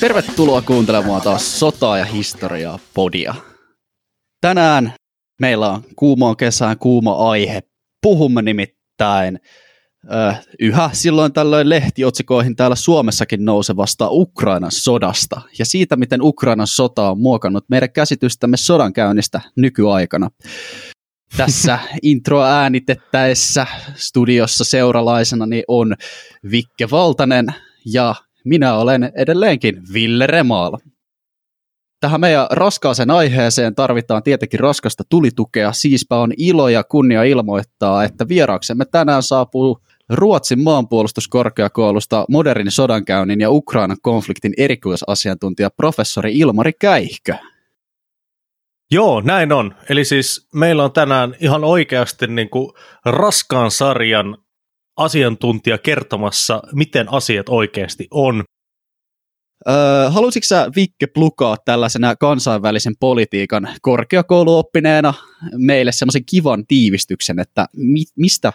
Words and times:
Tervetuloa 0.00 0.62
kuuntelemaan 0.62 1.22
taas 1.22 1.60
sotaa 1.60 1.98
ja 1.98 2.04
historiaa 2.04 2.78
podia. 2.94 3.34
Tänään 4.40 4.92
meillä 5.40 5.68
on 5.70 5.82
kuumaan 5.96 6.36
kesään 6.36 6.78
kuuma 6.78 7.30
aihe. 7.30 7.62
Puhumme 8.02 8.42
nimittäin 8.42 9.40
ö, 10.04 10.34
yhä 10.60 10.90
silloin 10.92 11.32
tällöin 11.32 11.68
lehtiotsikoihin 11.68 12.56
täällä 12.56 12.76
Suomessakin 12.76 13.44
nousevasta 13.44 14.08
Ukrainan 14.10 14.70
sodasta 14.72 15.40
ja 15.58 15.64
siitä, 15.64 15.96
miten 15.96 16.22
Ukrainan 16.22 16.66
sota 16.66 17.10
on 17.10 17.20
muokannut 17.20 17.64
meidän 17.68 17.92
käsitystämme 17.92 18.56
sodankäynnistä 18.56 19.40
nykyaikana. 19.56 20.30
Tässä 21.36 21.78
intro 22.02 22.42
äänitettäessä 22.42 23.66
studiossa 23.94 24.64
seuralaisena 24.64 25.46
niin 25.46 25.64
on 25.68 25.94
Vikke 26.50 26.90
Valtanen 26.90 27.46
ja 27.92 28.14
minä 28.44 28.74
olen 28.74 29.12
edelleenkin 29.16 29.82
Ville 29.92 30.26
Remaala. 30.26 30.78
Tähän 32.00 32.20
meidän 32.20 32.46
raskaaseen 32.50 33.10
aiheeseen 33.10 33.74
tarvitaan 33.74 34.22
tietenkin 34.22 34.60
raskasta 34.60 35.04
tulitukea, 35.08 35.72
siispä 35.72 36.16
on 36.16 36.32
ilo 36.36 36.68
ja 36.68 36.84
kunnia 36.84 37.22
ilmoittaa, 37.22 38.04
että 38.04 38.28
vieraaksemme 38.28 38.84
tänään 38.84 39.22
saapuu 39.22 39.80
Ruotsin 40.10 40.62
maanpuolustuskorkeakoulusta 40.62 42.24
modernin 42.28 42.70
sodankäynnin 42.70 43.40
ja 43.40 43.50
Ukrainan 43.50 43.96
konfliktin 44.02 44.52
erikoisasiantuntija 44.56 45.70
professori 45.70 46.38
Ilmari 46.38 46.72
Käihkö. 46.72 47.34
Joo, 48.90 49.20
näin 49.20 49.52
on. 49.52 49.74
Eli 49.88 50.04
siis 50.04 50.48
meillä 50.54 50.84
on 50.84 50.92
tänään 50.92 51.34
ihan 51.40 51.64
oikeasti 51.64 52.26
niin 52.26 52.50
kuin 52.50 52.72
raskaan 53.04 53.70
sarjan 53.70 54.38
asiantuntija 55.00 55.78
kertomassa, 55.78 56.62
miten 56.72 57.12
asiat 57.12 57.48
oikeasti 57.48 58.08
on. 58.10 58.44
Öö, 59.68 60.10
haluaisitko 60.10 60.46
sä 60.46 60.70
Vikke 60.76 61.06
plukaa 61.06 61.56
tällaisena 61.64 62.16
kansainvälisen 62.16 62.94
politiikan 63.00 63.68
korkeakouluoppineena 63.82 65.14
meille 65.56 65.92
semmoisen 65.92 66.24
kivan 66.24 66.66
tiivistyksen, 66.66 67.38
että 67.38 67.66
mi- 67.76 68.12
mistä 68.16 68.52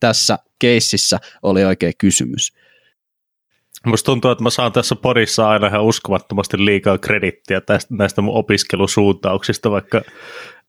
tässä 0.00 0.38
keississä 0.58 1.18
oli 1.42 1.64
oikein 1.64 1.94
kysymys? 1.98 2.52
Musta 3.86 4.06
tuntuu, 4.06 4.30
että 4.30 4.44
mä 4.44 4.50
saan 4.50 4.72
tässä 4.72 4.96
podissa 4.96 5.48
aina 5.48 5.66
ihan 5.66 5.84
uskomattomasti 5.84 6.64
liikaa 6.64 6.98
kredittiä 6.98 7.60
tästä, 7.60 7.94
näistä 7.94 8.22
mun 8.22 8.36
opiskelusuuntauksista, 8.36 9.70
vaikka 9.70 10.02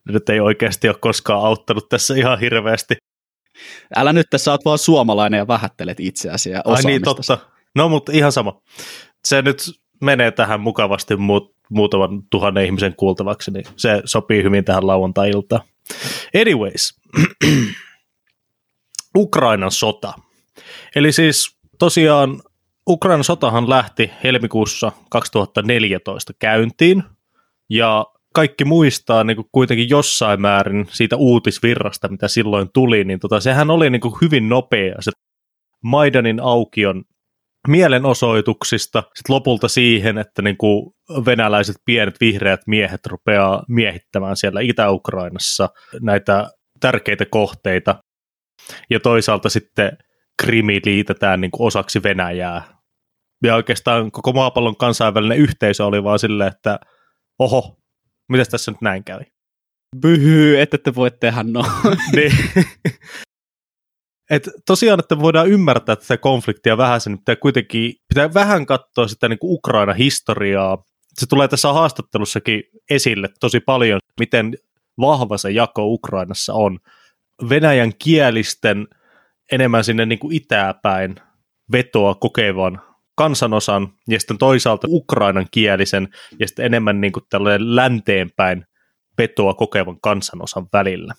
nyt 0.08 0.30
ei 0.30 0.40
oikeasti 0.40 0.90
ole 0.90 0.98
koskaan 1.00 1.46
auttanut 1.46 1.90
tässä 1.90 2.16
ihan 2.16 2.40
hirveästi. 2.40 2.96
Älä 3.96 4.14
nyt, 4.14 4.28
tässä 4.30 4.52
oot 4.52 4.66
vaan 4.66 4.78
suomalainen 4.78 5.38
ja 5.38 5.48
vähättelet 5.48 6.00
itseäsi 6.00 6.50
ja 6.50 6.62
Ai 6.66 6.84
niin, 6.84 7.02
totta. 7.02 7.38
No, 7.76 7.90
mutta 7.90 8.12
ihan 8.12 8.32
sama. 8.32 8.62
Se 9.26 9.42
nyt 9.42 9.58
menee 10.02 10.32
tähän 10.32 10.62
mukavasti 10.62 11.16
muut, 11.16 11.56
muutaman 11.70 12.24
tuhannen 12.30 12.66
ihmisen 12.66 12.96
kuultavaksi, 12.96 13.52
niin 13.52 13.66
se 13.76 14.02
sopii 14.06 14.44
hyvin 14.44 14.66
tähän 14.66 14.88
lauantai-iltaan. 14.88 15.62
Anyways, 16.42 17.00
Ukrainan 19.18 19.72
sota. 19.72 20.14
Eli 20.96 21.12
siis 21.12 21.58
tosiaan 21.80 22.42
Ukrainan 22.90 23.24
sotahan 23.24 23.70
lähti 23.70 24.12
helmikuussa 24.24 24.92
2014 25.10 26.34
käyntiin, 26.40 27.04
ja 27.70 28.06
kaikki 28.34 28.66
muistaa 28.66 29.24
niin 29.24 29.36
kuin 29.36 29.48
kuitenkin 29.52 29.90
jossain 29.90 30.42
määrin 30.42 30.88
siitä 30.90 31.16
uutisvirrasta, 31.16 32.08
mitä 32.08 32.28
silloin 32.28 32.70
tuli, 32.74 33.04
niin 33.04 33.20
tota, 33.20 33.40
sehän 33.40 33.70
oli 33.70 33.90
niin 33.90 34.02
kuin 34.02 34.14
hyvin 34.22 34.50
nopea 34.50 34.96
se 35.00 35.12
Maidanin 35.84 36.40
aukion 36.40 37.04
mielenosoituksista 37.68 39.04
sit 39.16 39.30
lopulta 39.30 39.68
siihen, 39.68 40.18
että 40.18 40.42
niin 40.42 40.58
kuin 40.58 40.94
venäläiset 41.26 41.76
pienet 41.86 42.16
vihreät 42.20 42.60
miehet 42.68 43.06
rupeaa 43.06 43.64
miehittämään 43.68 44.38
siellä 44.38 44.62
Itä-Ukrainassa 44.62 45.70
näitä 46.02 46.50
tärkeitä 46.80 47.26
kohteita. 47.26 48.04
Ja 48.90 49.00
toisaalta 49.00 49.50
sitten 49.50 49.98
Krimi 50.42 50.80
liitetään 50.86 51.42
niin 51.42 51.52
kuin 51.52 51.68
osaksi 51.68 52.04
Venäjää. 52.04 52.62
Ja 53.44 53.56
oikeastaan 53.56 54.12
koko 54.12 54.34
maapallon 54.34 54.78
kansainvälinen 54.78 55.38
yhteisö 55.38 55.86
oli 55.86 56.04
vaan 56.04 56.20
silleen, 56.20 56.52
että 56.52 56.80
oho, 57.40 57.78
Mitäs 58.30 58.50
tässä 58.50 58.72
nyt 58.72 58.82
näin 58.82 59.04
kävi? 59.04 59.24
Byhy, 59.98 60.60
että 60.60 60.78
te 60.78 60.96
voi 60.96 61.12
tehdä 61.12 61.44
no. 61.44 61.66
niin. 62.16 62.34
Et 64.30 64.50
tosiaan, 64.66 65.00
että 65.00 65.20
voidaan 65.20 65.48
ymmärtää 65.48 65.96
tätä 65.96 66.18
konfliktia 66.18 66.78
vähän, 66.78 67.02
sen 67.02 67.18
pitää 67.18 67.36
kuitenkin 67.36 67.94
pitää 68.08 68.34
vähän 68.34 68.66
katsoa 68.66 69.08
sitä 69.08 69.30
niin 69.30 69.40
Ukraina-historiaa. 69.44 70.84
Se 71.14 71.26
tulee 71.26 71.48
tässä 71.48 71.74
haastattelussakin 71.74 72.64
esille 72.90 73.30
tosi 73.40 73.60
paljon, 73.60 74.00
miten 74.20 74.58
vahva 75.00 75.38
se 75.38 75.52
jako 75.52 75.86
Ukrainassa 75.86 76.54
on. 76.54 76.80
Venäjän 77.50 77.92
kielisten 78.00 78.88
enemmän 79.52 79.84
sinne 79.84 80.06
niin 80.06 80.20
kuin 80.20 80.36
itäpäin 80.36 81.16
vetoa 81.72 82.16
kokevan 82.16 82.82
kansanosan 83.18 83.88
ja 84.08 84.20
sitten 84.20 84.38
toisaalta 84.38 84.88
ukrainan 84.90 85.46
kielisen 85.52 86.08
ja 86.40 86.48
sitten 86.48 86.66
enemmän 86.66 87.02
niin 87.02 87.14
tällainen 87.30 87.76
länteenpäin 87.76 88.66
petoa 89.16 89.54
kokevan 89.54 90.02
kansanosan 90.02 90.68
välillä. 90.74 91.14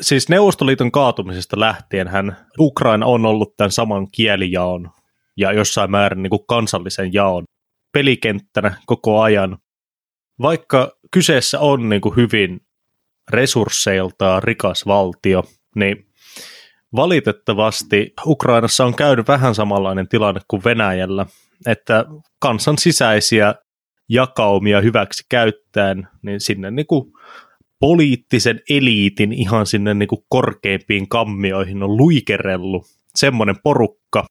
Siis 0.00 0.28
Neuvostoliiton 0.28 0.92
kaatumisesta 0.92 1.60
lähtien 1.60 2.08
hän 2.08 2.36
Ukraina 2.58 3.06
on 3.06 3.26
ollut 3.26 3.56
tämän 3.56 3.70
saman 3.70 4.10
kielijaon 4.12 4.90
ja 5.36 5.52
jossain 5.52 5.90
määrin 5.90 6.22
niin 6.22 6.30
kuin 6.30 6.46
kansallisen 6.48 7.12
jaon 7.12 7.44
pelikenttänä 7.92 8.74
koko 8.86 9.20
ajan. 9.20 9.58
Vaikka 10.42 10.92
kyseessä 11.10 11.60
on 11.60 11.88
niin 11.88 12.00
kuin 12.00 12.16
hyvin 12.16 12.60
resursseiltaan 13.30 14.42
rikas 14.42 14.86
valtio, 14.86 15.44
niin 15.76 16.09
Valitettavasti 16.96 18.12
Ukrainassa 18.26 18.84
on 18.84 18.94
käynyt 18.94 19.28
vähän 19.28 19.54
samanlainen 19.54 20.08
tilanne 20.08 20.40
kuin 20.48 20.64
Venäjällä, 20.64 21.26
että 21.66 22.04
kansan 22.38 22.78
sisäisiä 22.78 23.54
jakaumia 24.08 24.80
hyväksi 24.80 25.24
käyttäen, 25.28 26.08
niin 26.22 26.40
sinne 26.40 26.70
niin 26.70 26.86
kuin 26.86 27.12
poliittisen 27.78 28.60
eliitin 28.70 29.32
ihan 29.32 29.66
sinne 29.66 29.94
niin 29.94 30.08
kuin 30.08 30.24
korkeimpiin 30.28 31.08
kammioihin 31.08 31.82
on 31.82 31.96
luikerellut 31.96 32.86
semmoinen 33.14 33.56
porukka, 33.62 34.26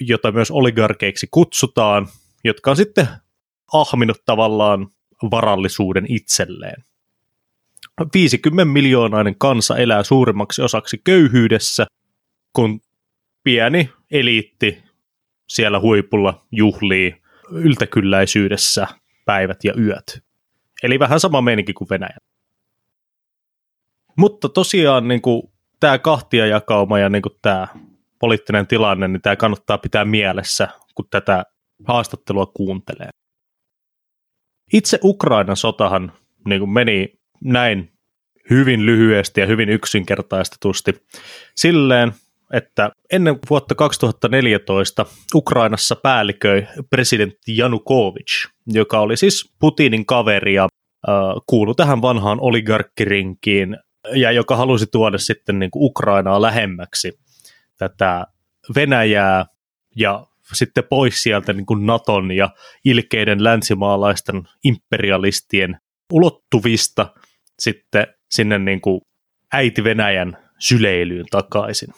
jota 0.00 0.32
myös 0.32 0.50
oligarkeiksi 0.50 1.28
kutsutaan, 1.30 2.08
jotka 2.44 2.70
on 2.70 2.76
sitten 2.76 3.08
ahminut 3.72 4.16
tavallaan 4.24 4.88
varallisuuden 5.30 6.06
itselleen. 6.08 6.84
50 8.14 8.64
miljoonainen 8.64 9.38
kansa 9.38 9.76
elää 9.76 10.02
suurimmaksi 10.02 10.62
osaksi 10.62 11.00
köyhyydessä, 11.04 11.86
kun 12.52 12.80
pieni 13.42 13.90
eliitti 14.10 14.82
siellä 15.48 15.80
huipulla 15.80 16.46
juhlii 16.52 17.22
yltäkylläisyydessä 17.50 18.86
päivät 19.24 19.64
ja 19.64 19.74
yöt. 19.78 20.24
Eli 20.82 20.98
vähän 20.98 21.20
sama 21.20 21.40
meininki 21.40 21.72
kuin 21.72 21.88
Venäjä. 21.90 22.16
Mutta 24.16 24.48
tosiaan 24.48 25.08
niin 25.08 25.22
kuin, 25.22 25.42
tämä 25.80 25.98
kahtiajakauma 25.98 26.98
ja 26.98 27.08
niin 27.08 27.22
kuin, 27.22 27.34
tämä 27.42 27.68
poliittinen 28.18 28.66
tilanne, 28.66 29.08
niin 29.08 29.22
tämä 29.22 29.36
kannattaa 29.36 29.78
pitää 29.78 30.04
mielessä, 30.04 30.68
kun 30.94 31.06
tätä 31.10 31.44
haastattelua 31.86 32.46
kuuntelee. 32.46 33.08
Itse 34.72 34.98
Ukrainan 35.04 35.56
sotahan 35.56 36.12
niin 36.48 36.60
kuin 36.60 36.70
meni 36.70 37.19
näin 37.44 37.92
hyvin 38.50 38.86
lyhyesti 38.86 39.40
ja 39.40 39.46
hyvin 39.46 39.68
yksinkertaistetusti 39.68 40.92
silleen, 41.54 42.12
että 42.52 42.90
ennen 43.12 43.38
vuotta 43.50 43.74
2014 43.74 45.06
Ukrainassa 45.34 45.96
päälliköi 45.96 46.66
presidentti 46.90 47.56
Janukovic, 47.56 48.46
joka 48.66 49.00
oli 49.00 49.16
siis 49.16 49.54
Putinin 49.58 50.06
kaveri 50.06 50.54
ja 50.54 50.68
kuului 51.46 51.74
tähän 51.74 52.02
vanhaan 52.02 52.40
oligarkkirinkiin 52.40 53.76
ja 54.14 54.32
joka 54.32 54.56
halusi 54.56 54.86
tuoda 54.92 55.18
sitten 55.18 55.58
niin 55.58 55.70
kuin 55.70 55.84
Ukrainaa 55.84 56.42
lähemmäksi 56.42 57.18
tätä 57.76 58.26
Venäjää 58.74 59.46
ja 59.96 60.26
sitten 60.52 60.84
pois 60.90 61.22
sieltä 61.22 61.52
niin 61.52 61.66
kuin 61.66 61.86
Naton 61.86 62.30
ja 62.30 62.50
ilkeiden 62.84 63.44
länsimaalaisten 63.44 64.42
imperialistien 64.64 65.78
ulottuvista 66.12 67.14
sitten 67.60 68.06
sinne 68.30 68.58
niin 68.58 68.80
kuin 68.80 69.00
äiti 69.52 69.84
Venäjän 69.84 70.36
syleilyyn 70.58 71.26
takaisin. 71.30 71.88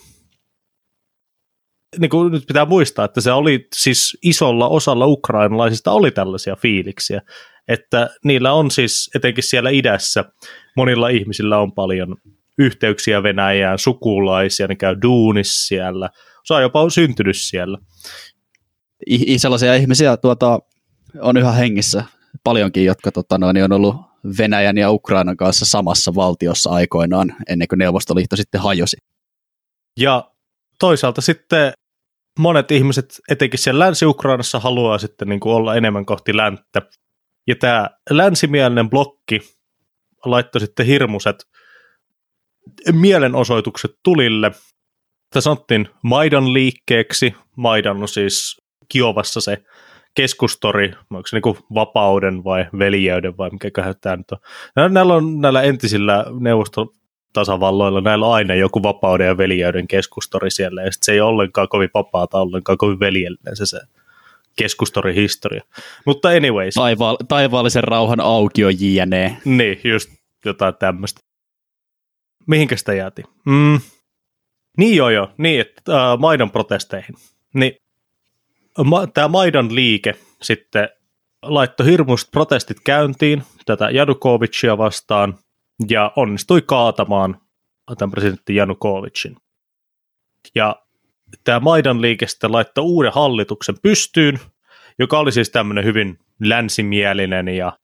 Niin 1.98 2.10
kuin 2.10 2.32
nyt 2.32 2.44
pitää 2.46 2.64
muistaa, 2.64 3.04
että 3.04 3.20
se 3.20 3.32
oli 3.32 3.68
siis 3.74 4.18
isolla 4.22 4.68
osalla 4.68 5.06
ukrainalaisista 5.06 5.92
oli 5.92 6.10
tällaisia 6.10 6.56
fiiliksiä, 6.56 7.22
että 7.68 8.10
niillä 8.24 8.52
on 8.52 8.70
siis 8.70 9.10
etenkin 9.14 9.44
siellä 9.44 9.70
idässä, 9.70 10.24
monilla 10.76 11.08
ihmisillä 11.08 11.58
on 11.58 11.72
paljon 11.72 12.16
yhteyksiä 12.58 13.22
Venäjään, 13.22 13.78
sukulaisia, 13.78 14.66
ne 14.66 14.76
käy 14.76 14.96
duunissa 15.02 15.66
siellä, 15.66 16.10
osa 16.44 16.60
jopa 16.60 16.82
on 16.82 16.90
syntynyt 16.90 17.36
siellä. 17.36 17.78
i- 19.10 19.38
sellaisia 19.38 19.74
ihmisiä 19.74 20.16
tuota, 20.16 20.58
on 21.20 21.36
yhä 21.36 21.52
hengissä 21.52 22.04
paljonkin, 22.44 22.84
jotka 22.84 23.12
tota, 23.12 23.38
noin, 23.38 23.64
on 23.64 23.72
ollut 23.72 23.96
Venäjän 24.38 24.78
ja 24.78 24.90
Ukrainan 24.90 25.36
kanssa 25.36 25.64
samassa 25.64 26.14
valtiossa 26.14 26.70
aikoinaan, 26.70 27.36
ennen 27.48 27.68
kuin 27.68 27.78
Neuvostoliitto 27.78 28.36
sitten 28.36 28.60
hajosi. 28.60 28.96
Ja 29.96 30.30
toisaalta 30.78 31.20
sitten 31.20 31.72
monet 32.38 32.70
ihmiset, 32.70 33.20
etenkin 33.28 33.58
siellä 33.58 33.84
Länsi-Ukrainassa, 33.84 34.60
haluaa 34.60 34.98
sitten 34.98 35.28
niin 35.28 35.40
kuin 35.40 35.54
olla 35.54 35.74
enemmän 35.74 36.06
kohti 36.06 36.36
länttä. 36.36 36.82
Ja 37.46 37.56
tämä 37.56 37.90
länsimielinen 38.10 38.90
blokki 38.90 39.40
laittoi 40.24 40.60
sitten 40.60 40.86
hirmuset 40.86 41.36
mielenosoitukset 42.92 43.90
tulille. 44.02 44.50
Tämä 45.30 45.40
sanottiin 45.40 45.88
Maidan 46.02 46.52
liikkeeksi. 46.52 47.34
Maidan 47.56 48.02
on 48.02 48.08
siis 48.08 48.60
Kiovassa 48.88 49.40
se 49.40 49.58
keskustori, 50.14 50.92
onko 51.10 51.26
se 51.26 51.36
niin 51.36 51.56
vapauden 51.74 52.44
vai 52.44 52.66
veljeyden 52.78 53.36
vai 53.38 53.50
mikä 53.50 53.70
tämä 54.00 54.16
nyt 54.16 54.32
on. 54.32 54.38
Näillä 54.92 55.14
on 55.14 55.40
näillä 55.40 55.62
entisillä 55.62 56.24
neuvostotasavalloilla, 56.40 58.00
näillä 58.00 58.26
on 58.26 58.34
aina 58.34 58.54
joku 58.54 58.82
vapauden 58.82 59.26
ja 59.26 59.36
veljeyden 59.36 59.88
keskustori 59.88 60.50
siellä, 60.50 60.82
ja 60.82 60.90
se 61.02 61.12
ei 61.12 61.20
ole 61.20 61.28
ollenkaan 61.28 61.68
kovin 61.68 61.90
vapaata, 61.94 62.40
ollenkaan 62.40 62.78
kovin 62.78 63.00
veljellinen 63.00 63.56
se, 63.56 63.66
se 63.66 63.80
keskustorihistoria. 64.56 65.62
Mutta 66.06 66.28
anyways. 66.28 66.74
Taiva- 66.74 67.16
taivaallisen 67.28 67.84
rauhan 67.84 68.20
aukio 68.20 68.68
jne. 68.68 69.36
Niin, 69.44 69.80
just 69.84 70.10
jotain 70.44 70.74
tämmöistä. 70.78 71.20
Mihinkä 72.46 72.76
sitä 72.76 72.94
jäätiin? 72.94 73.26
Mm. 73.46 73.80
Niin 74.78 74.96
joo 74.96 75.10
joo, 75.10 75.28
niin, 75.38 75.60
että 75.60 76.12
äh, 76.12 76.18
Maidan 76.18 76.50
protesteihin. 76.50 77.14
Niin 77.54 77.81
ma- 78.84 79.06
tämä 79.06 79.28
Maidan 79.28 79.74
liike 79.74 80.14
sitten 80.42 80.88
laittoi 81.42 81.86
hirmuiset 81.86 82.30
protestit 82.30 82.76
käyntiin 82.84 83.42
tätä 83.66 83.90
Janukovicia 83.90 84.78
vastaan 84.78 85.38
ja 85.88 86.12
onnistui 86.16 86.62
kaatamaan 86.62 87.40
tämän 87.98 88.10
presidentti 88.10 88.54
Janukovicin. 88.54 89.36
Ja 90.54 90.76
tämä 91.44 91.60
Maidan 91.60 92.00
liike 92.00 92.26
sitten 92.26 92.52
laittoi 92.52 92.84
uuden 92.84 93.12
hallituksen 93.12 93.74
pystyyn, 93.82 94.40
joka 94.98 95.18
oli 95.18 95.32
siis 95.32 95.50
tämmöinen 95.50 95.84
hyvin 95.84 96.18
länsimielinen 96.40 97.48
ja 97.48 97.78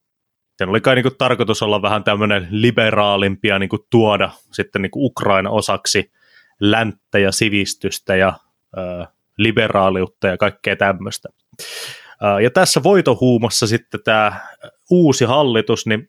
sen 0.57 0.69
oli 0.69 0.81
kai 0.81 0.95
niinku 0.95 1.11
tarkoitus 1.11 1.61
olla 1.61 1.81
vähän 1.81 2.03
tämmöinen 2.03 2.47
liberaalimpi 2.51 3.47
ja 3.47 3.59
niinku 3.59 3.87
tuoda 3.89 4.31
sitten 4.51 4.81
niinku 4.81 5.05
Ukraina 5.05 5.49
osaksi 5.49 6.11
länttä 6.59 7.19
ja 7.19 7.31
sivistystä 7.31 8.15
ja 8.15 8.33
liberaaliutta 9.39 10.27
ja 10.27 10.37
kaikkea 10.37 10.75
tämmöistä. 10.75 11.29
Ja 12.43 12.49
tässä 12.49 12.83
voitohuumassa 12.83 13.67
sitten 13.67 13.99
tämä 14.03 14.41
uusi 14.89 15.25
hallitus 15.25 15.85
niin 15.85 16.07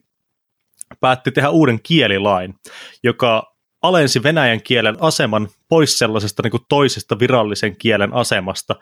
päätti 1.01 1.33
tehdä 1.33 1.51
uuden 1.51 1.83
kielilain, 1.83 2.55
joka 3.03 3.55
alensi 3.83 4.23
venäjän 4.23 4.63
kielen 4.63 4.97
aseman 5.01 5.49
pois 5.69 5.99
sellaisesta 5.99 6.43
niin 6.43 6.51
kuin 6.51 6.63
toisesta 6.69 7.19
virallisen 7.19 7.77
kielen 7.77 8.15
asemasta, 8.15 8.77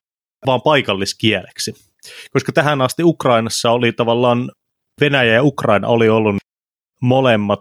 vaan 0.46 0.62
paikalliskieleksi. 0.62 1.74
Koska 2.32 2.52
tähän 2.52 2.82
asti 2.82 3.04
Ukrainassa 3.04 3.70
oli 3.70 3.92
tavallaan 3.92 4.50
Venäjä 5.00 5.34
ja 5.34 5.42
Ukraina 5.42 5.88
oli 5.88 6.08
ollut 6.08 6.36
molemmat 7.02 7.60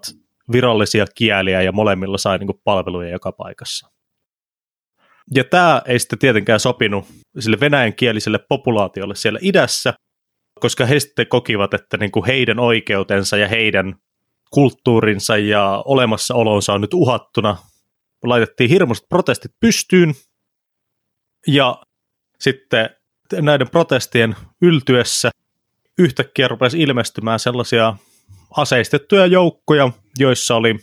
virallisia 0.51 1.05
kieliä 1.15 1.61
ja 1.61 1.71
molemmilla 1.71 2.17
sai 2.17 2.37
niin 2.37 2.47
kuin 2.47 2.61
palveluja 2.63 3.09
joka 3.09 3.31
paikassa. 3.31 3.89
Ja 5.35 5.43
tämä 5.43 5.81
ei 5.85 5.99
sitten 5.99 6.19
tietenkään 6.19 6.59
sopinut 6.59 7.05
sille 7.39 7.59
venäjänkieliselle 7.59 8.39
populaatiolle 8.49 9.15
siellä 9.15 9.39
idässä, 9.41 9.93
koska 10.59 10.85
he 10.85 10.99
sitten 10.99 11.27
kokivat, 11.27 11.73
että 11.73 11.97
niin 11.97 12.11
kuin 12.11 12.25
heidän 12.25 12.59
oikeutensa 12.59 13.37
ja 13.37 13.47
heidän 13.47 13.95
kulttuurinsa 14.51 15.37
ja 15.37 15.83
olemassaolonsa 15.85 16.73
on 16.73 16.81
nyt 16.81 16.93
uhattuna. 16.93 17.57
Laitettiin 18.23 18.69
hirmuiset 18.69 19.05
protestit 19.09 19.51
pystyyn 19.59 20.13
ja 21.47 21.81
sitten 22.39 22.89
näiden 23.41 23.69
protestien 23.69 24.35
yltyessä 24.61 25.29
yhtäkkiä 25.99 26.47
rupesi 26.47 26.81
ilmestymään 26.81 27.39
sellaisia 27.39 27.95
aseistettuja 28.57 29.25
joukkoja, 29.25 29.89
joissa 30.19 30.55
oli 30.55 30.75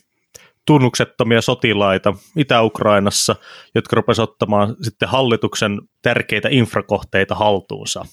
tunnuksettomia 0.66 1.40
sotilaita 1.40 2.14
Itä-Ukrainassa, 2.36 3.36
jotka 3.74 3.96
rupesivat 3.96 4.30
ottamaan 4.30 4.76
sitten 4.82 5.08
hallituksen 5.08 5.80
tärkeitä 6.02 6.48
infrakohteita 6.50 7.34
haltuunsa. 7.34 8.04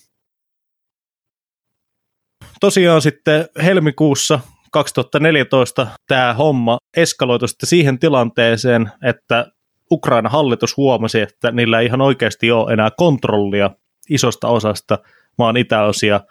Tosiaan 2.59 3.01
sitten 3.01 3.49
helmikuussa 3.63 4.39
2014 4.71 5.87
tämä 6.07 6.33
homma 6.33 6.77
eskaloitui 6.97 7.47
sitten 7.47 7.69
siihen 7.69 7.99
tilanteeseen, 7.99 8.91
että 9.03 9.45
Ukraina 9.91 10.29
hallitus 10.29 10.77
huomasi, 10.77 11.19
että 11.19 11.51
niillä 11.51 11.79
ei 11.79 11.85
ihan 11.85 12.01
oikeasti 12.01 12.51
ole 12.51 12.73
enää 12.73 12.89
kontrollia 12.97 13.69
isosta 14.09 14.47
osasta 14.47 14.99
maan 15.37 15.57
itäosia, 15.57 16.21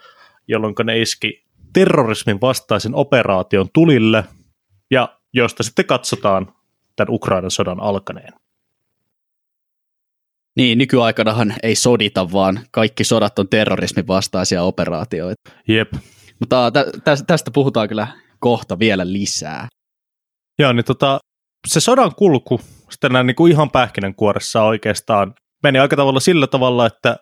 jolloin 0.49 0.75
ne 0.85 0.99
iski 0.99 1.45
terrorismin 1.73 2.41
vastaisen 2.41 2.95
operaation 2.95 3.69
tulille, 3.73 4.25
ja 4.91 5.20
josta 5.33 5.63
sitten 5.63 5.87
katsotaan 5.87 6.53
tämän 6.97 7.15
Ukrainan 7.15 7.51
sodan 7.51 7.81
alkaneen. 7.81 8.33
Niin, 10.57 10.79
nykyaikanahan 10.79 11.55
ei 11.63 11.75
sodita, 11.75 12.33
vaan 12.33 12.61
kaikki 12.71 13.05
sodat 13.05 13.39
on 13.39 13.49
terrorismin 13.49 14.07
vastaisia 14.07 14.63
operaatioita. 14.63 15.51
Jep. 15.69 15.93
Mutta 16.41 16.71
tä- 16.71 16.87
tä- 17.05 17.25
tästä 17.27 17.51
puhutaan 17.51 17.89
kyllä 17.89 18.09
kohta 18.39 18.79
vielä 18.79 19.13
lisää. 19.13 19.69
Joo, 20.59 20.73
niin 20.73 20.85
tota, 20.85 21.19
se 21.69 21.81
sodan 21.81 22.15
kulku 22.15 22.61
sitten 22.91 23.13
näin 23.13 23.27
niin 23.27 23.35
kuin 23.35 23.53
ihan 23.53 23.71
pähkinänkuoressa 23.71 24.63
oikeastaan 24.63 25.35
meni 25.63 25.79
aika 25.79 25.97
tavalla 25.97 26.21
sillä 26.21 26.47
tavalla, 26.47 26.87
että 26.87 27.17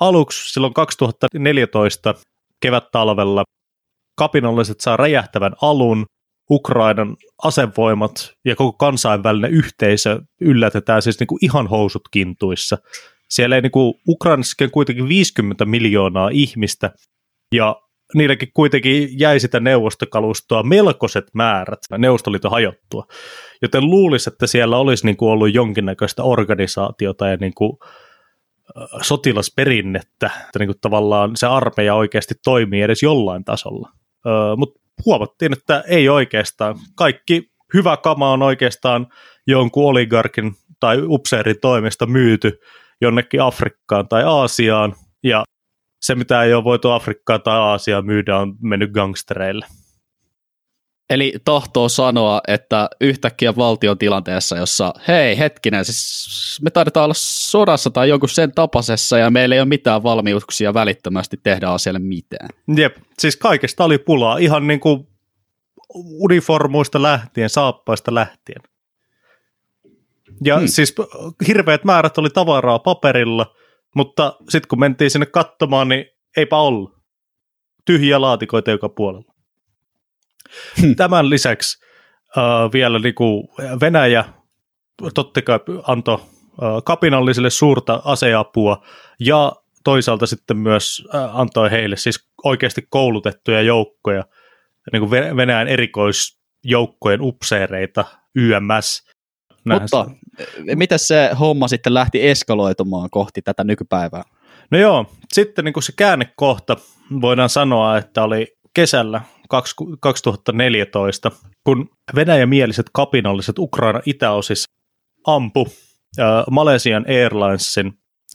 aluksi 0.00 0.52
silloin 0.52 0.74
2014 0.74 2.14
kevät-talvella 2.60 3.44
kapinalliset 4.18 4.80
saa 4.80 4.96
räjähtävän 4.96 5.52
alun, 5.62 6.06
Ukrainan 6.50 7.16
asevoimat 7.42 8.32
ja 8.44 8.56
koko 8.56 8.72
kansainvälinen 8.72 9.50
yhteisö 9.50 10.20
yllätetään 10.40 11.02
siis 11.02 11.20
niin 11.20 11.26
kuin 11.26 11.38
ihan 11.42 11.66
housut 11.66 12.02
kintuissa. 12.10 12.78
Siellä 13.30 13.56
ei 13.56 13.62
niin 13.62 13.72
kuin, 13.72 13.94
Ukrainassakin 14.08 14.70
kuitenkin 14.70 15.08
50 15.08 15.64
miljoonaa 15.64 16.28
ihmistä 16.32 16.90
ja 17.54 17.82
niilläkin 18.14 18.48
kuitenkin 18.54 19.18
jäi 19.18 19.40
sitä 19.40 19.60
neuvostokalustoa 19.60 20.62
melkoiset 20.62 21.24
määrät 21.34 21.80
Neuvostoliiton 21.98 22.50
hajottua. 22.50 23.06
Joten 23.62 23.84
luulisi, 23.84 24.30
että 24.30 24.46
siellä 24.46 24.76
olisi 24.76 25.06
niin 25.06 25.16
kuin 25.16 25.30
ollut 25.30 25.54
jonkinnäköistä 25.54 26.22
organisaatiota 26.22 27.28
ja 27.28 27.36
niin 27.36 27.54
kuin 27.54 27.72
sotilasperinnettä, 29.02 30.30
että 30.46 30.58
niin 30.58 30.68
kuin 30.68 30.80
tavallaan 30.80 31.36
se 31.36 31.46
armeija 31.46 31.94
oikeasti 31.94 32.34
toimii 32.44 32.82
edes 32.82 33.02
jollain 33.02 33.44
tasolla. 33.44 33.90
Mutta 34.56 34.80
huomattiin, 35.04 35.52
että 35.52 35.84
ei 35.88 36.08
oikeastaan. 36.08 36.76
Kaikki 36.94 37.50
hyvä 37.74 37.96
kama 37.96 38.30
on 38.32 38.42
oikeastaan 38.42 39.06
jonkun 39.46 39.84
oligarkin 39.84 40.54
tai 40.80 41.02
upseerin 41.02 41.60
toimesta 41.60 42.06
myyty 42.06 42.60
jonnekin 43.00 43.42
Afrikkaan 43.42 44.08
tai 44.08 44.24
Aasiaan, 44.24 44.94
ja 45.22 45.44
se, 46.02 46.14
mitä 46.14 46.42
ei 46.42 46.54
ole 46.54 46.64
voitu 46.64 46.90
Afrikkaan 46.90 47.42
tai 47.42 47.58
Aasiaan 47.58 48.06
myydä, 48.06 48.38
on 48.38 48.54
mennyt 48.62 48.90
gangstereille. 48.90 49.66
Eli 51.10 51.34
tahtoo 51.44 51.88
sanoa, 51.88 52.40
että 52.48 52.90
yhtäkkiä 53.00 53.56
valtion 53.56 53.98
tilanteessa, 53.98 54.56
jossa 54.56 54.94
hei 55.08 55.38
hetkinen, 55.38 55.84
siis 55.84 56.60
me 56.62 56.70
taidetaan 56.70 57.04
olla 57.04 57.14
sodassa 57.16 57.90
tai 57.90 58.08
jonkun 58.08 58.28
sen 58.28 58.52
tapasessa 58.52 59.18
ja 59.18 59.30
meillä 59.30 59.54
ei 59.54 59.60
ole 59.60 59.68
mitään 59.68 60.02
valmiuksia 60.02 60.74
välittömästi 60.74 61.36
tehdä 61.42 61.68
asialle 61.68 61.98
mitään. 61.98 62.48
Jep, 62.76 62.96
siis 63.18 63.36
kaikesta 63.36 63.84
oli 63.84 63.98
pulaa, 63.98 64.38
ihan 64.38 64.66
niin 64.66 64.80
kuin 64.80 65.08
uniformuista 65.94 67.02
lähtien, 67.02 67.50
saappaista 67.50 68.14
lähtien. 68.14 68.62
Ja 70.44 70.58
hmm. 70.58 70.66
siis 70.66 70.94
hirveät 71.48 71.84
määrät 71.84 72.18
oli 72.18 72.30
tavaraa 72.30 72.78
paperilla, 72.78 73.54
mutta 73.94 74.36
sitten 74.48 74.68
kun 74.68 74.80
mentiin 74.80 75.10
sinne 75.10 75.26
katsomaan, 75.26 75.88
niin 75.88 76.04
eipä 76.36 76.56
ollut. 76.56 76.98
Tyhjiä 77.84 78.20
laatikoita 78.20 78.70
joka 78.70 78.88
puolella. 78.88 79.34
Hmm. 80.80 80.96
Tämän 80.96 81.30
lisäksi 81.30 81.84
uh, 82.36 82.72
vielä 82.72 82.98
niin 82.98 83.14
kuin 83.14 83.48
Venäjä 83.80 84.24
totta 85.14 85.42
kai 85.42 85.58
antoi 85.86 86.14
uh, 86.14 86.84
kapinallisille 86.84 87.50
suurta 87.50 88.02
aseapua 88.04 88.82
ja 89.20 89.52
toisaalta 89.84 90.26
sitten 90.26 90.56
myös 90.56 91.04
uh, 91.14 91.40
antoi 91.40 91.70
heille 91.70 91.96
siis 91.96 92.28
oikeasti 92.44 92.86
koulutettuja 92.90 93.62
joukkoja, 93.62 94.24
niin 94.92 95.00
kuin 95.00 95.10
Venäjän 95.10 95.68
erikoisjoukkojen 95.68 97.20
upseereita, 97.22 98.04
YMS. 98.34 99.08
Mutta 99.64 100.10
miten 100.74 100.98
se 100.98 101.30
homma 101.40 101.68
sitten 101.68 101.94
lähti 101.94 102.28
eskaloitumaan 102.28 103.10
kohti 103.10 103.42
tätä 103.42 103.64
nykypäivää? 103.64 104.22
No 104.70 104.78
joo, 104.78 105.06
sitten 105.32 105.64
niin 105.64 105.72
kuin 105.72 105.84
se 105.84 105.92
käännekohta 105.96 106.76
voidaan 107.20 107.48
sanoa, 107.48 107.98
että 107.98 108.22
oli 108.22 108.58
kesällä 108.74 109.20
2014, 110.00 111.30
kun 111.64 111.90
venäjämieliset 112.14 112.86
kapinalliset 112.92 113.58
Ukraina 113.58 114.00
itäosissa 114.06 114.70
ampu 115.26 115.66
äh, 116.18 116.44
Malesian 116.50 117.04
Airlinesin 117.08 117.86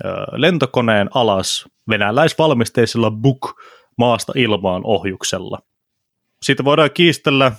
äh, 0.06 0.12
lentokoneen 0.32 1.10
alas 1.14 1.66
venäläisvalmisteisella 1.90 3.12
Buk 3.12 3.62
maasta 3.98 4.34
ilmaan 4.36 4.82
ohjuksella. 4.86 5.60
Siitä 6.44 6.64
voidaan 6.64 6.92
kiistellä, 6.94 7.52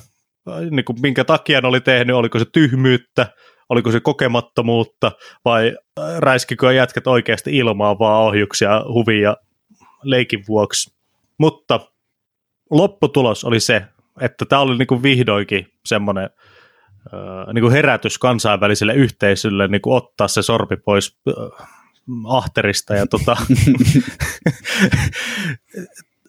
niin 0.71 0.85
kuin 0.85 1.01
minkä 1.03 1.25
takia 1.25 1.61
ne 1.61 1.69
oli 1.69 1.81
tehnyt, 1.81 2.17
oliko 2.17 2.39
se 2.39 2.45
tyhmyyttä, 2.53 3.27
oliko 3.69 3.93
se 3.93 4.01
kokemattomuutta 4.01 5.13
vai 5.45 5.77
räiskikö 6.19 6.73
jätkät 6.73 7.07
oikeasti 7.07 7.57
ilmaa 7.57 7.99
vaan 7.99 8.23
ohjuksia 8.23 8.85
huvia 8.89 9.37
leikin 10.03 10.45
vuoksi. 10.49 10.95
Mutta 11.39 11.81
lopputulos 12.75 13.45
oli 13.45 13.61
se, 13.61 13.85
että 14.21 14.45
tämä 14.45 14.63
oli 14.63 14.79
niinku 14.79 15.03
vihdoinkin 15.03 15.73
semmoinen 15.85 16.31
niinku 17.53 17.71
herätys 17.71 18.19
kansainväliselle 18.19 18.95
yhteisölle 18.95 19.69
niinku 19.69 19.93
ottaa 19.93 20.29
se 20.29 20.43
sorpi 20.43 20.77
pois 20.77 21.19
ahterista 22.27 22.95
ja, 22.95 23.07
tota, 23.07 23.37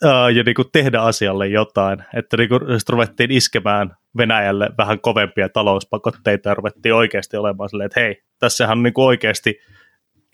ja 0.36 0.44
niinku 0.46 0.64
tehdä 0.64 1.02
asialle 1.02 1.48
jotain. 1.48 2.04
Että 2.14 2.38
niinku 2.38 2.60
ruvettiin 2.90 3.32
iskemään 3.32 3.96
Venäjälle 4.18 4.70
vähän 4.78 5.00
kovempia 5.00 5.50
talouspakotteita 5.50 6.50
ja 6.50 6.56
ruvettiin 6.56 6.96
oikeasti 6.96 7.38
olemaan 7.38 7.70
silleen, 7.70 7.86
että 7.86 8.00
hei, 8.00 8.24
tässähän 8.40 8.78
on 8.78 8.84
niinku 8.84 9.06
oikeasti 9.06 9.60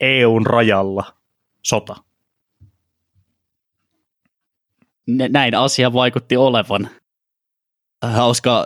EUn 0.00 0.46
rajalla 0.46 1.04
sota 1.62 1.96
näin 5.08 5.54
asia 5.54 5.92
vaikutti 5.92 6.36
olevan. 6.36 6.88
Hauska 8.04 8.64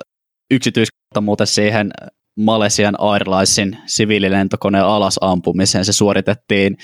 yksityiskohta 0.50 1.20
muuten 1.20 1.46
siihen 1.46 1.90
Malesian 2.36 3.00
Airlinesin 3.00 3.78
siviililentokoneen 3.86 4.84
alasampumiseen. 4.84 5.84
Se 5.84 5.92
suoritettiin 5.92 6.76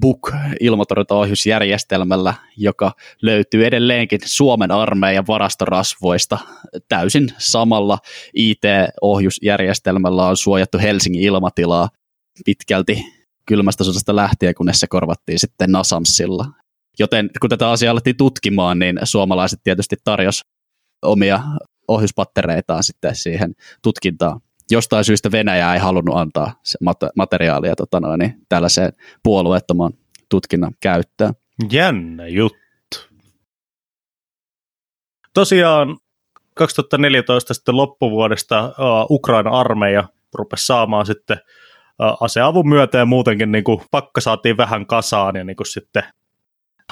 Buk 0.00 0.32
ilmatorjuntaohjusjärjestelmällä, 0.60 2.34
joka 2.56 2.92
löytyy 3.22 3.66
edelleenkin 3.66 4.20
Suomen 4.24 4.70
armeijan 4.70 5.26
varastorasvoista. 5.26 6.38
Täysin 6.88 7.28
samalla 7.38 7.98
IT-ohjusjärjestelmällä 8.34 10.26
on 10.26 10.36
suojattu 10.36 10.78
Helsingin 10.78 11.22
ilmatilaa 11.22 11.88
pitkälti 12.44 13.04
kylmästä 13.46 13.84
sodasta 13.84 14.16
lähtien, 14.16 14.54
kunnes 14.54 14.80
se 14.80 14.86
korvattiin 14.86 15.38
sitten 15.38 15.72
Nasamsilla. 15.72 16.61
Joten 17.02 17.30
kun 17.40 17.50
tätä 17.50 17.70
asiaa 17.70 17.92
alettiin 17.92 18.16
tutkimaan, 18.16 18.78
niin 18.78 18.98
suomalaiset 19.02 19.60
tietysti 19.64 19.96
tarjos 20.04 20.42
omia 21.02 21.40
ohjuspattereitaan 21.88 22.82
sitten 22.82 23.16
siihen 23.16 23.54
tutkintaan. 23.82 24.40
Jostain 24.70 25.04
syystä 25.04 25.32
Venäjä 25.32 25.74
ei 25.74 25.80
halunnut 25.80 26.16
antaa 26.16 26.52
materiaalia 27.16 27.76
tota 27.76 28.00
noin, 28.00 28.18
niin 28.18 28.34
tällaiseen 28.48 28.92
puolueettoman 29.22 29.92
tutkinnan 30.28 30.72
käyttöön. 30.80 31.34
Jännä 31.72 32.28
juttu. 32.28 32.58
Tosiaan 35.34 35.96
2014 36.54 37.54
sitten 37.54 37.76
loppuvuodesta 37.76 38.66
uh, 38.66 39.16
Ukraina 39.16 39.50
armeija 39.50 40.08
rupesi 40.34 40.66
saamaan 40.66 41.06
sitten 41.06 41.38
aseavun 42.20 42.68
myötä 42.68 42.98
ja 42.98 43.06
muutenkin 43.06 43.52
niin 43.52 43.64
kuin, 43.64 43.80
pakka 43.90 44.20
saatiin 44.20 44.56
vähän 44.56 44.86
kasaan 44.86 45.36
ja 45.36 45.44
niin 45.44 45.56
kuin 45.56 45.66
sitten 45.66 46.02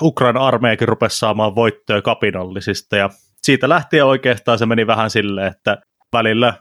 Ukraina 0.03 0.47
armeijakin 0.47 0.89
rupesi 0.89 1.19
saamaan 1.19 1.55
voittoja 1.55 2.03
kapinallisista 2.03 2.97
ja 2.97 3.11
siitä 3.43 3.69
lähtien 3.69 4.05
oikeastaan 4.05 4.59
se 4.59 4.67
meni 4.67 4.87
vähän 4.87 5.11
silleen, 5.11 5.47
että 5.47 5.79
välillä 6.13 6.55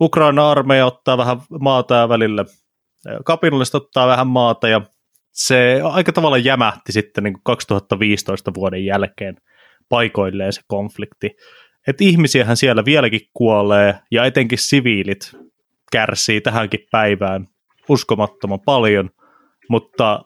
Ukraina 0.00 0.50
armeija 0.50 0.86
ottaa 0.86 1.18
vähän 1.18 1.38
maata 1.60 1.94
ja 1.94 2.08
välillä 2.08 2.44
kapinalliset 3.24 3.74
ottaa 3.74 4.06
vähän 4.06 4.26
maata 4.26 4.68
ja 4.68 4.80
se 5.32 5.80
aika 5.84 6.12
tavalla 6.12 6.38
jämähti 6.38 6.92
sitten 6.92 7.24
niin 7.24 7.34
kuin 7.34 7.44
2015 7.44 8.54
vuoden 8.54 8.84
jälkeen 8.84 9.36
paikoilleen 9.88 10.52
se 10.52 10.60
konflikti. 10.66 11.36
Että 11.88 12.04
ihmisiähän 12.04 12.56
siellä 12.56 12.84
vieläkin 12.84 13.20
kuolee 13.34 13.98
ja 14.10 14.24
etenkin 14.24 14.58
siviilit 14.58 15.36
kärsii 15.92 16.40
tähänkin 16.40 16.86
päivään 16.90 17.48
uskomattoman 17.88 18.60
paljon, 18.60 19.10
mutta 19.68 20.24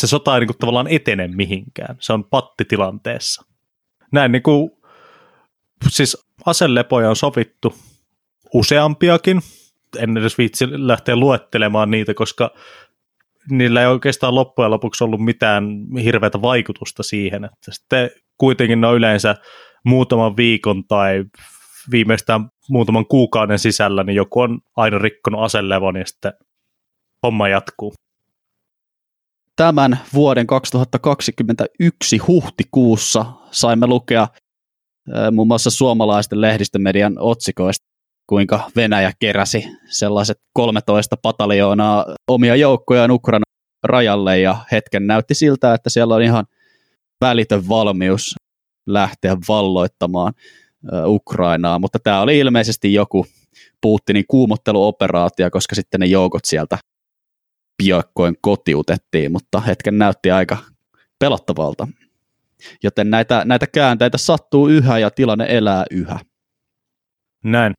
se 0.00 0.06
sota 0.06 0.34
ei 0.34 0.40
niin 0.40 0.48
kuin, 0.48 0.58
tavallaan 0.58 0.88
etene 0.88 1.28
mihinkään. 1.28 1.96
Se 2.00 2.12
on 2.12 2.24
pattitilanteessa. 2.24 3.44
Näin 4.12 4.32
niin 4.32 4.42
kuin, 4.42 4.70
siis 5.88 6.26
aselepoja 6.46 7.08
on 7.08 7.16
sovittu 7.16 7.74
useampiakin. 8.54 9.40
En 9.98 10.16
edes 10.16 10.38
viitsi 10.38 10.66
lähteä 10.70 11.16
luettelemaan 11.16 11.90
niitä, 11.90 12.14
koska 12.14 12.50
niillä 13.50 13.80
ei 13.80 13.86
oikeastaan 13.86 14.34
loppujen 14.34 14.70
lopuksi 14.70 15.04
ollut 15.04 15.24
mitään 15.24 15.64
hirveätä 16.04 16.42
vaikutusta 16.42 17.02
siihen. 17.02 17.44
Että 17.44 17.72
sitten 17.72 18.10
kuitenkin 18.38 18.80
ne 18.80 18.86
on 18.86 18.96
yleensä 18.96 19.36
muutaman 19.84 20.36
viikon 20.36 20.84
tai 20.84 21.24
viimeistään 21.90 22.48
muutaman 22.68 23.06
kuukauden 23.06 23.58
sisällä, 23.58 24.04
niin 24.04 24.16
joku 24.16 24.40
on 24.40 24.58
aina 24.76 24.98
rikkonut 24.98 25.42
aselevon 25.42 25.96
ja 25.96 26.06
sitten 26.06 26.32
homma 27.22 27.48
jatkuu 27.48 27.94
tämän 29.56 29.98
vuoden 30.14 30.46
2021 30.46 32.18
huhtikuussa 32.18 33.26
saimme 33.50 33.86
lukea 33.86 34.28
muun 35.32 35.48
muassa 35.48 35.70
suomalaisten 35.70 36.40
lehdistömedian 36.40 37.16
otsikoista, 37.18 37.84
kuinka 38.28 38.70
Venäjä 38.76 39.12
keräsi 39.18 39.64
sellaiset 39.88 40.38
13 40.52 41.16
pataljoonaa 41.16 42.06
omia 42.28 42.56
joukkojaan 42.56 43.10
Ukrainan 43.10 43.42
rajalle 43.82 44.40
ja 44.40 44.56
hetken 44.72 45.06
näytti 45.06 45.34
siltä, 45.34 45.74
että 45.74 45.90
siellä 45.90 46.14
on 46.14 46.22
ihan 46.22 46.44
välitön 47.20 47.68
valmius 47.68 48.34
lähteä 48.86 49.36
valloittamaan 49.48 50.32
Ukrainaa, 51.06 51.78
mutta 51.78 51.98
tämä 51.98 52.20
oli 52.20 52.38
ilmeisesti 52.38 52.92
joku 52.92 53.26
Putinin 53.80 54.24
kuumotteluoperaatio, 54.28 55.50
koska 55.50 55.74
sitten 55.74 56.00
ne 56.00 56.06
joukot 56.06 56.44
sieltä 56.44 56.78
piakkoin 57.76 58.36
kotiutettiin, 58.40 59.32
mutta 59.32 59.60
hetken 59.60 59.98
näytti 59.98 60.30
aika 60.30 60.58
pelottavalta. 61.18 61.88
Joten 62.82 63.10
näitä, 63.10 63.44
näitä 63.44 63.66
käänteitä 63.66 64.18
sattuu 64.18 64.68
yhä 64.68 64.98
ja 64.98 65.10
tilanne 65.10 65.46
elää 65.48 65.84
yhä. 65.90 66.20
Näin. 67.44 67.72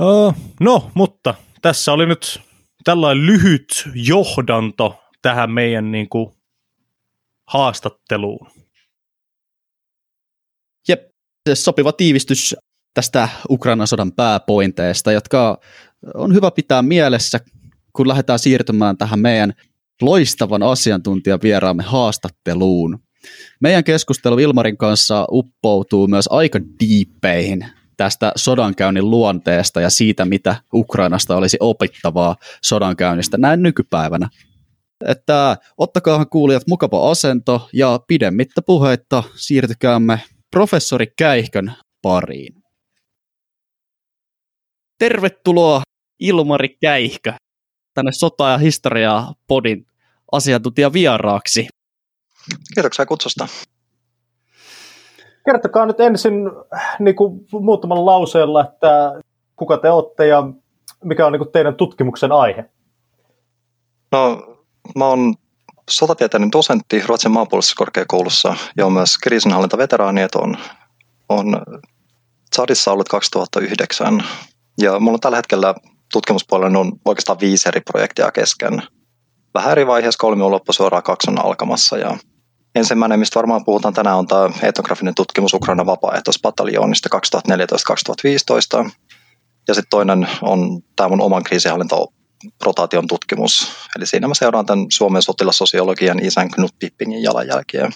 Uh, 0.00 0.34
no, 0.60 0.90
mutta 0.94 1.34
tässä 1.62 1.92
oli 1.92 2.06
nyt 2.06 2.40
tällainen 2.84 3.26
lyhyt 3.26 3.88
johdanto 3.94 5.02
tähän 5.22 5.50
meidän 5.50 5.92
niin 5.92 6.08
kuin, 6.08 6.36
haastatteluun. 7.46 8.50
Jep, 10.88 11.00
sopiva 11.54 11.92
tiivistys 11.92 12.56
tästä 12.94 13.28
Ukrainan 13.50 13.86
sodan 13.86 14.12
pääpointeista, 14.12 15.12
jotka 15.12 15.60
on 16.14 16.34
hyvä 16.34 16.50
pitää 16.50 16.82
mielessä, 16.82 17.40
kun 17.96 18.08
lähdetään 18.08 18.38
siirtymään 18.38 18.96
tähän 18.96 19.18
meidän 19.18 19.52
loistavan 20.02 20.62
asiantuntijan 20.62 21.38
vieraamme 21.42 21.82
haastatteluun. 21.82 22.98
Meidän 23.60 23.84
keskustelu 23.84 24.38
Ilmarin 24.38 24.76
kanssa 24.76 25.26
uppoutuu 25.30 26.06
myös 26.06 26.28
aika 26.30 26.60
diippeihin 26.80 27.66
tästä 27.96 28.32
sodankäynnin 28.36 29.10
luonteesta 29.10 29.80
ja 29.80 29.90
siitä, 29.90 30.24
mitä 30.24 30.56
Ukrainasta 30.74 31.36
olisi 31.36 31.56
opittavaa 31.60 32.36
sodankäynnistä 32.62 33.38
näin 33.38 33.62
nykypäivänä. 33.62 34.28
Että 35.06 35.56
ottakaahan 35.78 36.28
kuulijat 36.28 36.62
mukava 36.68 37.10
asento 37.10 37.68
ja 37.72 38.00
pidemmittä 38.08 38.62
puheitta 38.62 39.22
siirtykäämme 39.34 40.20
professori 40.50 41.06
Käihkön 41.18 41.72
pariin. 42.02 42.62
Tervetuloa 44.98 45.82
Ilmari 46.20 46.76
Käihkö 46.80 47.32
tänne 47.96 48.10
Sota- 48.12 48.50
ja 48.50 48.58
historiaa 48.58 49.34
podin 49.46 49.86
asiantuntija 50.32 50.92
vieraaksi. 50.92 51.68
Kiitoksia 52.74 53.06
kutsusta. 53.06 53.48
Kertokaa 55.46 55.86
nyt 55.86 56.00
ensin 56.00 56.34
niin 56.98 57.16
kuin 57.16 57.46
muutamalla 57.52 58.06
lauseella, 58.06 58.64
että 58.64 59.20
kuka 59.56 59.76
te 59.76 59.90
olette 59.90 60.26
ja 60.26 60.42
mikä 61.04 61.26
on 61.26 61.32
niin 61.32 61.40
kuin 61.40 61.52
teidän 61.52 61.74
tutkimuksen 61.74 62.32
aihe? 62.32 62.64
No, 64.12 64.42
mä 64.96 65.06
oon 65.06 65.34
sotatieteellinen 65.90 66.52
dosentti 66.52 67.02
Ruotsin 67.06 67.32
maanpuolustuskorkeakoulussa 67.32 68.54
ja 68.76 68.86
on 68.86 68.92
myös 68.92 69.18
kriisinhallintaveteraani, 69.18 70.22
että 70.22 70.38
on, 70.38 70.56
on 71.28 71.62
Tsadissa 72.50 72.92
ollut 72.92 73.08
2009. 73.08 74.24
Ja 74.80 75.00
mulla 75.00 75.16
on 75.16 75.20
tällä 75.20 75.36
hetkellä 75.36 75.74
tutkimuspuolella 76.16 76.78
on 76.78 76.92
oikeastaan 77.04 77.40
viisi 77.40 77.68
eri 77.68 77.80
projektia 77.80 78.30
kesken. 78.30 78.82
vähän 79.54 79.72
eri 79.72 79.86
vaiheessa, 79.86 80.18
kolmi 80.18 80.42
on 80.42 80.50
loppusuoraan, 80.50 81.02
kaksi 81.02 81.30
on 81.30 81.44
alkamassa 81.44 81.98
ja 81.98 82.16
ensimmäinen, 82.74 83.18
mistä 83.18 83.36
varmaan 83.36 83.64
puhutaan 83.64 83.94
tänään, 83.94 84.16
on 84.16 84.26
tämä 84.26 84.50
etnografinen 84.62 85.14
tutkimus 85.14 85.54
Ukraina 85.54 85.86
vapaaehtoispataljoonista 85.86 87.08
2014-2015 88.84 88.90
ja 89.68 89.74
sitten 89.74 89.90
toinen 89.90 90.28
on 90.42 90.82
tämä 90.96 91.08
mun 91.08 91.20
oman 91.20 91.44
kriisinhallinta 91.44 91.96
rotaation 92.64 93.06
tutkimus. 93.06 93.72
Eli 93.96 94.06
siinä 94.06 94.28
mä 94.28 94.34
seuraan 94.34 94.66
tämän 94.66 94.86
Suomen 94.92 95.22
sotilassosiologian 95.22 96.24
isän 96.24 96.50
Knut 96.50 96.74
Pippingin 96.78 97.22
jalanjälkiä. 97.22 97.90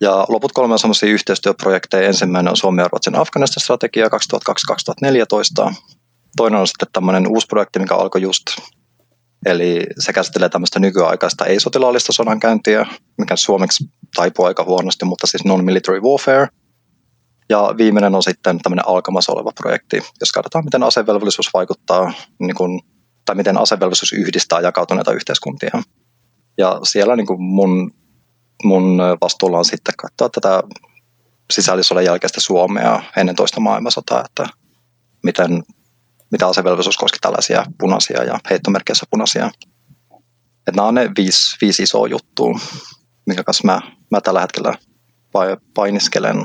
Ja 0.00 0.26
loput 0.28 0.52
kolme 0.52 0.74
on 0.74 1.08
yhteistyöprojekteja. 1.08 2.08
Ensimmäinen 2.08 2.50
on 2.50 2.56
Suomen 2.56 2.82
ja 2.82 2.88
Ruotsin 2.92 3.16
Afganistan-strategia 3.16 4.06
2002-2014. 5.68 5.74
Toinen 6.36 6.60
on 6.60 6.66
sitten 6.66 6.88
tämmöinen 6.92 7.26
uusi 7.26 7.46
projekti, 7.46 7.78
mikä 7.78 7.94
alkoi 7.94 8.22
just. 8.22 8.44
Eli 9.46 9.86
se 9.98 10.12
käsittelee 10.12 10.48
tämmöistä 10.48 10.80
nykyaikaista 10.80 11.44
ei-sotilaallista 11.44 12.12
sodankäyntiä, 12.12 12.86
mikä 13.18 13.36
suomeksi 13.36 13.84
taipuu 14.16 14.44
aika 14.44 14.64
huonosti, 14.64 15.04
mutta 15.04 15.26
siis 15.26 15.44
non-military 15.44 16.00
warfare. 16.00 16.48
Ja 17.48 17.74
viimeinen 17.76 18.14
on 18.14 18.22
sitten 18.22 18.58
tämmöinen 18.58 18.88
alkamassa 18.88 19.32
oleva 19.32 19.52
projekti, 19.60 19.96
jos 20.20 20.32
katsotaan, 20.32 20.64
miten 20.64 20.82
asevelvollisuus 20.82 21.50
vaikuttaa, 21.54 22.12
niin 22.38 22.54
kuin, 22.54 22.80
tai 23.24 23.36
miten 23.36 23.58
asevelvollisuus 23.58 24.12
yhdistää 24.12 24.60
jakautuneita 24.60 25.12
yhteiskuntia. 25.12 25.82
Ja 26.58 26.80
siellä 26.82 27.16
niin 27.16 27.42
mun 27.42 27.92
mun 28.64 28.98
vastuulla 29.20 29.58
on 29.58 29.64
sitten 29.64 29.94
katsoa 29.96 30.28
tätä 30.28 30.62
sisällissodan 31.52 32.04
jälkeistä 32.04 32.40
Suomea 32.40 33.02
ennen 33.16 33.36
toista 33.36 33.60
maailmansotaa, 33.60 34.24
että 34.24 34.46
miten, 35.22 35.62
mitä 36.30 36.46
asevelvollisuus 36.46 36.96
koski 36.96 37.18
tällaisia 37.20 37.64
punaisia 37.78 38.24
ja 38.24 38.38
heittomerkeissä 38.50 39.06
punaisia. 39.10 39.50
Että 40.58 40.76
nämä 40.76 40.88
on 40.88 40.94
ne 40.94 41.10
viisi, 41.16 41.56
viisi 41.60 41.82
isoa 41.82 42.06
juttua, 42.06 42.58
minkä 43.26 43.44
kanssa 43.44 43.66
mä, 43.66 43.80
mä 44.10 44.20
tällä 44.20 44.40
hetkellä 44.40 44.74
painiskelen. 45.74 46.36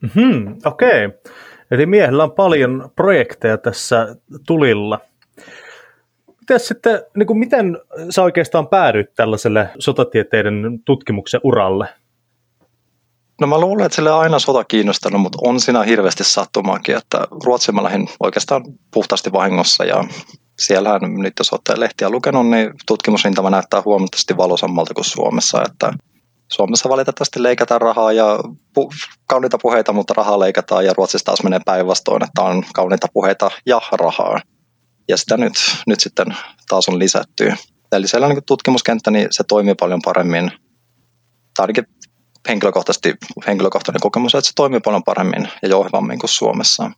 Mm-hmm, 0.00 0.56
Okei. 0.64 1.06
Okay. 1.06 1.32
Eli 1.70 1.86
miehellä 1.86 2.24
on 2.24 2.32
paljon 2.32 2.92
projekteja 2.96 3.58
tässä 3.58 4.16
tulilla– 4.46 5.00
Mites 6.42 6.68
sitten, 6.68 7.02
niin 7.16 7.26
kuin 7.26 7.38
miten 7.38 7.78
sä 8.10 8.22
oikeastaan 8.22 8.68
päädyit 8.68 9.14
tällaiselle 9.14 9.68
sotatieteiden 9.78 10.80
tutkimuksen 10.84 11.40
uralle? 11.44 11.88
No 13.42 13.46
mä 13.46 13.60
luulen, 13.60 13.86
että 13.86 13.96
sille 13.96 14.12
on 14.12 14.20
aina 14.20 14.38
sota 14.38 14.64
kiinnostanut, 14.64 15.20
mutta 15.20 15.38
on 15.42 15.60
siinä 15.60 15.82
hirveästi 15.82 16.24
sattumaakin, 16.24 16.96
että 16.96 17.26
Ruotsin 17.44 17.74
mä 17.74 17.82
lähdin 17.82 18.08
oikeastaan 18.20 18.62
puhtaasti 18.94 19.32
vahingossa 19.32 19.84
ja 19.84 20.04
siellähän 20.58 21.00
nyt 21.02 21.32
jos 21.38 21.52
olette 21.52 21.80
lehtiä 21.80 22.10
lukenut, 22.10 22.48
niin 22.48 22.70
tutkimusrintama 22.86 23.50
näyttää 23.50 23.82
huomattavasti 23.84 24.36
valosammalta 24.36 24.94
kuin 24.94 25.04
Suomessa, 25.04 25.62
että 25.62 25.92
Suomessa 26.52 26.88
valitettavasti 26.88 27.42
leikataan 27.42 27.80
rahaa 27.80 28.12
ja 28.12 28.38
pu- 28.78 29.08
kauniita 29.26 29.58
puheita, 29.62 29.92
mutta 29.92 30.14
rahaa 30.16 30.38
leikataan 30.38 30.84
ja 30.84 30.94
Ruotsissa 30.96 31.24
taas 31.24 31.42
menee 31.42 31.60
päinvastoin, 31.64 32.24
että 32.24 32.42
on 32.42 32.64
kauniita 32.74 33.06
puheita 33.12 33.50
ja 33.66 33.80
rahaa 33.92 34.40
ja 35.08 35.16
sitä 35.16 35.36
nyt, 35.36 35.52
nyt 35.86 36.00
sitten 36.00 36.26
taas 36.68 36.88
on 36.88 36.98
lisätty. 36.98 37.52
Eli 37.92 38.08
siellä 38.08 38.28
niin 38.28 38.44
tutkimuskenttä, 38.46 39.10
niin 39.10 39.28
se 39.30 39.44
toimii 39.48 39.74
paljon 39.74 40.00
paremmin, 40.04 40.52
tai 41.56 41.64
ainakin 41.64 41.84
henkilökohtaisesti, 42.52 43.14
henkilökohtainen 43.46 44.00
kokemus, 44.00 44.34
että 44.34 44.46
se 44.46 44.52
toimii 44.56 44.80
paljon 44.80 45.04
paremmin 45.04 45.48
ja 45.62 45.68
jouhevammin 45.68 46.18
kuin 46.18 46.30
Suomessa. 46.30 46.90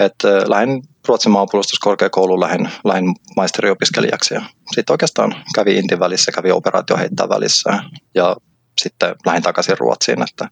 Et 0.00 0.14
lähin 0.46 0.82
Ruotsin 1.08 1.32
maanpuolustuskorkeakouluun 1.32 2.40
lähin, 2.40 2.68
lähin 2.84 3.14
maisteriopiskelijaksi 3.36 4.34
ja 4.34 4.42
sitten 4.74 4.92
oikeastaan 4.92 5.34
kävi 5.54 5.78
Intin 5.78 6.00
välissä, 6.00 6.32
kävi 6.32 6.50
operaatio 6.50 6.96
heittää 6.96 7.28
välissä 7.28 7.82
ja 8.14 8.36
sitten 8.80 9.14
lähin 9.26 9.42
takaisin 9.42 9.78
Ruotsiin, 9.78 10.22
että 10.22 10.48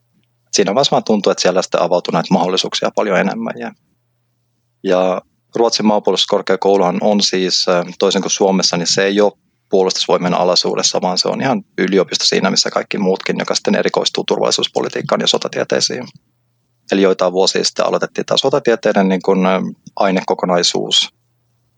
siinä 0.52 0.74
vaiheessa 0.74 0.90
vaan 0.90 1.04
tuntuu, 1.04 1.30
että 1.30 1.42
siellä 1.42 1.62
sitten 1.62 1.82
avautui 1.82 2.12
näitä 2.12 2.34
mahdollisuuksia 2.34 2.90
paljon 2.94 3.18
enemmän 3.18 3.54
ja, 3.58 3.72
ja 4.84 5.22
Ruotsin 5.56 5.86
maanpuolustuskorkeakouluhan 5.86 6.98
on 7.00 7.22
siis, 7.22 7.66
toisin 7.98 8.22
kuin 8.22 8.32
Suomessa, 8.32 8.76
niin 8.76 8.86
se 8.86 9.04
ei 9.04 9.20
ole 9.20 9.32
puolustusvoimien 9.70 10.34
alaisuudessa, 10.34 11.00
vaan 11.02 11.18
se 11.18 11.28
on 11.28 11.40
ihan 11.40 11.62
yliopisto 11.78 12.24
siinä, 12.24 12.50
missä 12.50 12.70
kaikki 12.70 12.98
muutkin, 12.98 13.36
joka 13.38 13.54
sitten 13.54 13.74
erikoistuu 13.74 14.24
turvallisuuspolitiikkaan 14.24 15.20
ja 15.20 15.26
sotatieteisiin. 15.26 16.08
Eli 16.92 17.02
joitain 17.02 17.32
vuosia 17.32 17.64
sitten 17.64 17.86
aloitettiin 17.86 18.26
tämä 18.26 18.38
sotatieteiden 18.38 19.08
niin 19.08 19.22
kuin 19.22 19.38
ainekokonaisuus. 19.96 21.08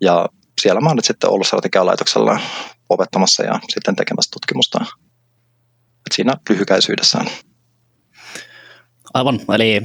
Ja 0.01 0.29
siellä 0.61 0.81
mä 0.81 0.89
oon 0.89 0.97
nyt 0.97 1.05
sitten 1.05 1.31
ollut 1.31 1.47
strategialaitoksella 1.47 2.41
opettamassa 2.89 3.45
ja 3.45 3.61
sitten 3.75 3.97
tekemässä 3.97 4.31
tutkimusta. 4.33 4.85
Et 6.07 6.13
siinä 6.15 6.35
lyhykäisyydessään. 6.49 7.27
Aivan, 9.15 9.41
eli 9.55 9.83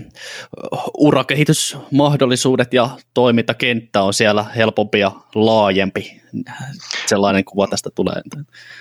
urakehitysmahdollisuudet 0.98 2.74
ja 2.74 2.90
toimintakenttä 3.14 4.02
on 4.02 4.14
siellä 4.14 4.44
helpompi 4.44 5.00
ja 5.00 5.12
laajempi. 5.36 6.22
Sellainen 7.06 7.46
kuva 7.46 7.68
tästä 7.68 7.90
tulee. 7.96 8.22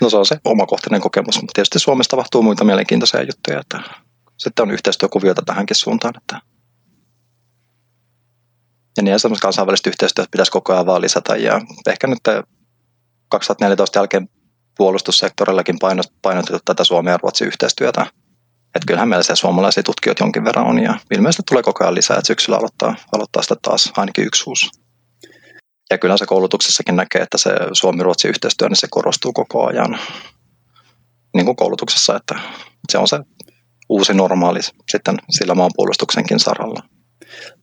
No 0.00 0.11
se 0.11 0.16
on 0.16 0.26
se 0.26 0.37
omakohtainen 0.44 1.00
kokemus, 1.00 1.37
mutta 1.37 1.52
tietysti 1.54 1.78
Suomessa 1.78 2.11
tapahtuu 2.11 2.42
muita 2.42 2.64
mielenkiintoisia 2.64 3.22
juttuja, 3.22 3.61
että 3.61 3.80
sitten 4.37 4.62
on 4.62 4.70
yhteistyökuvioita 4.70 5.42
tähänkin 5.46 5.76
suuntaan. 5.76 6.14
Että 6.16 6.40
ja 8.96 9.02
niin 9.02 9.20
semmoista 9.20 9.46
kansainvälistä 9.46 9.90
yhteistyötä 9.90 10.30
pitäisi 10.30 10.52
koko 10.52 10.72
ajan 10.72 10.87
vaan 10.87 11.02
lisätä 11.02 11.37
ja 11.37 11.61
ehkä 11.87 12.06
nyt 12.06 12.18
2014 13.28 13.98
jälkeen 13.98 14.28
puolustussektorillakin 14.76 15.78
painotettu 16.22 16.59
tätä 16.64 16.85
Suomen 16.85 17.12
ja 17.12 17.18
Ruotsin 17.22 17.46
yhteistyötä 17.46 18.06
että 18.77 18.87
kyllähän 18.87 19.09
meillä 19.09 19.23
siellä 19.23 19.37
suomalaisia 19.37 19.83
tutkijoita 19.83 20.25
jonkin 20.25 20.45
verran 20.45 20.67
on 20.67 20.83
ja 20.83 20.95
ilmeisesti 21.15 21.43
tulee 21.49 21.62
koko 21.62 21.85
ajan 21.85 21.95
lisää, 21.95 22.17
että 22.17 22.27
syksyllä 22.27 22.59
aloittaa, 22.59 22.95
aloittaa 23.12 23.43
sitä 23.43 23.55
taas 23.62 23.93
ainakin 23.97 24.27
yksi 24.27 24.45
uusi. 24.47 24.67
Ja 25.91 25.99
kyllä 25.99 26.17
se 26.17 26.27
koulutuksessakin 26.27 26.97
näkee, 26.97 27.23
että 27.23 27.39
se 27.39 27.51
Suomi-Ruotsi 27.73 28.29
yhteistyö, 28.29 28.69
niin 28.69 28.77
se 28.77 28.87
korostuu 28.91 29.33
koko 29.33 29.67
ajan 29.67 29.99
niin 31.35 31.47
kuin 31.47 31.57
koulutuksessa, 31.57 32.17
että 32.17 32.41
se 32.93 32.99
on 32.99 33.09
se 33.09 33.19
uusi 33.89 34.15
normaali 34.15 34.61
sitten 34.91 35.15
sillä 35.31 35.55
maanpuolustuksenkin 35.55 36.41
saralla. 36.41 36.83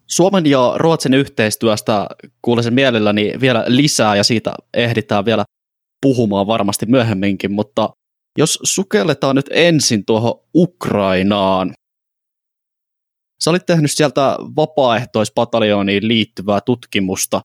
Suomen 0.08 0.46
ja 0.46 0.74
Ruotsin 0.76 1.14
yhteistyöstä 1.14 2.08
kuulisin 2.42 2.74
mielelläni 2.74 3.34
vielä 3.42 3.64
lisää 3.68 4.16
ja 4.16 4.24
siitä 4.24 4.54
ehditään 4.74 5.26
vielä 5.26 5.46
puhumaan 6.02 6.48
varmasti 6.48 6.86
myöhemminkin, 6.86 7.52
mutta 7.52 7.90
jos 8.38 8.60
sukelletaan 8.64 9.36
nyt 9.36 9.50
ensin 9.52 10.06
tuohon 10.06 10.40
Ukrainaan. 10.56 11.74
Sä 13.44 13.50
olit 13.50 13.66
tehnyt 13.66 13.92
sieltä 13.92 14.38
vapaaehtoispataljoniin 14.56 16.08
liittyvää 16.08 16.62
tutkimusta. 16.62 17.42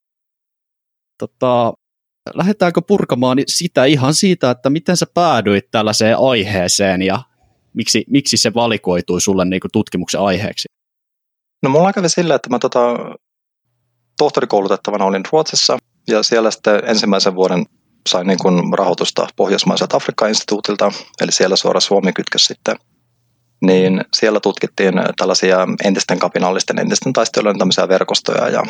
Tota, 1.18 1.72
lähdetäänkö 2.34 2.82
purkamaan 2.82 3.38
sitä 3.46 3.84
ihan 3.84 4.14
siitä, 4.14 4.50
että 4.50 4.70
miten 4.70 4.96
sä 4.96 5.06
päädyit 5.14 5.70
tällaiseen 5.70 6.18
aiheeseen 6.18 7.02
ja 7.02 7.22
miksi, 7.74 8.04
miksi 8.06 8.36
se 8.36 8.54
valikoitui 8.54 9.20
sulle 9.20 9.44
niin 9.44 9.60
kuin 9.60 9.72
tutkimuksen 9.72 10.20
aiheeksi? 10.20 10.68
No 11.62 11.70
mulla 11.70 11.92
kävi 11.92 12.08
sillä, 12.08 12.34
että 12.34 12.50
mä 12.50 12.58
tota, 12.58 12.80
tohtorikoulutettavana 14.18 15.04
olin 15.04 15.22
Ruotsissa 15.32 15.78
ja 16.08 16.22
siellä 16.22 16.50
sitten 16.50 16.80
ensimmäisen 16.86 17.34
vuoden 17.34 17.64
sain 18.08 18.26
niin 18.26 18.38
kuin 18.38 18.72
rahoitusta 18.72 19.28
Pohjoismaiselta 19.36 19.96
Afrikka-instituutilta, 19.96 20.92
eli 21.20 21.32
siellä 21.32 21.56
suora 21.56 21.80
Suomi 21.80 22.12
kytkös 22.12 22.44
sitten. 22.44 22.76
Niin 23.62 24.04
siellä 24.16 24.40
tutkittiin 24.40 24.94
tällaisia 25.18 25.66
entisten 25.84 26.18
kapinallisten, 26.18 26.78
entisten 26.78 27.12
taistelijoiden 27.12 27.58
tämmöisiä 27.58 27.88
verkostoja 27.88 28.48
ja 28.48 28.62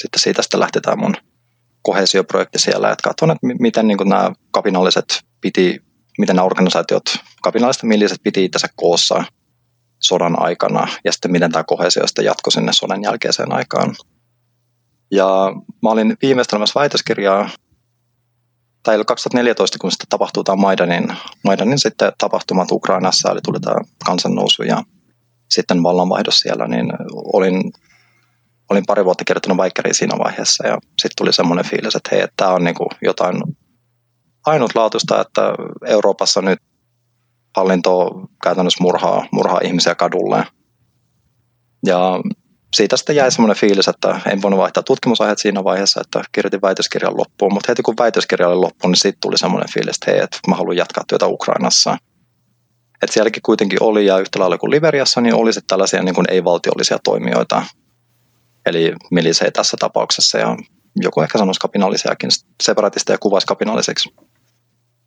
sitten 0.00 0.20
siitä 0.20 0.42
sitten 0.42 0.60
lähti 0.60 0.80
tämä 0.80 0.96
mun 0.96 1.14
kohesioprojekti 1.82 2.58
siellä, 2.58 2.90
että 2.90 3.08
katson, 3.08 3.30
että 3.30 3.46
miten 3.60 3.86
niin 3.86 3.98
nämä 4.04 4.32
kapinalliset 4.50 5.20
piti, 5.40 5.82
miten 6.18 6.36
nämä 6.36 6.46
organisaatiot, 6.46 7.02
kapinalliset 7.42 7.82
milliset 7.82 8.22
piti 8.22 8.44
itse 8.44 8.68
koossa 8.76 9.24
sodan 9.98 10.42
aikana 10.42 10.88
ja 11.04 11.12
sitten 11.12 11.32
miten 11.32 11.52
tämä 11.52 11.64
kohesio 11.64 12.06
sitten 12.06 12.24
jatkoi 12.24 12.52
sinne 12.52 12.72
sodan 12.72 13.02
jälkeiseen 13.02 13.52
aikaan. 13.52 13.94
Ja 15.10 15.52
mä 15.82 15.90
olin 15.90 16.16
viimeistelemässä 16.22 16.80
väitöskirjaa 16.80 17.50
tai 18.82 19.04
2014, 19.04 19.78
kun 19.78 19.90
sitten 19.90 20.08
tapahtuu 20.08 20.44
tämä 20.44 20.56
Maidanin, 20.56 21.16
Maidanin 21.44 21.78
sitten 21.78 22.12
tapahtumat 22.18 22.72
Ukrainassa, 22.72 23.30
eli 23.30 23.40
tuli 23.44 23.60
tämä 23.60 23.76
kansannousu 24.06 24.62
ja 24.62 24.82
sitten 25.50 25.82
vallanvaihdos 25.82 26.40
siellä, 26.40 26.66
niin 26.66 26.92
olin, 27.12 27.72
olin 28.70 28.86
pari 28.86 29.04
vuotta 29.04 29.24
kirjoittanut 29.24 29.58
vaikkariin 29.58 29.94
siinä 29.94 30.18
vaiheessa 30.18 30.66
ja 30.66 30.78
sitten 30.88 31.16
tuli 31.18 31.32
semmoinen 31.32 31.64
fiilis, 31.64 31.96
että 31.96 32.10
hei, 32.12 32.26
tämä 32.36 32.50
on 32.50 32.64
niin 32.64 32.74
kuin 32.74 32.88
jotain 33.02 33.42
ainutlaatuista, 34.46 35.20
että 35.20 35.42
Euroopassa 35.86 36.42
nyt 36.42 36.58
hallinto 37.56 38.10
käytännössä 38.42 38.82
murhaa, 38.82 39.26
murhaa 39.32 39.60
ihmisiä 39.64 39.94
kadulle. 39.94 40.46
Ja 41.86 42.20
siitä 42.74 42.96
sitten 42.96 43.16
jäi 43.16 43.30
semmoinen 43.30 43.56
fiilis, 43.56 43.88
että 43.88 44.20
en 44.26 44.42
voinut 44.42 44.60
vaihtaa 44.60 44.82
tutkimusaiheet 44.82 45.38
siinä 45.38 45.64
vaiheessa, 45.64 46.00
että 46.00 46.22
kirjoitin 46.32 46.62
väitöskirjan 46.62 47.16
loppuun, 47.16 47.52
mutta 47.52 47.70
heti 47.70 47.82
kun 47.82 47.94
väitöskirja 47.98 48.48
oli 48.48 48.56
loppuun, 48.56 48.90
niin 48.90 49.00
siitä 49.00 49.18
tuli 49.20 49.38
semmoinen 49.38 49.72
fiilis, 49.74 49.96
että 49.96 50.10
hei, 50.10 50.20
että 50.20 50.38
mä 50.48 50.56
haluan 50.56 50.76
jatkaa 50.76 51.04
työtä 51.08 51.26
Ukrainassa. 51.26 51.96
Että 53.02 53.14
sielläkin 53.14 53.42
kuitenkin 53.42 53.82
oli, 53.82 54.06
ja 54.06 54.18
yhtä 54.18 54.38
lailla 54.38 54.58
kuin 54.58 54.70
Liberiassa, 54.70 55.20
niin 55.20 55.34
oli 55.34 55.52
sitten 55.52 55.68
tällaisia 55.68 56.02
niin 56.02 56.30
ei-valtiollisia 56.30 56.98
toimijoita, 57.04 57.62
eli 58.66 58.94
milisei 59.10 59.52
tässä 59.52 59.76
tapauksessa, 59.80 60.38
ja 60.38 60.56
joku 60.96 61.20
ehkä 61.20 61.38
sanoisi 61.38 61.60
kapinallisiakin, 61.60 62.30
separatisteja 62.62 63.18
kuvaisi 63.18 63.46
kapinalliseksi. 63.46 64.14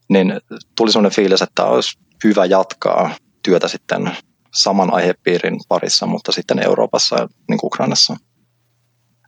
Niin 0.09 0.41
tuli 0.77 0.91
semmoinen 0.91 1.15
fiilis, 1.15 1.41
että 1.41 1.63
olisi 1.63 1.99
hyvä 2.23 2.45
jatkaa 2.45 3.15
työtä 3.43 3.67
sitten 3.67 4.11
saman 4.53 4.93
aihepiirin 4.93 5.59
parissa, 5.67 6.05
mutta 6.05 6.31
sitten 6.31 6.65
Euroopassa 6.65 7.15
niin 7.49 7.59
kuin 7.59 7.67
Ukrainassa. 7.67 8.15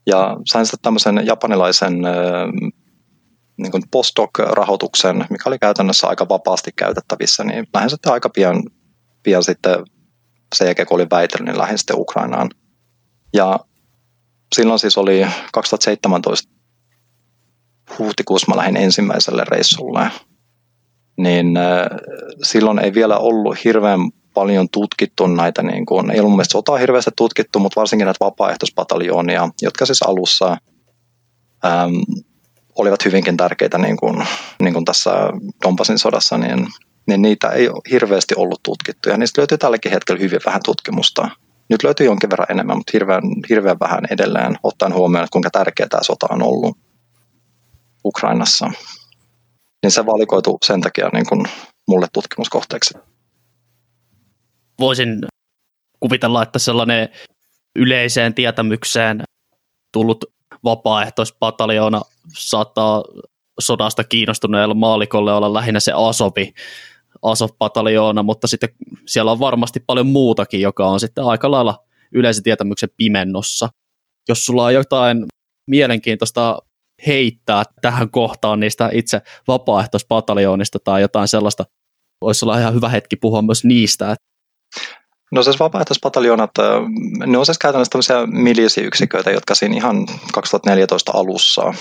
Ja 0.07 0.37
sain 0.45 0.65
sitten 0.65 0.81
tämmöisen 0.81 1.21
japanilaisen 1.25 2.01
niin 3.57 3.71
kuin 3.71 3.83
postdoc-rahoituksen, 3.91 5.25
mikä 5.29 5.43
oli 5.49 5.59
käytännössä 5.59 6.07
aika 6.07 6.29
vapaasti 6.29 6.71
käytettävissä, 6.75 7.43
niin 7.43 7.67
lähdin 7.73 7.89
sitten 7.89 8.13
aika 8.13 8.29
pian, 8.29 8.63
pian 9.23 9.43
sitten 9.43 9.75
sen 10.55 10.65
jälkeen, 10.65 10.87
kun 10.87 10.95
olin 10.95 11.09
väitellyt, 11.11 11.45
niin 11.45 11.57
lähdin 11.57 11.77
sitten 11.77 11.99
Ukrainaan. 11.99 12.49
Ja 13.33 13.59
silloin 14.55 14.79
siis 14.79 14.97
oli 14.97 15.27
2017 15.53 16.53
huhtikuussa 17.99 18.51
mä 18.51 18.57
lähdin 18.57 18.77
ensimmäiselle 18.77 19.43
reissulle, 19.47 20.11
niin 21.17 21.53
silloin 22.43 22.79
ei 22.79 22.93
vielä 22.93 23.17
ollut 23.17 23.63
hirveän 23.63 23.99
paljon 24.35 24.67
tutkittu 24.71 25.27
näitä, 25.27 25.63
niin 25.63 25.85
kuin, 25.85 26.11
ei 26.11 26.19
ollut 26.19 26.31
mielestäni 26.31 26.51
sotaa 26.51 26.77
hirveästi 26.77 27.11
tutkittu, 27.15 27.59
mutta 27.59 27.79
varsinkin 27.79 28.05
näitä 28.05 28.25
vapaaehtoispataljoonia, 28.25 29.49
jotka 29.61 29.85
siis 29.85 30.01
alussa 30.01 30.57
äm, 31.65 32.03
olivat 32.75 33.05
hyvinkin 33.05 33.37
tärkeitä 33.37 33.77
niin 33.77 33.97
kuin, 33.97 34.27
niin 34.61 34.73
kuin 34.73 34.85
tässä 34.85 35.11
Donbassin 35.63 35.99
sodassa, 35.99 36.37
niin, 36.37 36.67
niin 37.07 37.21
niitä 37.21 37.49
ei 37.49 37.69
ole 37.69 37.81
hirveästi 37.91 38.33
ollut 38.37 38.63
tutkittu. 38.63 39.09
Ja 39.09 39.17
niistä 39.17 39.41
löytyy 39.41 39.57
tälläkin 39.57 39.91
hetkellä 39.91 40.21
hyvin 40.21 40.39
vähän 40.45 40.61
tutkimusta. 40.65 41.29
Nyt 41.69 41.83
löytyy 41.83 42.05
jonkin 42.05 42.29
verran 42.29 42.51
enemmän, 42.51 42.77
mutta 42.77 42.91
hirveän, 42.93 43.23
hirveän 43.49 43.79
vähän 43.79 44.03
edelleen, 44.11 44.55
ottaen 44.63 44.93
huomioon, 44.93 45.23
että 45.23 45.33
kuinka 45.33 45.49
tärkeä 45.49 45.87
tämä 45.89 46.03
sota 46.03 46.27
on 46.29 46.43
ollut 46.43 46.77
Ukrainassa. 48.05 48.71
Niin 49.83 49.91
se 49.91 50.05
valikoitu 50.05 50.57
sen 50.65 50.81
takia 50.81 51.09
niin 51.13 51.25
kuin 51.25 51.45
mulle 51.87 52.07
tutkimuskohteeksi 52.13 52.93
voisin 54.79 55.25
kuvitella, 55.99 56.43
että 56.43 56.59
sellainen 56.59 57.09
yleiseen 57.75 58.33
tietämykseen 58.33 59.23
tullut 59.91 60.25
vapaaehtoispataljoona 60.63 62.01
saattaa 62.37 63.03
sodasta 63.59 64.03
kiinnostuneella 64.03 64.73
maalikolle 64.73 65.33
olla 65.33 65.53
lähinnä 65.53 65.79
se 65.79 65.91
Asopi, 65.95 66.53
Asov-pataljoona, 67.21 68.23
mutta 68.23 68.47
sitten 68.47 68.69
siellä 69.05 69.31
on 69.31 69.39
varmasti 69.39 69.79
paljon 69.79 70.07
muutakin, 70.07 70.61
joka 70.61 70.87
on 70.87 70.99
sitten 70.99 71.23
aika 71.23 71.51
lailla 71.51 71.83
yleisen 72.11 72.43
tietämyksen 72.43 72.89
pimennossa. 72.97 73.69
Jos 74.29 74.45
sulla 74.45 74.65
on 74.65 74.73
jotain 74.73 75.25
mielenkiintoista 75.67 76.59
heittää 77.07 77.63
tähän 77.81 78.11
kohtaan 78.11 78.59
niistä 78.59 78.89
itse 78.93 79.21
vapaaehtoispataljoonista 79.47 80.79
tai 80.79 81.01
jotain 81.01 81.27
sellaista, 81.27 81.65
voisi 82.21 82.45
olla 82.45 82.59
ihan 82.59 82.73
hyvä 82.73 82.89
hetki 82.89 83.15
puhua 83.15 83.41
myös 83.41 83.63
niistä. 83.63 84.15
No 85.31 85.43
siis 85.43 85.59
vapaaehtoispataljoonat, 85.59 86.51
ne 87.25 87.37
on 87.37 87.45
siis 87.45 87.57
käytännössä 87.57 87.91
tämmöisiä 87.91 88.25
milisiyksiköitä, 88.25 89.31
jotka 89.31 89.55
siinä 89.55 89.75
ihan 89.75 90.07
2014 90.33 91.11
alussa 91.15 91.73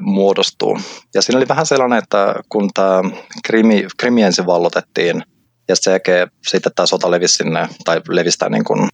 muodostuu. 0.00 0.78
Ja 1.14 1.22
siinä 1.22 1.38
oli 1.38 1.48
vähän 1.48 1.66
sellainen, 1.66 1.98
että 1.98 2.34
kun 2.48 2.70
tämä 2.74 3.02
Krimi, 3.44 3.86
Krimi 3.98 4.22
ensin 4.22 4.46
vallotettiin, 4.46 5.22
ja 5.68 5.76
sen 5.76 5.90
jälkeen 5.90 6.30
sitten 6.46 6.72
tämä 6.74 6.86
sota 6.86 7.10
levisi 7.10 7.34
sinne, 7.34 7.68
tai 7.84 8.00
levistää 8.08 8.48
niin 8.48 8.64
kuin, 8.64 8.88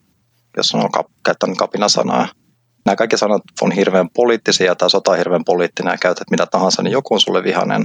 jos 0.57 0.75
on 0.75 0.90
käyttänyt 1.25 1.59
kapinasanaa, 1.59 2.29
nämä 2.85 2.96
kaikki 2.96 3.18
sanat 3.18 3.42
on 3.61 3.72
hirveän 3.72 4.09
poliittisia, 4.14 4.75
tämä 4.75 4.88
sota 4.88 5.11
on 5.11 5.18
hirveän 5.18 5.44
poliittinen, 5.44 5.90
ja 5.90 5.99
käytät 5.99 6.31
mitä 6.31 6.46
tahansa, 6.46 6.83
niin 6.83 6.92
joku 6.92 7.14
on 7.14 7.20
sulle 7.20 7.42
vihainen. 7.42 7.85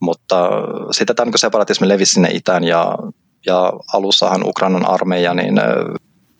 Mutta 0.00 0.50
sitten 0.90 1.16
tämä 1.16 1.24
niin 1.24 1.38
separatismi 1.38 1.88
levisi 1.88 2.12
sinne 2.12 2.28
itään, 2.32 2.64
ja 2.64 2.98
ja 3.46 3.72
alussahan 3.92 4.48
Ukrainan 4.48 4.88
armeija, 4.88 5.34
niin 5.34 5.54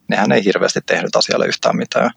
nehän 0.08 0.32
ei 0.32 0.44
hirveästi 0.44 0.80
tehnyt 0.86 1.16
asialle 1.16 1.46
yhtään 1.46 1.76
mitään. 1.76 2.10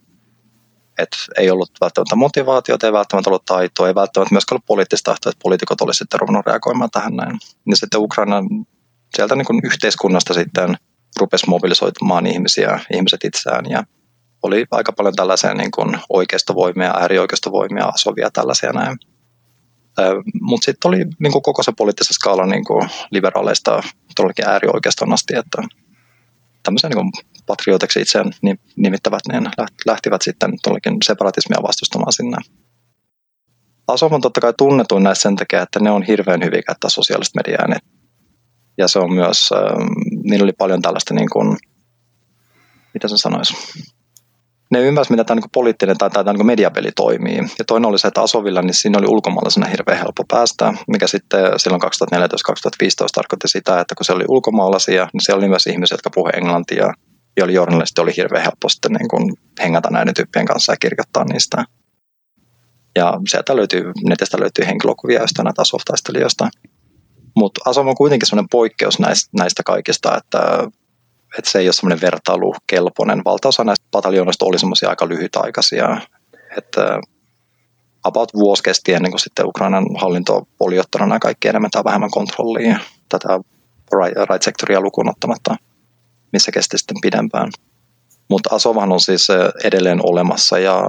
Et 0.98 1.10
ei 1.38 1.52
ollut 1.52 1.72
välttämättä 1.82 2.16
motivaatiota, 2.16 2.88
ei 2.88 2.94
välttämättä 2.94 3.30
ollut 3.30 3.46
taitoa, 3.46 3.88
ei 3.88 3.96
välttämättä 3.96 4.34
myöskään 4.34 4.56
ollut 4.56 4.66
poliittista 4.66 5.12
tahtoa, 5.12 5.30
että 5.30 5.44
poliitikot 5.44 5.82
olisivat 5.82 6.00
sitten 6.00 6.20
ruvennut 6.20 6.46
reagoimaan 6.46 6.90
tähän 6.92 7.16
näin. 7.16 7.40
Niin 7.66 7.78
sitten 7.78 8.00
Ukrainan 8.00 8.46
sieltä 9.16 9.36
niin 9.36 9.66
yhteiskunnasta 9.66 10.34
sitten 10.34 10.76
rupesi 11.20 11.50
mobilisoitumaan 11.50 12.26
ihmisiä, 12.26 12.80
ihmiset 12.94 13.24
itseään 13.24 13.66
ja 13.70 13.84
oli 14.44 14.66
aika 14.72 14.92
paljon 14.92 15.16
tällaisia 15.16 15.54
niin 15.54 15.72
kuin 15.72 16.00
oikeistovoimia, 16.10 16.94
äärioikeistovoimia, 17.00 17.86
asovia 17.86 18.30
tällaisia 18.34 18.72
näin. 18.72 18.98
Mutta 20.42 20.66
sitten 20.66 20.90
oli 20.90 20.98
niin 20.98 21.34
koko 21.44 21.64
se 21.64 21.72
poliittisen 21.78 22.14
skaala 22.14 22.46
niin 22.46 22.64
liberaaleista 23.12 23.84
todellakin 24.16 24.48
äärioikeiston 24.48 25.14
asti, 25.14 25.36
että 25.36 25.64
tämmöisen 26.64 26.92
niin 26.92 27.12
patrioteksi 27.46 28.02
itseään 28.02 28.32
nimittävät, 28.76 29.22
niin 29.32 29.50
lähtivät 29.86 30.22
sitten 30.22 30.52
todellakin 30.64 30.98
separatismia 31.04 31.64
vastustamaan 31.64 32.14
sinne. 32.14 32.38
Asov 33.88 34.14
on 34.14 34.22
totta 34.22 34.42
kai 34.42 34.54
tunnetuin 34.58 35.04
näistä 35.04 35.24
sen 35.24 35.36
takia, 35.36 35.62
että 35.62 35.80
ne 35.80 35.92
on 35.92 36.04
hirveän 36.04 36.44
hyviä 36.44 36.62
käyttää 36.62 36.90
sosiaalista 36.90 37.40
mediaa. 37.40 37.80
Ja 38.78 38.88
se 38.88 39.00
on 39.00 39.14
myös, 39.14 39.50
niillä 40.24 40.44
oli 40.44 40.54
paljon 40.54 40.82
tällaista 40.82 41.14
niin 41.14 41.30
kuin, 41.30 41.58
mitä 42.94 43.08
se 43.08 43.18
sanoisi, 43.18 43.54
ne 44.74 44.82
ymmärsivät, 44.82 45.10
miten 45.10 45.26
tämä 45.26 45.40
niin 45.42 45.50
poliittinen 45.54 45.98
tai 45.98 46.10
tämä 46.10 46.34
niin 46.34 46.46
mediapeli 46.46 46.92
toimii. 46.96 47.38
Ja 47.38 47.66
toinen 47.68 47.90
oli 47.90 48.00
se, 48.00 48.08
että 48.08 48.22
Asovilla, 48.22 48.62
niin 48.62 48.74
siinä 48.74 48.98
oli 48.98 49.08
ulkomaalaisena 49.08 49.68
hirveän 49.68 49.98
helppo 49.98 50.24
päästä, 50.28 50.74
mikä 50.88 51.08
sitten 51.08 51.60
silloin 51.60 51.82
2014-2015 51.84 51.88
tarkoitti 53.16 53.48
sitä, 53.48 53.80
että 53.80 53.96
kun 53.96 54.06
se 54.06 54.14
oli 54.14 54.26
ulkomaalaisia, 54.28 55.08
niin 55.14 55.22
siellä 55.22 55.40
oli 55.40 55.50
myös 55.50 55.68
ihmisiä, 55.68 55.94
jotka 55.96 56.10
puhuivat 56.10 56.36
englantia, 56.36 56.94
joilla 57.38 57.54
journalisti 57.54 58.02
oli 58.02 58.14
hirveän 58.18 58.44
helppo 58.44 58.70
sitten 58.70 58.92
niin 58.92 59.08
kuin 59.08 59.34
hengata 59.64 59.90
näiden 59.92 60.14
tyyppien 60.14 60.46
kanssa 60.46 60.74
ja 60.74 60.78
kirjoittaa 60.78 61.24
niistä. 61.24 61.66
Ja 62.96 63.14
sieltä 63.30 63.56
löytyy, 63.56 63.92
netistä 64.10 64.40
löytyy 64.40 64.66
henkilökuvia 64.66 65.22
jostain 65.22 65.44
näitä 65.44 65.62
Asov-taistelijoista. 65.62 66.50
Mutta 67.36 67.62
Asov 67.66 67.88
on 67.88 67.96
kuitenkin 67.96 68.28
sellainen 68.28 68.50
poikkeus 68.52 69.00
näistä, 69.00 69.30
näistä 69.38 69.64
kaikista, 69.64 70.18
että 70.18 70.40
että 71.38 71.52
se 71.52 71.60
ei 71.60 71.68
ole 71.68 71.74
semmoinen 71.74 72.02
vertailukelpoinen. 72.02 73.22
Valtaosa 73.26 73.64
näistä 73.64 73.86
pataljoonista 73.92 74.46
oli 74.46 74.60
semmoisia 74.60 74.90
aika 74.90 75.08
lyhytaikaisia, 75.08 75.98
että 76.58 77.00
about 78.04 78.30
vuosi 78.34 78.64
kesti 78.64 78.94
ennen 78.94 79.12
kuin 79.12 79.20
sitten 79.20 79.46
Ukrainan 79.48 79.86
hallinto 80.02 80.48
oli 80.60 80.80
ottanut 80.80 81.08
nämä 81.10 81.20
kaikki 81.20 81.48
enemmän 81.48 81.72
tai 81.72 81.84
vähemmän 81.84 82.12
kontrollia 82.12 82.80
tätä 83.10 83.40
right-sektoria 84.30 84.82
lukuun 84.82 85.10
ottamatta, 85.10 85.56
missä 86.34 86.52
kesti 86.52 86.78
sitten 86.78 87.02
pidempään. 87.02 87.52
Mutta 88.30 88.56
Asovahan 88.56 88.92
on 88.92 89.00
siis 89.00 89.28
edelleen 89.64 90.00
olemassa 90.04 90.60
ja 90.60 90.84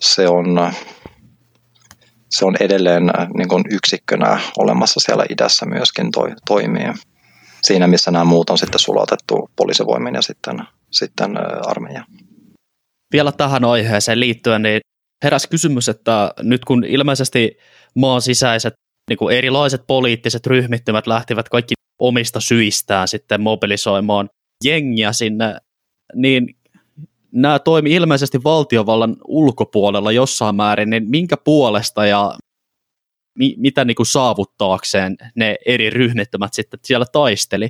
se 0.00 0.28
on, 0.28 0.72
se 2.30 2.44
on 2.44 2.56
edelleen 2.60 3.02
niin 3.36 3.48
kuin 3.48 3.64
yksikkönä 3.70 4.40
olemassa 4.58 5.00
siellä 5.00 5.24
idässä 5.30 5.66
myöskin 5.66 6.10
toi, 6.10 6.30
toimii 6.46 6.92
siinä, 7.62 7.86
missä 7.86 8.10
nämä 8.10 8.24
muut 8.24 8.50
on 8.50 8.58
sitten 8.58 8.78
sulatettu 8.78 9.50
poliisivoimin 9.56 10.14
ja 10.14 10.22
sitten, 10.22 10.58
sitten 10.90 11.30
armeija. 11.66 12.04
Vielä 13.12 13.32
tähän 13.32 13.64
aiheeseen 13.64 14.20
liittyen, 14.20 14.62
niin 14.62 14.80
heräs 15.24 15.46
kysymys, 15.46 15.88
että 15.88 16.34
nyt 16.42 16.64
kun 16.64 16.84
ilmeisesti 16.84 17.58
maan 17.94 18.22
sisäiset 18.22 18.74
niin 19.10 19.18
kuin 19.18 19.36
erilaiset 19.36 19.86
poliittiset 19.86 20.46
ryhmittymät 20.46 21.06
lähtivät 21.06 21.48
kaikki 21.48 21.74
omista 21.98 22.40
syistään 22.40 23.08
sitten 23.08 23.40
mobilisoimaan 23.40 24.28
jengiä 24.64 25.12
sinne, 25.12 25.56
niin 26.14 26.56
nämä 27.32 27.58
toimi 27.58 27.94
ilmeisesti 27.94 28.44
valtiovallan 28.44 29.16
ulkopuolella 29.28 30.12
jossain 30.12 30.56
määrin, 30.56 30.90
niin 30.90 31.10
minkä 31.10 31.36
puolesta 31.36 32.06
ja 32.06 32.34
mi, 33.38 33.54
mitä 33.56 33.84
niin 33.84 33.94
kuin 33.94 34.06
saavuttaakseen 34.06 35.16
ne 35.34 35.56
eri 35.66 35.90
ryhmittymät 35.90 36.54
sitten 36.54 36.80
siellä 36.84 37.06
taisteli? 37.12 37.68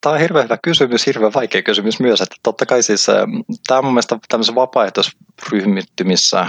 Tämä 0.00 0.14
on 0.14 0.20
hirveän 0.20 0.44
hyvä 0.44 0.58
kysymys, 0.62 1.06
hirveän 1.06 1.34
vaikea 1.34 1.62
kysymys 1.62 2.00
myös, 2.00 2.20
että 2.20 2.36
totta 2.42 2.66
kai 2.66 2.82
siis 2.82 3.08
ähm, 3.08 3.30
tämä 3.66 3.78
on 3.78 3.84
mun 3.84 3.94
mielestä 3.94 4.18
tämmöisissä 4.28 4.54
vapaaehtoisryhmittymissä 4.54 6.46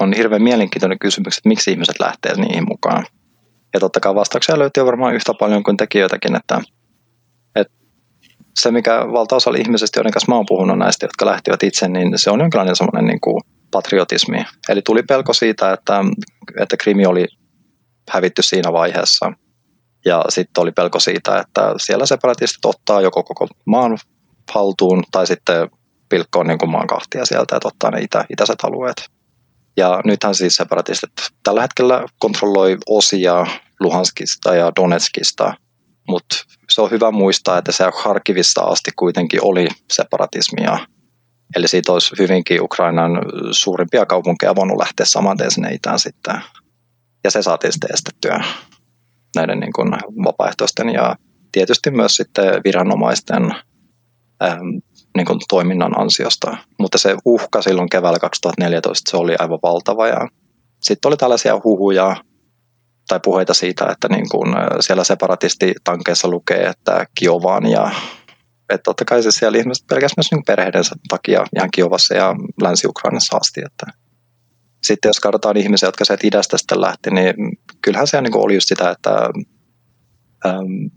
on 0.00 0.12
hirveän 0.12 0.42
mielenkiintoinen 0.42 0.98
kysymys, 0.98 1.38
että 1.38 1.48
miksi 1.48 1.70
ihmiset 1.70 2.00
lähtee 2.00 2.34
niihin 2.36 2.68
mukaan. 2.68 3.06
Ja 3.74 3.80
totta 3.80 4.00
kai 4.00 4.14
vastauksia 4.14 4.58
löytyy 4.58 4.86
varmaan 4.86 5.14
yhtä 5.14 5.32
paljon 5.38 5.62
kuin 5.62 5.76
tekijöitäkin, 5.76 6.36
että, 6.36 6.60
että 7.56 7.74
se, 8.58 8.70
mikä 8.70 9.06
valtaosalla 9.12 9.58
ihmisistä, 9.58 9.98
joiden 9.98 10.12
kanssa 10.12 10.32
mä 10.32 10.36
oon 10.36 10.46
puhunut 10.48 10.78
näistä, 10.78 11.04
jotka 11.04 11.26
lähtivät 11.26 11.62
itse, 11.62 11.88
niin 11.88 12.12
se 12.16 12.30
on 12.30 12.40
jonkinlainen 12.40 12.76
semmoinen 12.76 13.04
niin 13.04 13.20
kuin 13.20 13.42
patriotismi. 13.74 14.44
Eli 14.68 14.82
tuli 14.82 15.02
pelko 15.02 15.32
siitä, 15.32 15.72
että, 15.72 16.00
että 16.60 16.76
krimi 16.76 17.06
oli 17.06 17.26
hävitty 18.10 18.42
siinä 18.42 18.72
vaiheessa. 18.72 19.32
Ja 20.04 20.24
sitten 20.28 20.62
oli 20.62 20.72
pelko 20.72 21.00
siitä, 21.00 21.38
että 21.38 21.74
siellä 21.76 22.06
separatistit 22.06 22.64
ottaa 22.64 23.00
joko 23.00 23.22
koko 23.22 23.48
maan 23.64 23.98
haltuun 24.52 25.02
tai 25.10 25.26
sitten 25.26 25.70
pilkkoon 26.08 26.46
niin 26.46 26.70
maan 26.70 26.86
kahtia 26.86 27.24
sieltä, 27.24 27.56
että 27.56 27.68
ottaa 27.68 27.90
ne 27.90 28.00
itä, 28.00 28.24
itäiset 28.30 28.64
alueet. 28.64 28.96
Ja 29.76 30.00
nythän 30.04 30.34
siis 30.34 30.56
separatistit 30.56 31.12
tällä 31.42 31.62
hetkellä 31.62 32.06
kontrolloi 32.18 32.78
osia 32.88 33.46
Luhanskista 33.80 34.54
ja 34.54 34.72
Donetskista, 34.76 35.54
mutta 36.08 36.36
se 36.70 36.80
on 36.80 36.90
hyvä 36.90 37.10
muistaa, 37.10 37.58
että 37.58 37.72
se 37.72 37.84
Harkivista 38.04 38.60
asti 38.60 38.90
kuitenkin 38.96 39.40
oli 39.44 39.68
separatismia. 39.92 40.78
Eli 41.56 41.68
siitä 41.68 41.92
olisi 41.92 42.14
hyvinkin 42.18 42.62
Ukrainan 42.62 43.10
suurimpia 43.50 44.06
kaupunkeja 44.06 44.56
voinut 44.56 44.78
lähteä 44.78 45.06
saman 45.06 45.36
tien 45.36 45.50
sinne 45.50 45.74
itään 45.74 45.98
sitten. 45.98 46.40
Ja 47.24 47.30
se 47.30 47.42
saatiin 47.42 47.72
sitten 47.72 47.94
estettyä 47.94 48.44
näiden 49.36 49.60
niin 49.60 49.72
kuin 49.72 49.92
vapaaehtoisten 50.24 50.88
ja 50.88 51.16
tietysti 51.52 51.90
myös 51.90 52.16
sitten 52.16 52.60
viranomaisten 52.64 53.42
ähm, 54.42 54.68
niin 55.16 55.26
kuin 55.26 55.40
toiminnan 55.48 56.00
ansiosta. 56.00 56.56
Mutta 56.78 56.98
se 56.98 57.16
uhka 57.24 57.62
silloin 57.62 57.88
keväällä 57.88 58.18
2014 58.18 59.10
se 59.10 59.16
oli 59.16 59.36
aivan 59.38 59.58
valtava 59.62 60.08
ja 60.08 60.28
sitten 60.82 61.08
oli 61.08 61.16
tällaisia 61.16 61.60
huhuja 61.64 62.16
tai 63.08 63.20
puheita 63.24 63.54
siitä, 63.54 63.86
että 63.90 64.08
niin 64.08 64.28
kuin 64.28 64.54
siellä 64.80 65.04
separatistitankeissa 65.04 66.28
lukee, 66.28 66.62
että 66.62 67.06
Kiovaan 67.14 67.66
ja 67.66 67.90
että 68.70 68.82
totta 68.82 69.04
kai 69.04 69.22
se 69.22 69.30
siellä 69.30 69.58
ihmiset 69.58 69.86
pelkästään 69.86 70.14
myös 70.22 70.32
niin 70.32 70.44
perheidensä 70.46 70.96
takia 71.08 71.44
ihan 71.56 71.70
Kiovassa 71.70 72.14
ja 72.14 72.34
Länsi-Ukrainassa 72.62 73.36
asti. 73.36 73.60
Että. 73.66 73.86
Sitten 74.82 75.08
jos 75.08 75.20
katsotaan 75.20 75.56
ihmisiä, 75.56 75.88
jotka 75.88 76.04
sieltä 76.04 76.26
idästä 76.26 76.58
sitten 76.58 76.80
lähti, 76.80 77.10
niin 77.10 77.34
kyllähän 77.82 78.06
se 78.06 78.20
niin 78.20 78.36
oli 78.36 78.54
just 78.54 78.68
sitä, 78.68 78.90
että 78.90 79.30
äm, 80.46 80.90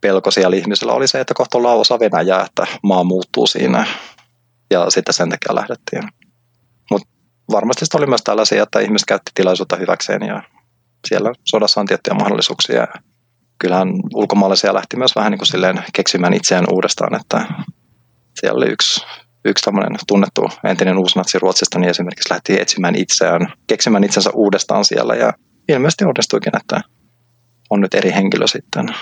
pelko 0.00 0.30
siellä 0.30 0.56
ihmisillä 0.56 0.92
oli 0.92 1.08
se, 1.08 1.20
että 1.20 1.34
kohta 1.34 1.58
ollaan 1.58 1.78
osa 1.78 1.98
Venäjää, 1.98 2.44
että 2.44 2.66
maa 2.82 3.04
muuttuu 3.04 3.46
siinä 3.46 3.86
ja 4.70 4.90
sitten 4.90 5.14
sen 5.14 5.28
takia 5.28 5.54
lähdettiin. 5.54 6.02
Mutta 6.90 7.08
varmasti 7.50 7.84
oli 7.94 8.06
myös 8.06 8.22
tällaisia, 8.24 8.62
että 8.62 8.80
ihmiset 8.80 9.06
käytti 9.06 9.30
tilaisuutta 9.34 9.76
hyväkseen 9.76 10.22
ja 10.22 10.42
siellä 11.08 11.32
sodassa 11.44 11.80
on 11.80 11.86
tiettyjä 11.86 12.14
mahdollisuuksia. 12.14 12.86
Kyllähän 13.58 13.88
ulkomaalaisia 14.14 14.74
lähti 14.74 14.96
myös 14.96 15.16
vähän 15.16 15.30
niin 15.30 15.38
kuin 15.38 15.46
silleen 15.46 15.84
keksimään 15.92 16.34
itseään 16.34 16.64
uudestaan, 16.72 17.20
että 17.20 17.46
siellä 18.40 18.56
oli 18.56 18.70
yksi, 18.70 19.04
yksi 19.44 19.64
tämmöinen 19.64 19.98
tunnettu 20.06 20.48
entinen 20.64 20.98
uusnatsi 20.98 21.38
Ruotsista, 21.38 21.78
niin 21.78 21.90
esimerkiksi 21.90 22.30
lähti 22.30 22.60
etsimään 22.60 22.94
itseään, 22.96 23.52
keksimään 23.66 24.04
itsensä 24.04 24.30
uudestaan 24.34 24.84
siellä 24.84 25.14
ja 25.14 25.32
ilmeisesti 25.68 26.04
onnistuikin, 26.04 26.56
että 26.56 26.80
on 27.70 27.80
nyt 27.80 27.94
eri 27.94 28.12
henkilö 28.12 28.46
sitten. 28.46 28.94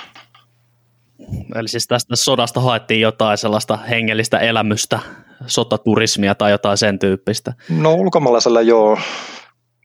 Eli 1.54 1.68
siis 1.68 1.86
tästä 1.86 2.16
sodasta 2.16 2.60
haettiin 2.60 3.00
jotain 3.00 3.38
sellaista 3.38 3.76
hengellistä 3.76 4.38
elämystä, 4.38 5.00
sotaturismia 5.46 6.34
tai 6.34 6.50
jotain 6.50 6.78
sen 6.78 6.98
tyyppistä? 6.98 7.52
No 7.68 7.94
ulkomaalaisella 7.94 8.62
joo, 8.62 8.98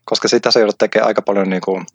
koska 0.04 0.28
sitä 0.28 0.50
se 0.50 0.60
joudut 0.60 0.78
tekemään 0.78 1.06
aika 1.06 1.22
paljon 1.22 1.50
niin 1.50 1.62
kuin 1.64 1.86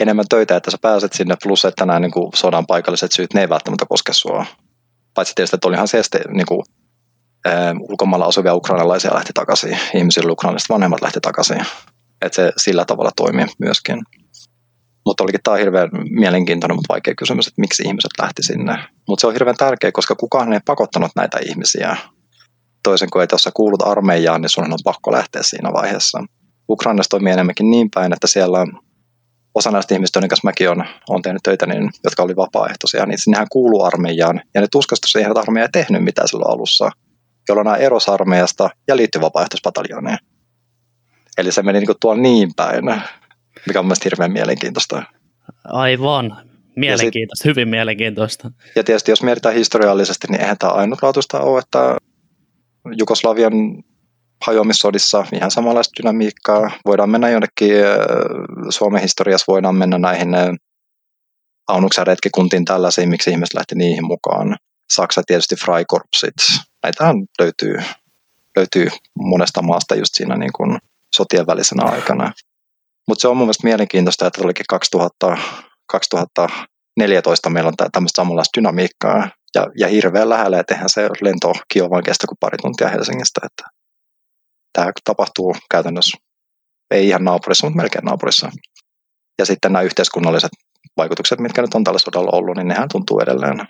enemmän 0.00 0.24
töitä, 0.28 0.56
että 0.56 0.70
sä 0.70 0.78
pääset 0.80 1.12
sinne, 1.12 1.36
plus 1.42 1.64
että 1.64 1.86
nämä 1.86 2.00
niin 2.00 2.10
kuin 2.10 2.30
sodan 2.34 2.66
paikalliset 2.66 3.12
syyt, 3.12 3.34
ne 3.34 3.40
ei 3.40 3.48
välttämättä 3.48 3.86
koske 3.88 4.12
sua. 4.12 4.46
Paitsi 5.14 5.34
tietysti, 5.34 5.56
että 5.56 5.68
olihan 5.68 5.88
se 5.88 5.98
este, 5.98 6.20
niin 6.32 6.46
kuin, 6.46 6.62
ä, 7.46 7.74
ulkomailla 7.80 8.26
asuvia 8.26 8.54
ukrainalaisia 8.54 9.14
lähti 9.14 9.32
takaisin, 9.34 9.78
ihmisillä 9.94 10.32
ukrainalaiset 10.32 10.68
vanhemmat 10.68 11.02
lähti 11.02 11.20
takaisin. 11.20 11.60
Että 12.22 12.36
se 12.36 12.52
sillä 12.56 12.84
tavalla 12.84 13.10
toimii 13.16 13.46
myöskin. 13.58 14.02
Mutta 15.06 15.24
olikin 15.24 15.40
tämä 15.42 15.56
hirveän 15.56 15.88
mielenkiintoinen, 16.10 16.76
mutta 16.76 16.92
vaikea 16.92 17.14
kysymys, 17.14 17.46
että 17.46 17.60
miksi 17.60 17.82
ihmiset 17.82 18.10
lähti 18.22 18.42
sinne. 18.42 18.78
Mutta 19.08 19.20
se 19.20 19.26
on 19.26 19.32
hirveän 19.32 19.56
tärkeä, 19.56 19.92
koska 19.92 20.14
kukaan 20.14 20.52
ei 20.52 20.60
pakottanut 20.66 21.10
näitä 21.16 21.38
ihmisiä. 21.46 21.96
Toisen 22.82 23.10
kuin, 23.10 23.22
että 23.22 23.34
jos 23.34 23.42
sä 23.42 23.50
kuulut 23.54 23.82
armeijaan, 23.82 24.40
niin 24.40 24.50
sun 24.50 24.72
on 24.72 24.78
pakko 24.84 25.12
lähteä 25.12 25.42
siinä 25.42 25.72
vaiheessa. 25.72 26.24
Ukrainassa 26.68 27.10
toimii 27.10 27.32
enemmänkin 27.32 27.70
niin 27.70 27.90
päin, 27.94 28.12
että 28.12 28.26
siellä 28.26 28.58
osa 29.54 29.70
näistä 29.70 29.94
ihmistä, 29.94 30.16
joiden 30.16 30.28
kanssa 30.28 30.48
mäkin 30.48 30.70
olen, 30.70 30.88
olen 31.08 31.22
tehnyt 31.22 31.42
töitä, 31.42 31.66
niin, 31.66 31.90
jotka 32.04 32.22
oli 32.22 32.36
vapaaehtoisia, 32.36 33.06
niin 33.06 33.18
nehän 33.26 33.46
kuuluu 33.52 33.82
armeijaan. 33.82 34.40
Ja 34.54 34.60
ne 34.60 34.66
tuskastui 34.70 35.08
siihen, 35.08 35.30
että 35.30 35.40
armeija 35.40 35.64
ei 35.64 35.72
tehnyt 35.72 36.04
mitään 36.04 36.28
silloin 36.28 36.50
alussa, 36.50 36.90
jolloin 37.48 37.64
nämä 37.64 37.76
eros 37.76 38.08
armeijasta 38.08 38.70
ja 38.88 38.96
liittyi 38.96 39.20
vapaaehtoispataljooneen. 39.20 40.18
Eli 41.38 41.52
se 41.52 41.62
meni 41.62 41.78
niin 41.78 41.88
tuolla 42.00 42.22
niin 42.22 42.50
päin, 42.56 42.84
mikä 43.66 43.78
on 43.78 43.86
mielestäni 43.86 44.10
hirveän 44.10 44.32
mielenkiintoista. 44.32 45.02
Aivan. 45.64 46.36
Mielenkiintoista, 46.76 47.42
sit, 47.42 47.50
hyvin 47.50 47.68
mielenkiintoista. 47.68 48.50
Ja 48.76 48.84
tietysti 48.84 49.12
jos 49.12 49.22
mietitään 49.22 49.54
historiallisesti, 49.54 50.26
niin 50.30 50.40
eihän 50.40 50.58
tämä 50.58 50.72
ainutlaatuista 50.72 51.40
ole, 51.40 51.58
että 51.58 51.96
Jugoslavian 52.98 53.52
hajoamissodissa 54.46 55.26
ihan 55.32 55.50
samanlaista 55.50 56.02
dynamiikkaa. 56.02 56.70
Voidaan 56.86 57.10
mennä 57.10 57.28
jonnekin, 57.28 57.74
Suomen 58.70 59.02
historiassa 59.02 59.52
voidaan 59.52 59.74
mennä 59.74 59.98
näihin 59.98 60.28
Aunuksen 61.68 62.06
retkikuntiin 62.06 62.64
tällaisiin, 62.64 63.08
miksi 63.08 63.30
ihmiset 63.30 63.54
lähti 63.54 63.74
niihin 63.74 64.06
mukaan. 64.06 64.56
Saksa 64.90 65.22
tietysti 65.26 65.56
Freikorpsit. 65.56 66.34
Näitähän 66.82 67.16
löytyy, 67.38 67.76
löytyy 68.56 68.88
monesta 69.18 69.62
maasta 69.62 69.94
just 69.94 70.14
siinä 70.14 70.36
niin 70.36 70.52
kuin 70.52 70.78
sotien 71.14 71.46
välisenä 71.46 71.84
aikana. 71.84 72.32
Mutta 73.08 73.22
se 73.22 73.28
on 73.28 73.36
mun 73.36 73.46
mielestä 73.46 73.66
mielenkiintoista, 73.66 74.26
että 74.26 74.40
olikin 74.44 74.66
2000, 74.68 75.36
2014 75.86 77.50
meillä 77.50 77.68
on 77.68 77.90
tämmöistä 77.92 78.16
samanlaista 78.16 78.60
dynamiikkaa 78.60 79.28
ja, 79.54 79.66
ja 79.78 79.88
hirveän 79.88 80.28
lähellä, 80.28 80.60
että 80.60 80.74
eihän 80.74 80.88
se 80.88 81.08
lento 81.20 81.52
Kiovaan 81.68 82.02
kestä 82.02 82.26
kuin 82.26 82.38
pari 82.40 82.58
tuntia 82.58 82.88
Helsingistä. 82.88 83.40
Että 83.44 83.62
tämä 84.74 84.92
tapahtuu 85.04 85.56
käytännössä, 85.70 86.18
ei 86.90 87.08
ihan 87.08 87.24
naapurissa, 87.24 87.66
mutta 87.66 87.76
melkein 87.76 88.04
naapurissa. 88.04 88.50
Ja 89.38 89.46
sitten 89.46 89.72
nämä 89.72 89.82
yhteiskunnalliset 89.82 90.50
vaikutukset, 90.96 91.38
mitkä 91.38 91.62
nyt 91.62 91.74
on 91.74 91.84
tällä 91.84 91.98
sodalla 91.98 92.30
ollut, 92.32 92.56
niin 92.56 92.68
nehän 92.68 92.88
tuntuu 92.92 93.20
edelleen. 93.20 93.68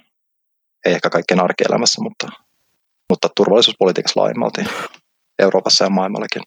Ei 0.87 0.95
ehkä 0.95 1.11
kaikkien 1.11 1.41
arkielämässä, 1.41 2.03
mutta, 2.03 2.29
mutta 3.11 3.29
turvallisuuspolitiikassa 3.37 4.21
laajemmalti 4.21 4.65
Euroopassa 5.39 5.85
ja 5.85 5.91
maailmallakin. 5.91 6.43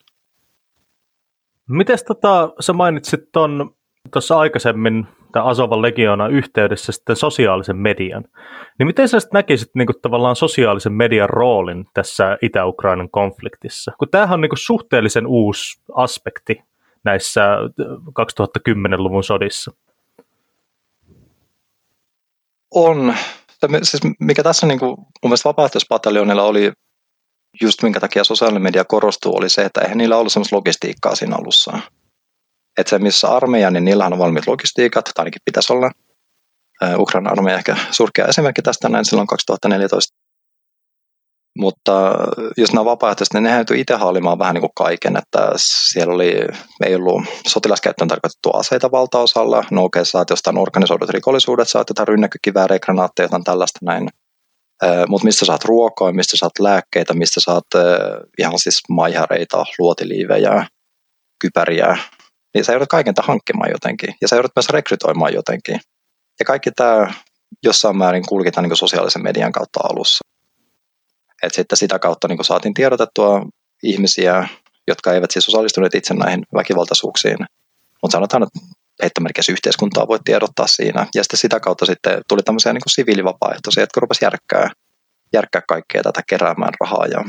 Miten 1.70 1.98
tota, 2.08 2.54
sä 2.60 2.74
mainitsit 2.74 3.20
tuossa 4.14 4.40
aikaisemmin 4.40 5.08
tämän 5.32 5.48
Asovan 5.48 5.82
legioona 5.82 6.28
yhteydessä 6.28 6.92
sitten 6.92 7.16
sosiaalisen 7.16 7.78
median. 7.78 8.24
Niin 8.80 8.88
miten 8.88 9.10
sä 9.10 9.18
näkisit 9.34 9.70
niin 9.76 9.86
kuin, 9.86 10.02
tavallaan 10.02 10.36
sosiaalisen 10.36 10.94
median 10.94 11.30
roolin 11.30 11.86
tässä 11.94 12.38
Itä-Ukrainan 12.42 13.10
konfliktissa? 13.10 13.92
Kun 14.00 14.10
tämähän 14.12 14.34
on 14.34 14.42
niin 14.42 14.50
kuin, 14.50 14.60
suhteellisen 14.60 15.28
uusi 15.28 15.82
aspekti 15.96 16.62
näissä 17.04 17.58
2010-luvun 18.10 19.24
sodissa. 19.24 19.72
On. 22.72 23.16
Siis 23.84 24.04
mikä 24.20 24.44
tässä 24.44 24.68
niin 24.68 24.80
kuin, 24.80 24.98
mun 24.98 25.08
mielestä 25.24 25.50
vapaaehtoispataljonilla 25.50 26.44
oli 26.44 26.72
just 27.62 27.84
minkä 27.84 28.00
takia 28.00 28.24
sosiaalinen 28.24 28.62
media 28.62 28.86
korostuu, 28.86 29.38
oli 29.38 29.50
se, 29.50 29.66
että 29.66 29.82
eihän 29.82 29.98
niillä 29.98 30.18
ollut 30.18 30.34
semmoista 30.34 30.56
logistiikkaa 30.56 31.16
siinä 31.16 31.36
alussa. 31.36 31.80
Että 32.78 32.90
se, 32.90 33.00
missä 33.00 33.28
armeija, 33.28 33.72
niin 33.72 33.86
niillähän 33.86 34.14
on 34.14 34.20
valmiit 34.20 34.48
logistiikat, 34.48 35.06
tai 35.06 35.14
ainakin 35.18 35.42
pitäisi 35.46 35.74
olla. 35.74 35.92
Ukraina 36.98 37.32
armeija 37.32 37.58
ehkä 37.58 37.76
surkea 37.92 38.28
esimerkki 38.28 38.62
tästä 38.62 38.90
näin 38.90 39.06
silloin 39.06 39.28
2014. 39.28 40.18
Mutta 41.60 42.16
jos 42.58 42.74
nämä 42.74 42.86
vapaaehtoiset, 42.86 43.34
niin 43.34 43.44
ne 43.44 43.50
häytyi 43.50 43.80
itse 43.82 43.96
hallimaan 43.96 44.40
vähän 44.40 44.54
niin 44.54 44.62
kuin 44.62 44.72
kaiken, 44.76 45.18
että 45.18 45.52
siellä 45.56 46.14
oli, 46.14 46.34
ei 46.86 46.96
ollut 46.96 47.24
sotilaskäyttöön 47.48 48.08
tarkoitettu 48.08 48.52
aseita 48.52 48.92
valtaosalla, 48.92 49.64
no 49.72 49.84
okei, 49.84 50.06
saat 50.06 50.30
jostain 50.30 50.58
organisoidut 50.58 51.10
rikollisuudet, 51.10 51.70
saat 51.70 51.90
jotain 51.90 52.08
rynnäkkökiväärejä, 52.08 52.80
granaatteja, 52.80 53.26
jotain 53.26 53.44
tällaista 53.44 53.80
näin. 53.84 54.10
Mutta 55.08 55.26
mistä 55.26 55.46
saat 55.46 55.66
ruokaa, 55.66 56.12
mistä 56.12 56.38
saat 56.38 56.60
lääkkeitä, 56.60 57.14
mistä 57.14 57.40
saat 57.40 57.66
ihan 58.38 58.60
siis 58.60 58.82
maihareita, 58.90 59.66
luotiliivejä, 59.80 60.68
kypäriä, 61.42 61.98
niin 62.58 62.66
sä 62.66 62.72
joudut 62.72 62.90
kaiken 62.90 63.14
hankkimaan 63.22 63.72
jotenkin. 63.72 64.16
Ja 64.22 64.28
sä 64.28 64.36
joudut 64.36 64.52
myös 64.56 64.70
rekrytoimaan 64.70 65.34
jotenkin. 65.34 65.80
Ja 66.40 66.46
kaikki 66.46 66.72
tämä 66.72 67.14
jossain 67.64 67.98
määrin 67.98 68.26
kulkitaan 68.30 68.64
niin 68.70 68.78
sosiaalisen 68.78 69.24
median 69.24 69.52
kautta 69.52 69.80
alussa. 69.84 70.28
Et 71.44 71.54
sitten 71.54 71.78
sitä 71.78 72.00
kautta 72.00 72.28
niin 72.28 72.44
saatiin 72.44 72.74
tiedotettua 72.74 73.46
ihmisiä, 73.84 74.48
jotka 74.88 75.14
eivät 75.14 75.32
siis 75.32 75.50
osallistuneet 75.50 75.96
itse 75.96 76.14
näihin 76.14 76.44
väkivaltaisuuksiin. 76.56 77.38
Mutta 78.02 78.16
sanotaan, 78.16 78.44
että 78.44 78.60
heittomerkissä 79.04 79.52
yhteiskuntaa 79.52 80.08
voi 80.08 80.20
tiedottaa 80.26 80.68
siinä. 80.68 81.08
Ja 81.16 81.24
sitten 81.24 81.40
sitä 81.40 81.60
kautta 81.60 81.86
sitten 81.86 82.22
tuli 82.30 82.42
tämmöisiä 82.44 82.74
niin 82.74 82.82
siviilivapaaehtoisia, 82.88 83.84
jotka 83.84 84.00
rupesivat 84.00 84.34
järkkää 84.34 84.70
järkkää 85.34 85.62
kaikkea 85.68 86.04
tätä 86.04 86.22
keräämään 86.30 86.74
rahaa. 86.80 87.06
Ja 87.06 87.24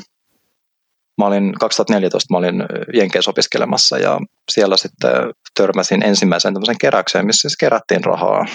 mä 1.19 1.27
olin 1.27 1.55
2014 1.61 2.35
mä 2.35 2.39
olin 2.39 2.65
Jenkeissä 2.95 3.31
opiskelemassa 3.31 3.99
ja 3.99 4.19
siellä 4.53 4.77
sitten 4.77 5.13
törmäsin 5.55 6.03
ensimmäisen 6.03 6.55
tämmöisen 6.55 6.79
keräykseen, 6.81 7.27
missä 7.27 7.49
siis 7.49 7.57
kerättiin 7.57 8.05
rahaa 8.05 8.47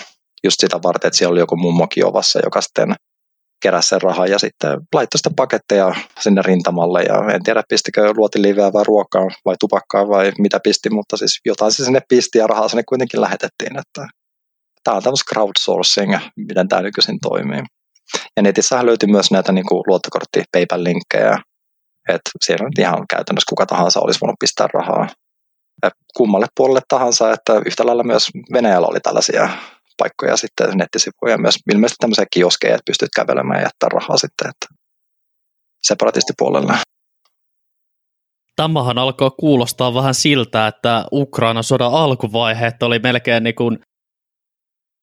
just 0.43 0.59
sitä 0.59 0.79
varten, 0.83 1.07
että 1.07 1.17
siellä 1.17 1.31
oli 1.31 1.39
joku 1.39 1.55
mummo 1.57 1.87
Kiovassa, 1.87 2.39
joka 2.43 2.61
sitten 2.61 2.95
keräsi 3.63 3.89
sen 3.89 4.01
rahaa 4.01 4.27
ja 4.27 4.39
sitten 4.39 4.71
laittoi 4.95 5.17
sitä 5.17 5.29
paketteja 5.35 5.95
sinne 6.19 6.41
rintamalle 6.41 7.03
ja 7.03 7.33
en 7.33 7.43
tiedä 7.43 7.63
pistikö 7.69 8.13
luotiliveä 8.15 8.73
vai 8.73 8.83
ruokaa 8.87 9.27
vai 9.45 9.55
tupakkaa 9.59 10.07
vai 10.07 10.31
mitä 10.39 10.59
pisti, 10.63 10.89
mutta 10.89 11.17
siis 11.17 11.39
jotain 11.45 11.71
se 11.71 11.85
sinne 11.85 12.01
pisti 12.09 12.37
ja 12.37 12.47
rahaa 12.47 12.67
sinne 12.67 12.83
kuitenkin 12.89 13.21
lähetettiin, 13.21 13.79
että 13.79 14.07
tämä 14.83 14.97
on 14.97 15.03
tämmöistä 15.03 15.29
crowdsourcing, 15.33 16.15
miten 16.37 16.67
tämä 16.67 16.81
nykyisin 16.81 17.19
toimii. 17.21 17.61
Ja 18.37 18.43
netissä 18.43 18.85
löytyy 18.85 19.09
myös 19.09 19.31
näitä 19.31 19.51
niin 19.51 19.65
kuin 19.65 19.83
luottokortti 19.87 20.43
PayPal-linkkejä, 20.57 21.37
että 22.09 22.29
siellä 22.45 22.65
nyt 22.65 22.79
ihan 22.79 23.05
käytännössä 23.09 23.49
kuka 23.49 23.65
tahansa 23.65 23.99
olisi 23.99 24.19
voinut 24.21 24.39
pistää 24.39 24.67
rahaa 24.73 25.07
ja 25.83 25.89
kummalle 26.17 26.47
puolelle 26.55 26.81
tahansa, 26.87 27.31
että 27.31 27.61
yhtä 27.65 27.85
lailla 27.85 28.03
myös 28.03 28.27
Venäjällä 28.53 28.87
oli 28.87 28.99
tällaisia 28.99 29.49
paikkoja 29.97 30.37
sitten 30.37 30.77
nettisivuja, 30.77 31.37
myös 31.37 31.55
ilmeisesti 31.73 31.97
tämmöisiä 31.99 32.25
kioskeja, 32.33 32.75
että 32.75 32.85
pystyt 32.85 33.09
kävelemään 33.15 33.59
ja 33.59 33.65
jättää 33.65 33.89
rahaa 33.89 34.17
sitten, 34.17 34.49
että 34.49 34.67
separatistipuolelle. 35.83 36.73
Tämähän 38.55 38.97
alkaa 38.97 39.29
kuulostaa 39.29 39.93
vähän 39.93 40.13
siltä, 40.13 40.67
että 40.67 41.05
Ukraina 41.11 41.63
sodan 41.63 41.93
alkuvaiheet 41.93 42.83
oli 42.83 42.99
melkein 42.99 43.43
niin 43.43 43.55
kuin 43.55 43.79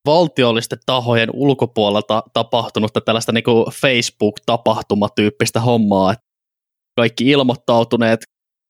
valtiollisten 0.06 0.78
tahojen 0.86 1.30
ulkopuolelta 1.32 2.22
tapahtunutta 2.32 3.00
tällaista 3.00 3.32
niin 3.32 3.44
kuin 3.44 3.66
Facebook-tapahtumatyyppistä 3.72 5.60
hommaa, 5.60 6.12
että 6.12 6.29
kaikki 6.96 7.30
ilmoittautuneet 7.30 8.20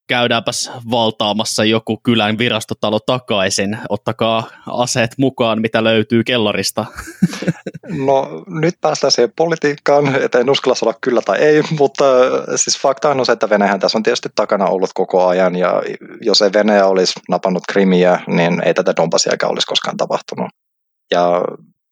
käydäänpäs 0.09 0.71
valtaamassa 0.91 1.65
joku 1.65 2.01
kylän 2.03 2.39
virastotalo 2.39 3.01
takaisin, 3.07 3.79
ottakaa 3.89 4.51
aseet 4.67 5.11
mukaan, 5.19 5.61
mitä 5.61 5.85
löytyy 5.85 6.25
kellarista. 6.25 6.87
No 7.99 8.45
nyt 8.47 8.75
päästään 8.81 9.11
siihen 9.11 9.33
politiikkaan, 9.37 10.23
että 10.23 10.39
en 10.39 10.51
uskalla 10.51 10.95
kyllä 11.01 11.23
tai 11.23 11.39
ei, 11.39 11.63
mutta 11.79 12.05
siis 12.57 12.79
fakta 12.79 13.11
on 13.11 13.27
se, 13.27 13.33
että 13.33 13.51
Venäjän 13.51 13.81
tässä 13.81 13.99
on 13.99 14.03
tietysti 14.03 14.29
takana 14.35 14.67
ollut 14.67 14.91
koko 14.95 15.27
ajan, 15.27 15.57
ja 15.57 15.83
jos 16.21 16.43
ei 16.43 16.53
Venäjä 16.53 16.87
olisi 16.87 17.21
napannut 17.29 17.63
Krimiä, 17.69 18.21
niin 18.27 18.63
ei 18.65 18.75
tätä 18.75 18.97
Donbassiakaan 18.97 19.53
olisi 19.53 19.67
koskaan 19.67 19.97
tapahtunut. 19.97 20.51
Ja 21.11 21.43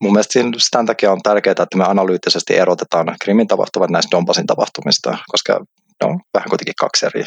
mun 0.03 0.13
mielestä 0.13 0.41
sen 0.59 0.87
takia 0.87 1.13
on 1.13 1.23
tärkeää, 1.23 1.53
että 1.53 1.79
me 1.79 1.85
analyyttisesti 1.85 2.57
erotetaan 2.57 3.17
Krimin 3.21 3.47
tapahtuvat 3.47 3.91
näistä 3.91 4.17
Donbassin 4.17 4.47
tapahtumista, 4.47 5.19
koska 5.29 5.65
ne 6.01 6.11
on 6.11 6.21
vähän 6.35 6.49
kuitenkin 6.49 6.75
kaksi 6.81 7.07
eri 7.07 7.25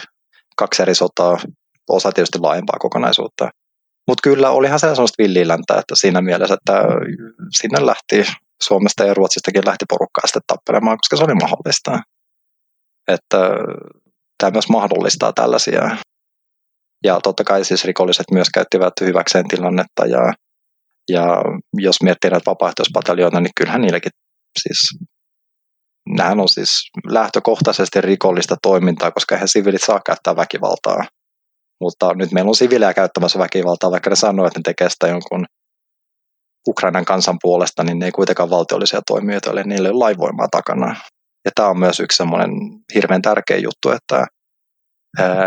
kaksi 0.55 0.81
eri 0.81 0.95
sotaa, 0.95 1.37
osa 1.89 2.11
tietysti 2.11 2.39
laajempaa 2.39 2.79
kokonaisuutta. 2.79 3.49
Mutta 4.07 4.21
kyllä 4.23 4.49
olihan 4.49 4.79
se 4.79 4.81
sellaista 4.81 5.23
villiläntä, 5.23 5.79
että 5.79 5.95
siinä 5.95 6.21
mielessä, 6.21 6.53
että 6.53 6.83
sinne 7.57 7.85
lähti 7.85 8.33
Suomesta 8.63 9.05
ja 9.05 9.13
Ruotsistakin 9.13 9.65
lähti 9.65 9.85
porukkaa 9.89 10.27
sitten 10.27 10.41
tappelemaan, 10.47 10.97
koska 10.97 11.17
se 11.17 11.23
oli 11.23 11.35
mahdollista. 11.35 11.99
Että 13.07 13.37
tämä 14.37 14.51
myös 14.51 14.69
mahdollistaa 14.69 15.33
tällaisia. 15.33 15.97
Ja 17.03 17.19
totta 17.23 17.43
kai 17.43 17.65
siis 17.65 17.85
rikolliset 17.85 18.31
myös 18.31 18.49
käyttivät 18.49 18.93
hyväkseen 19.01 19.47
tilannetta 19.47 20.05
ja, 20.05 20.33
ja 21.09 21.43
jos 21.73 21.95
miettii 22.03 22.29
näitä 22.29 22.51
vapaaehtoispataljoita, 22.51 23.41
niin 23.41 23.51
kyllähän 23.57 23.81
niilläkin 23.81 24.11
siis 24.59 24.79
Nämähän 26.09 26.39
on 26.39 26.49
siis 26.49 26.69
lähtökohtaisesti 27.07 28.01
rikollista 28.01 28.55
toimintaa, 28.61 29.11
koska 29.11 29.35
eihän 29.35 29.47
siviilit 29.47 29.83
saa 29.83 30.01
käyttää 30.05 30.35
väkivaltaa. 30.35 31.05
Mutta 31.81 32.13
nyt 32.13 32.31
meillä 32.31 32.49
on 32.49 32.55
siviilejä 32.55 32.93
käyttämässä 32.93 33.39
väkivaltaa, 33.39 33.91
vaikka 33.91 34.09
ne 34.09 34.15
sanoo, 34.15 34.47
että 34.47 34.59
ne 34.59 34.63
tekee 34.63 34.89
sitä 34.89 35.07
jonkun 35.07 35.45
Ukrainan 36.67 37.05
kansan 37.05 37.37
puolesta, 37.41 37.83
niin 37.83 37.99
ne 37.99 38.05
ei 38.05 38.11
kuitenkaan 38.11 38.49
valtiollisia 38.49 39.01
toimijoita, 39.07 39.51
eli 39.51 39.63
niille 39.63 39.87
ei 39.87 39.91
ole 39.91 39.99
laivoimaa 39.99 40.47
takana. 40.51 40.95
Ja 41.45 41.51
tämä 41.55 41.69
on 41.69 41.79
myös 41.79 41.99
yksi 41.99 42.17
semmoinen 42.17 42.51
hirveän 42.95 43.21
tärkeä 43.21 43.57
juttu, 43.57 43.89
että 43.89 44.25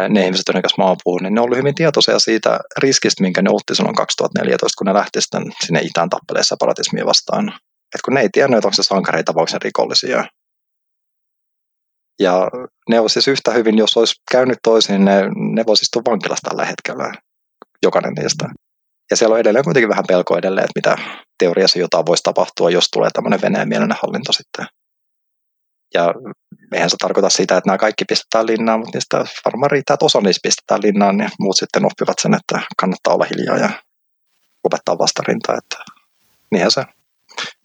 ne 0.09 0.25
ihmiset, 0.25 0.45
joiden 0.49 0.63
kanssa 0.63 0.83
mä 0.83 0.89
oon 0.89 0.97
puhunut, 1.05 1.23
niin 1.23 1.35
ne 1.35 1.41
on 1.41 1.45
ollut 1.45 1.59
hyvin 1.59 1.75
tietoisia 1.75 2.19
siitä 2.19 2.59
riskistä, 2.79 3.23
minkä 3.23 3.43
ne 3.43 3.51
otti 3.51 3.75
silloin 3.75 3.97
2014, 3.97 4.79
kun 4.79 4.87
ne 4.87 4.95
lähti 4.95 5.21
sinne 5.65 5.81
itään 5.83 6.11
tappeleessa 6.11 6.55
separatismia 6.55 7.07
vastaan. 7.07 7.49
Et 7.95 8.03
kun 8.05 8.15
ne 8.15 8.21
ei 8.21 8.29
tiennyt, 8.33 8.59
että 8.59 8.69
onko 8.69 8.75
se 8.75 8.83
sankareita 8.83 9.35
vai 9.35 9.45
rikollisia. 9.63 10.25
Ja 12.21 12.51
ne 12.89 13.01
on 13.01 13.11
siis 13.11 13.29
yhtä 13.29 13.51
hyvin, 13.51 13.79
jos 13.79 13.97
olisi 13.97 14.15
käynyt 14.31 14.59
toisin, 14.63 14.93
niin 14.93 15.05
ne, 15.05 15.23
ne 15.37 15.65
voisi 15.67 15.83
istua 15.83 16.03
vankilasta 16.07 16.51
tällä 16.51 16.65
hetkellä, 16.65 17.13
jokainen 17.83 18.13
niistä. 18.13 18.49
Ja 19.11 19.17
siellä 19.17 19.33
on 19.33 19.41
edelleen 19.41 19.65
kuitenkin 19.65 19.89
vähän 19.89 20.05
pelko 20.09 20.39
edelleen, 20.39 20.65
että 20.65 20.91
mitä 20.91 21.19
teoriassa 21.39 21.79
jotain 21.79 22.07
voisi 22.07 22.23
tapahtua, 22.23 22.71
jos 22.71 22.89
tulee 22.93 23.11
tämmöinen 23.13 23.41
Venäjän 23.43 23.69
mielinen 23.69 23.99
hallinto 24.03 24.33
sitten. 24.33 24.67
Ja 25.95 26.15
eihän 26.73 26.91
se 26.91 26.97
tarkoita 26.97 27.31
sitä, 27.31 27.57
että 27.57 27.69
nämä 27.69 27.79
kaikki 27.79 28.05
pistetään 28.05 28.47
linnaan, 28.47 28.81
mutta 28.81 28.97
niistä 28.97 29.25
varmaan 29.45 29.71
riittää, 29.71 29.95
että 29.95 30.05
osa 30.05 30.21
niistä 30.21 30.49
pistetään 30.49 30.83
linnaan, 30.83 31.17
niin 31.17 31.31
muut 31.41 31.57
sitten 31.57 31.85
oppivat 31.85 32.19
sen, 32.21 32.35
että 32.35 32.61
kannattaa 32.81 33.15
olla 33.15 33.27
hiljaa 33.37 33.59
ja 33.59 33.71
opettaa 34.65 34.99
vastarintaa. 34.99 35.57
Että 35.59 35.93
niinhän 36.51 36.71
se 36.71 36.85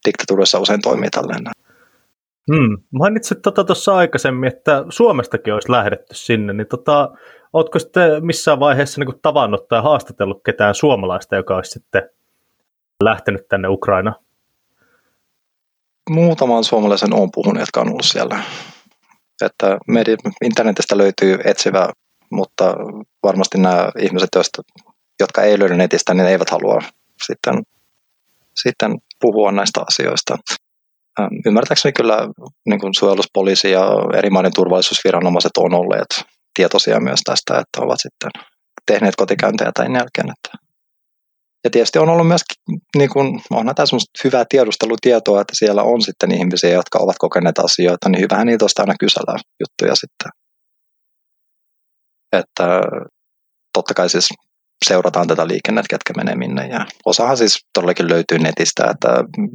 diktatuurissa 0.06 0.60
usein 0.60 0.82
toimii 0.82 1.10
tälleen. 1.10 1.44
Hmm. 2.50 2.78
Mainitsit 2.92 3.42
tuossa 3.42 3.64
tota 3.64 3.98
aikaisemmin, 3.98 4.48
että 4.48 4.86
Suomestakin 4.90 5.54
olisi 5.54 5.72
lähdetty 5.72 6.16
sinne, 6.16 6.54
niin 6.54 6.68
tota, 6.68 7.10
oletko 7.54 7.80
sitten 7.80 8.26
missään 8.26 8.60
vaiheessa 8.60 9.02
niin 9.02 9.20
tavannut 9.22 9.68
tai 9.68 9.82
haastatellut 9.82 10.44
ketään 10.46 10.76
suomalaista, 10.76 11.36
joka 11.36 11.56
olisi 11.56 11.72
sitten 11.72 12.10
lähtenyt 13.04 13.48
tänne 13.48 13.68
Ukraina? 13.68 14.14
Muutaman 16.10 16.64
suomalaisen 16.64 17.14
on 17.14 17.30
puhunut, 17.34 17.60
jotka 17.60 17.82
on 17.82 17.90
ollut 17.90 18.06
siellä. 18.06 18.44
Että 19.42 19.78
media, 19.88 20.16
internetistä 20.44 20.98
löytyy 20.98 21.38
etsivä, 21.46 21.90
mutta 22.32 22.76
varmasti 23.24 23.58
nämä 23.58 23.92
ihmiset, 24.00 24.30
joista, 24.36 24.62
jotka 25.20 25.42
ei 25.42 25.60
löydy 25.60 25.76
netistä, 25.76 26.14
niin 26.14 26.28
eivät 26.28 26.50
halua 26.50 26.82
sitten, 27.24 27.54
sitten 28.56 28.98
puhua 29.22 29.52
näistä 29.52 29.82
asioista. 29.88 30.38
Ähm, 31.19 31.34
ymmärtääkseni 31.45 31.93
kyllä 31.93 32.17
niin 32.65 32.79
kuin 32.79 32.93
suojeluspoliisi 32.93 33.71
ja 33.71 33.89
eri 34.17 34.29
maiden 34.29 34.53
turvallisuusviranomaiset 34.53 35.58
on 35.58 35.73
olleet 35.73 36.25
tietoisia 36.53 36.99
myös 36.99 37.19
tästä, 37.23 37.53
että 37.60 37.82
ovat 37.82 37.99
sitten 38.01 38.32
tehneet 38.86 39.15
kotikäyntejä 39.15 39.71
tämän 39.73 39.95
jälkeen. 39.95 40.29
Että. 40.29 40.67
Ja 41.63 41.69
tietysti 41.69 41.99
on 41.99 42.10
ollut 42.10 42.27
myös, 42.27 42.41
niin 42.97 43.10
kuin, 43.10 43.41
onhan 43.51 43.75
tämä 43.75 43.86
hyvää 44.23 44.45
tiedustelutietoa, 44.49 45.41
että 45.41 45.55
siellä 45.55 45.84
on 45.84 46.01
sitten 46.01 46.32
ihmisiä, 46.32 46.69
jotka 46.69 46.99
ovat 46.99 47.15
kokeneet 47.19 47.60
asioita, 47.60 48.10
niin 48.10 48.21
hyvähän 48.21 48.47
niitä 48.47 48.65
aina 48.77 48.93
kysellä 48.99 49.39
juttuja 49.60 49.95
sitten. 49.95 50.32
Että 52.32 52.82
totta 53.73 53.93
kai 53.93 54.10
siis 54.10 54.29
seurataan 54.86 55.28
tätä 55.28 55.48
liikennettä, 55.48 55.88
ketkä 55.89 56.13
menee 56.18 56.36
minne. 56.36 56.68
Ja 56.68 56.86
osahan 57.06 57.38
siis 57.38 57.65
todellakin 57.74 58.10
löytyy 58.10 58.39
netistä, 58.39 58.84
että 58.92 59.08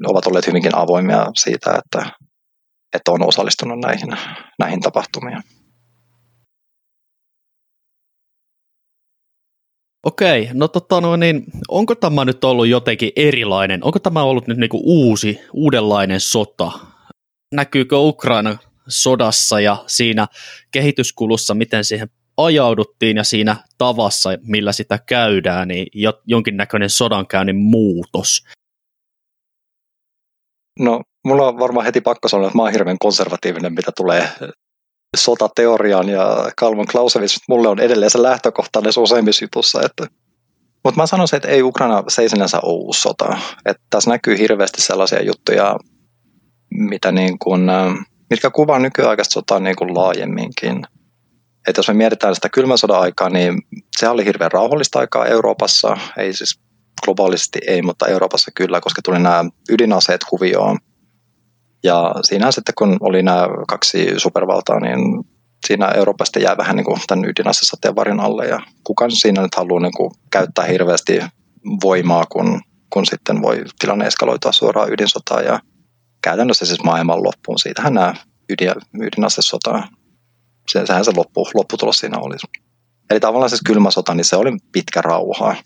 ovat 0.07 0.27
olleet 0.27 0.47
hyvinkin 0.47 0.77
avoimia 0.77 1.27
siitä, 1.39 1.71
että, 1.71 2.11
että 2.97 3.13
on 3.13 3.29
osallistunut 3.29 3.81
näihin, 3.81 4.09
näihin 4.59 4.81
tapahtumiin. 4.81 5.43
Okei, 10.05 10.51
no 10.53 10.69
tota 10.69 11.01
no 11.01 11.17
niin, 11.17 11.45
onko 11.69 11.95
tämä 11.95 12.25
nyt 12.25 12.45
ollut 12.45 12.69
jotenkin 12.69 13.13
erilainen? 13.17 13.85
Onko 13.85 13.99
tämä 13.99 14.23
ollut 14.23 14.47
nyt 14.47 14.59
niinku 14.59 14.81
uusi, 14.85 15.40
uudenlainen 15.53 16.21
sota? 16.21 16.73
Näkyykö 17.55 17.98
Ukraina 17.98 18.57
sodassa 18.88 19.61
ja 19.61 19.85
siinä 19.87 20.27
kehityskulussa, 20.71 21.55
miten 21.55 21.85
siihen 21.85 22.09
ajauduttiin 22.37 23.17
ja 23.17 23.25
siinä 23.25 23.57
tavassa, 23.79 24.31
millä 24.43 24.73
sitä 24.73 24.99
käydään, 25.07 25.69
niin 25.69 25.87
jo, 25.95 26.13
jonkinnäköinen 26.27 26.91
sodankäynnin 26.91 27.57
muutos? 27.57 28.45
No, 30.79 31.01
mulla 31.25 31.49
on 31.49 31.59
varmaan 31.59 31.87
heti 31.87 32.01
pakko 32.01 32.29
sanoa, 32.29 32.47
että 32.47 32.59
mä 32.59 32.63
oon 32.63 32.73
hirveän 32.73 32.99
konservatiivinen, 32.99 33.75
mitä 33.75 33.91
tulee 33.97 34.29
sotateoriaan 35.17 36.09
ja 36.09 36.51
Kalman 36.57 36.87
Clausewitz, 36.87 37.39
mulle 37.49 37.69
on 37.69 37.81
edelleen 37.81 38.11
se 38.11 38.23
lähtökohtainen 38.23 38.93
useimmissa 38.99 39.45
jutussa, 39.45 39.83
että 39.83 40.07
mutta 40.85 41.01
mä 41.01 41.07
sanoisin, 41.07 41.37
että 41.37 41.49
ei 41.49 41.63
Ukraina 41.63 42.05
se 42.09 42.23
ei 42.23 42.29
sinänsä 42.29 42.61
ole 42.63 42.75
uusi 42.75 43.01
sota. 43.01 43.39
Että 43.67 43.83
tässä 43.91 44.11
näkyy 44.11 44.39
hirveästi 44.39 44.83
sellaisia 44.83 45.23
juttuja, 45.23 45.77
mitä 46.71 47.13
niin 47.13 47.39
kuin, 47.39 47.63
mitkä 48.31 48.51
kuvaa 48.51 48.79
nykyaikaista 48.79 49.33
sotaa 49.33 49.61
niin 49.61 49.77
kuin 49.77 49.95
laajemminkin 49.95 50.83
että 51.69 51.79
jos 51.79 51.88
me 51.88 51.94
mietitään 51.94 52.35
sitä 52.35 52.48
kylmän 52.48 52.79
sodan 52.79 53.00
aikaa, 53.00 53.31
niin 53.31 53.62
se 53.96 54.08
oli 54.08 54.25
hirveän 54.25 54.52
rauhallista 54.52 54.98
aikaa 54.98 55.27
Euroopassa, 55.27 55.96
ei 56.19 56.33
siis 56.33 56.60
globaalisesti 57.04 57.58
ei, 57.67 57.83
mutta 57.83 58.06
Euroopassa 58.06 58.50
kyllä, 58.54 58.81
koska 58.81 59.02
tuli 59.04 59.19
nämä 59.19 59.44
ydinaseet 59.71 60.21
kuvioon. 60.29 60.79
Ja 61.85 62.15
siinä 62.23 62.50
sitten 62.50 62.75
kun 62.79 62.96
oli 63.00 63.23
nämä 63.23 63.48
kaksi 63.69 64.15
supervaltaa, 64.17 64.81
niin 64.81 64.98
siinä 65.67 65.88
Euroopasta 65.88 66.38
jää 66.38 66.56
vähän 66.56 66.77
niin 66.77 66.85
kuin 66.85 67.00
tämän 67.06 67.25
ydinasesateen 67.25 67.96
varjon 67.96 68.21
alle 68.21 68.46
ja 68.46 68.60
kukaan 68.85 69.10
siinä 69.10 69.42
nyt 69.42 69.54
haluaa 69.54 69.81
niin 69.81 69.94
kuin 69.96 70.10
käyttää 70.31 70.65
hirveästi 70.65 71.21
voimaa, 71.83 72.25
kun, 72.27 72.60
kun 72.90 73.06
sitten 73.06 73.42
voi 73.42 73.65
tilanne 73.79 74.06
eskaloitua 74.06 74.52
suoraan 74.52 74.92
ydinsotaan 74.92 75.44
ja 75.44 75.60
käytännössä 76.23 76.67
siis 76.67 76.85
maailman 76.85 77.23
loppuun. 77.23 77.58
Siitähän 77.58 77.94
nämä 77.94 78.15
ydin, 78.50 78.73
ydinasesota, 79.00 79.83
se, 80.69 80.87
sehän 80.87 81.04
se 81.04 81.12
loppu, 81.17 81.46
lopputulos 81.54 81.98
siinä 81.98 82.19
olisi. 82.19 82.46
Eli 83.10 83.21
tavallaan 83.21 83.50
siis 83.50 83.62
kylmä 83.67 83.90
sota, 83.90 84.15
niin 84.15 84.25
se 84.25 84.37
oli 84.37 84.56
pitkä 84.73 85.02
rauha. 85.02 85.56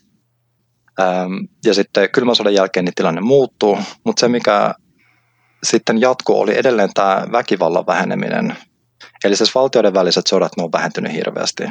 Ja 1.65 1.73
sitten 1.73 2.09
kylmän 2.09 2.35
sodan 2.35 2.53
jälkeen 2.53 2.85
niin 2.85 2.95
tilanne 2.95 3.21
muuttuu, 3.21 3.77
mutta 4.05 4.19
se 4.19 4.27
mikä 4.27 4.73
sitten 5.63 6.01
jatko 6.01 6.39
oli 6.39 6.57
edelleen 6.57 6.89
tämä 6.93 7.27
väkivallan 7.31 7.87
väheneminen. 7.87 8.57
Eli 9.23 9.35
siis 9.35 9.55
valtioiden 9.55 9.93
väliset 9.93 10.27
sodat 10.27 10.51
ne 10.57 10.63
on 10.63 10.71
vähentynyt 10.71 11.13
hirveästi. 11.13 11.63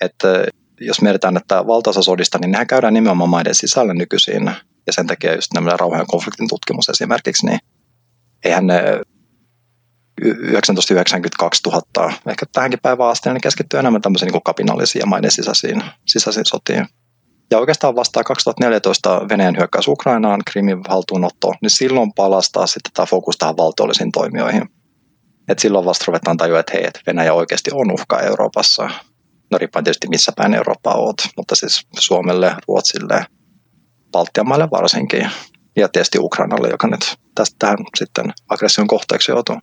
Että 0.00 0.44
jos 0.80 1.02
mietitään, 1.02 1.36
että 1.36 1.66
valtaosa 1.66 2.02
sodista, 2.02 2.38
niin 2.38 2.50
nehän 2.50 2.66
käydään 2.66 2.94
nimenomaan 2.94 3.30
maiden 3.30 3.54
sisällä 3.54 3.94
nykyisin. 3.94 4.44
Ja 4.86 4.92
sen 4.92 5.06
takia 5.06 5.34
just 5.34 5.52
nämä 5.54 5.76
rauhan 5.76 6.00
ja 6.00 6.06
konfliktin 6.08 6.48
tutkimus 6.48 6.88
esimerkiksi, 6.88 7.46
niin 7.46 7.58
eihän 8.44 8.66
ne 8.66 8.82
1992 10.20 11.62
ehkä 12.30 12.46
tähänkin 12.52 12.78
päivään 12.82 13.10
asti, 13.10 13.28
niin 13.28 13.40
keskittyy 13.40 13.80
enemmän 13.80 14.02
tämmöisiin 14.02 14.32
niin 14.32 14.42
kapinallisiin 14.42 15.00
ja 15.00 15.06
maiden 15.06 15.30
sisäisiin, 15.30 15.82
sisäisiin 16.06 16.46
sotiin. 16.46 16.86
Ja 17.50 17.58
oikeastaan 17.58 17.96
vasta 17.96 18.24
2014 18.24 19.20
Venäjän 19.28 19.56
hyökkäys 19.56 19.88
Ukrainaan, 19.88 20.40
Krimin 20.50 20.78
haltuunotto, 20.88 21.54
niin 21.62 21.70
silloin 21.70 22.12
palastaa 22.12 22.66
sitten 22.66 22.92
tämä 22.94 23.06
fokus 23.06 23.36
tähän 23.36 23.56
valtiollisiin 23.56 24.12
toimijoihin. 24.12 24.68
Et 25.48 25.58
silloin 25.58 25.84
vasta 25.84 26.04
ruvetaan 26.08 26.36
tajua, 26.36 26.60
että 26.60 26.72
hei, 26.74 26.84
että 26.86 27.00
Venäjä 27.06 27.34
oikeasti 27.34 27.70
on 27.74 27.92
uhka 27.92 28.20
Euroopassa. 28.20 28.90
No 29.50 29.58
riippuen 29.58 29.84
tietysti 29.84 30.08
missä 30.08 30.32
päin 30.36 30.54
Eurooppaa 30.54 30.94
oot, 30.94 31.16
mutta 31.36 31.54
siis 31.54 31.86
Suomelle, 32.00 32.56
Ruotsille, 32.68 33.26
Baltian 34.12 34.48
maille 34.48 34.68
varsinkin. 34.70 35.30
Ja 35.76 35.88
tietysti 35.88 36.18
Ukrainalle, 36.18 36.68
joka 36.68 36.86
nyt 36.86 37.16
tästä 37.34 37.56
tähän 37.58 37.78
sitten 37.98 38.32
aggression 38.48 38.86
kohteeksi 38.86 39.32
joutuu. 39.32 39.56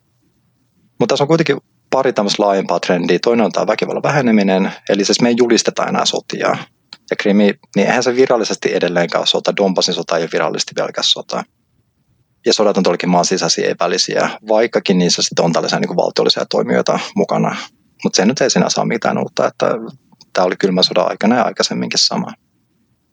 Mutta 1.00 1.14
tässä 1.14 1.24
on 1.24 1.28
kuitenkin 1.28 1.58
pari 1.90 2.14
tämmöistä 2.14 2.44
laajempaa 2.44 2.80
trendiä. 2.80 3.20
Toinen 3.24 3.46
on 3.46 3.52
tämä 3.52 3.68
väkivallan 3.68 4.04
väheneminen, 4.04 4.72
eli 4.90 5.06
siis 5.06 5.22
me 5.22 5.30
ei 5.30 5.36
julisteta 5.38 5.86
enää 5.86 6.06
sotia. 6.06 6.58
Ja 7.10 7.16
Krimi, 7.20 7.54
niin 7.76 7.88
eihän 7.88 8.04
se 8.04 8.16
virallisesti 8.16 8.76
edelleenkaan 8.76 9.28
sota. 9.28 9.56
Donbassin 9.56 9.94
sota 9.94 10.18
ei 10.18 10.24
ole 10.24 10.30
virallisesti 10.34 10.72
velkäs 10.78 11.12
sota. 11.12 11.44
Ja 12.46 12.54
sodat 12.54 12.78
on 12.78 12.84
todellakin 12.84 13.10
maan 13.10 13.26
sisäisiä, 13.26 13.68
ei 13.68 13.76
välisiä, 13.80 14.30
vaikkakin 14.48 14.98
niissä 14.98 15.22
sitten 15.22 15.46
on 15.46 15.54
tällaisia 15.54 15.80
niin 15.80 15.96
valtiollisia 15.96 16.46
toimijoita 16.46 17.00
mukana. 17.16 17.56
Mutta 18.04 18.18
se 18.18 18.26
nyt 18.26 18.42
ei 18.42 18.50
sinä 18.50 18.70
saa 18.70 18.86
mitään 18.86 19.18
uutta, 19.18 19.48
että 19.48 19.72
tämä 20.34 20.46
oli 20.46 20.56
kylmä 20.56 20.84
sodan 20.84 21.10
aikana 21.10 21.36
ja 21.36 21.44
aikaisemminkin 21.44 22.00
sama. 22.00 22.34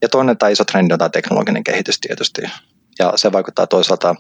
Ja 0.02 0.08
toinen 0.08 0.38
tämä 0.38 0.50
iso 0.50 0.64
trendi 0.64 0.92
on 0.92 0.98
tämä 0.98 1.08
teknologinen 1.08 1.64
kehitys 1.64 2.00
tietysti. 2.00 2.42
Ja 2.98 3.12
se 3.16 3.32
vaikuttaa 3.32 3.66
toisaalta 3.66 4.14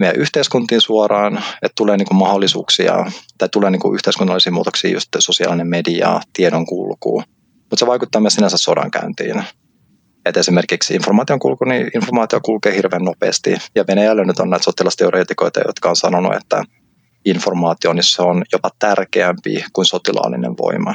meidän 0.00 0.16
yhteiskuntiin 0.16 0.80
suoraan, 0.80 1.36
että 1.36 1.72
tulee 1.76 1.96
niin 1.96 2.08
kuin 2.08 2.18
mahdollisuuksia 2.18 3.06
tai 3.38 3.48
tulee 3.48 3.70
niin 3.70 3.80
kuin 3.80 3.94
yhteiskunnallisia 3.94 4.52
muutoksia, 4.52 4.90
just 4.90 5.08
sosiaalinen 5.18 5.68
media, 5.68 6.20
tiedon 6.32 6.66
kulku, 6.66 7.22
mutta 7.60 7.76
se 7.76 7.86
vaikuttaa 7.86 8.20
myös 8.20 8.34
sinänsä 8.34 8.56
sodankäyntiin. 8.56 9.44
Et 10.24 10.36
esimerkiksi 10.36 10.94
informaation 10.94 11.38
kulku, 11.38 11.64
niin 11.64 11.90
informaatio 11.94 12.40
kulkee 12.40 12.76
hirveän 12.76 13.04
nopeasti. 13.04 13.56
Ja 13.74 13.84
Venäjällä 13.88 14.24
nyt 14.24 14.38
on 14.38 14.50
näitä 14.50 14.64
sotilasteoreetikoita, 14.64 15.60
jotka 15.66 15.88
on 15.88 15.96
sanonut, 15.96 16.34
että 16.34 16.64
informaatio 17.24 17.92
niin 17.92 18.04
se 18.04 18.22
on 18.22 18.44
jopa 18.52 18.70
tärkeämpi 18.78 19.64
kuin 19.72 19.86
sotilaallinen 19.86 20.54
voima. 20.62 20.94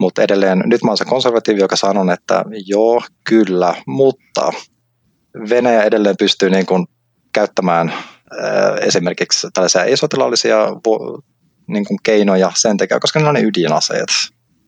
Mutta 0.00 0.22
edelleen, 0.22 0.62
nyt 0.66 0.82
mä 0.82 0.90
oon 0.90 0.98
se 0.98 1.04
konservatiivi, 1.04 1.60
joka 1.60 1.76
sanon, 1.76 2.10
että 2.10 2.44
joo, 2.66 3.02
kyllä, 3.28 3.74
mutta 3.86 4.52
Venäjä 5.50 5.82
edelleen 5.82 6.16
pystyy 6.16 6.50
niin 6.50 6.66
kuin 6.66 6.86
käyttämään 7.38 7.92
esimerkiksi 8.80 9.48
tällaisia 9.54 9.84
ei-sotilaallisia 9.84 10.58
niin 11.66 11.84
kuin 11.84 11.98
keinoja 12.02 12.52
sen 12.54 12.76
takia, 12.76 13.00
koska 13.00 13.20
ne 13.20 13.28
on 13.28 13.34
ne 13.34 13.40
ydinaseet. 13.40 14.10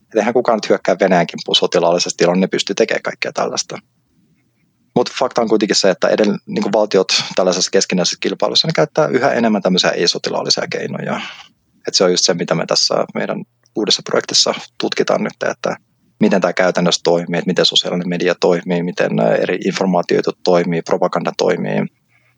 Et 0.08 0.16
eihän 0.16 0.34
kukaan 0.34 0.56
nyt 0.56 0.68
hyökkää 0.68 0.96
Venäjän 1.00 1.26
kimppuun 1.26 1.56
sotilaallisesti, 1.56 2.24
jolloin 2.24 2.40
ne 2.40 2.46
pystyy 2.46 2.74
tekemään 2.74 3.02
kaikkea 3.02 3.32
tällaista. 3.32 3.78
Mutta 4.96 5.12
fakta 5.18 5.42
on 5.42 5.48
kuitenkin 5.48 5.76
se, 5.76 5.90
että 5.90 6.08
edell, 6.08 6.36
niin 6.46 6.62
kuin 6.62 6.72
valtiot 6.72 7.08
tällaisessa 7.36 7.70
keskinäisessä 7.70 8.16
kilpailussa 8.20 8.68
ne 8.68 8.72
käyttää 8.72 9.06
yhä 9.06 9.32
enemmän 9.32 9.62
tämmöisiä 9.62 9.90
ei-sotilaallisia 9.90 10.64
keinoja. 10.70 11.20
Et 11.88 11.94
se 11.94 12.04
on 12.04 12.10
just 12.10 12.24
se, 12.24 12.34
mitä 12.34 12.54
me 12.54 12.66
tässä 12.66 12.94
meidän 13.14 13.44
uudessa 13.76 14.02
projektissa 14.10 14.54
tutkitaan 14.80 15.22
nyt, 15.22 15.50
että 15.50 15.76
miten 16.20 16.40
tämä 16.40 16.52
käytännössä 16.52 17.00
toimii, 17.04 17.38
että 17.38 17.50
miten 17.50 17.66
sosiaalinen 17.66 18.08
media 18.08 18.34
toimii, 18.40 18.82
miten 18.82 19.18
eri 19.18 19.58
informaatioita 19.66 20.30
toimii, 20.44 20.82
propaganda 20.82 21.32
toimii, 21.38 21.80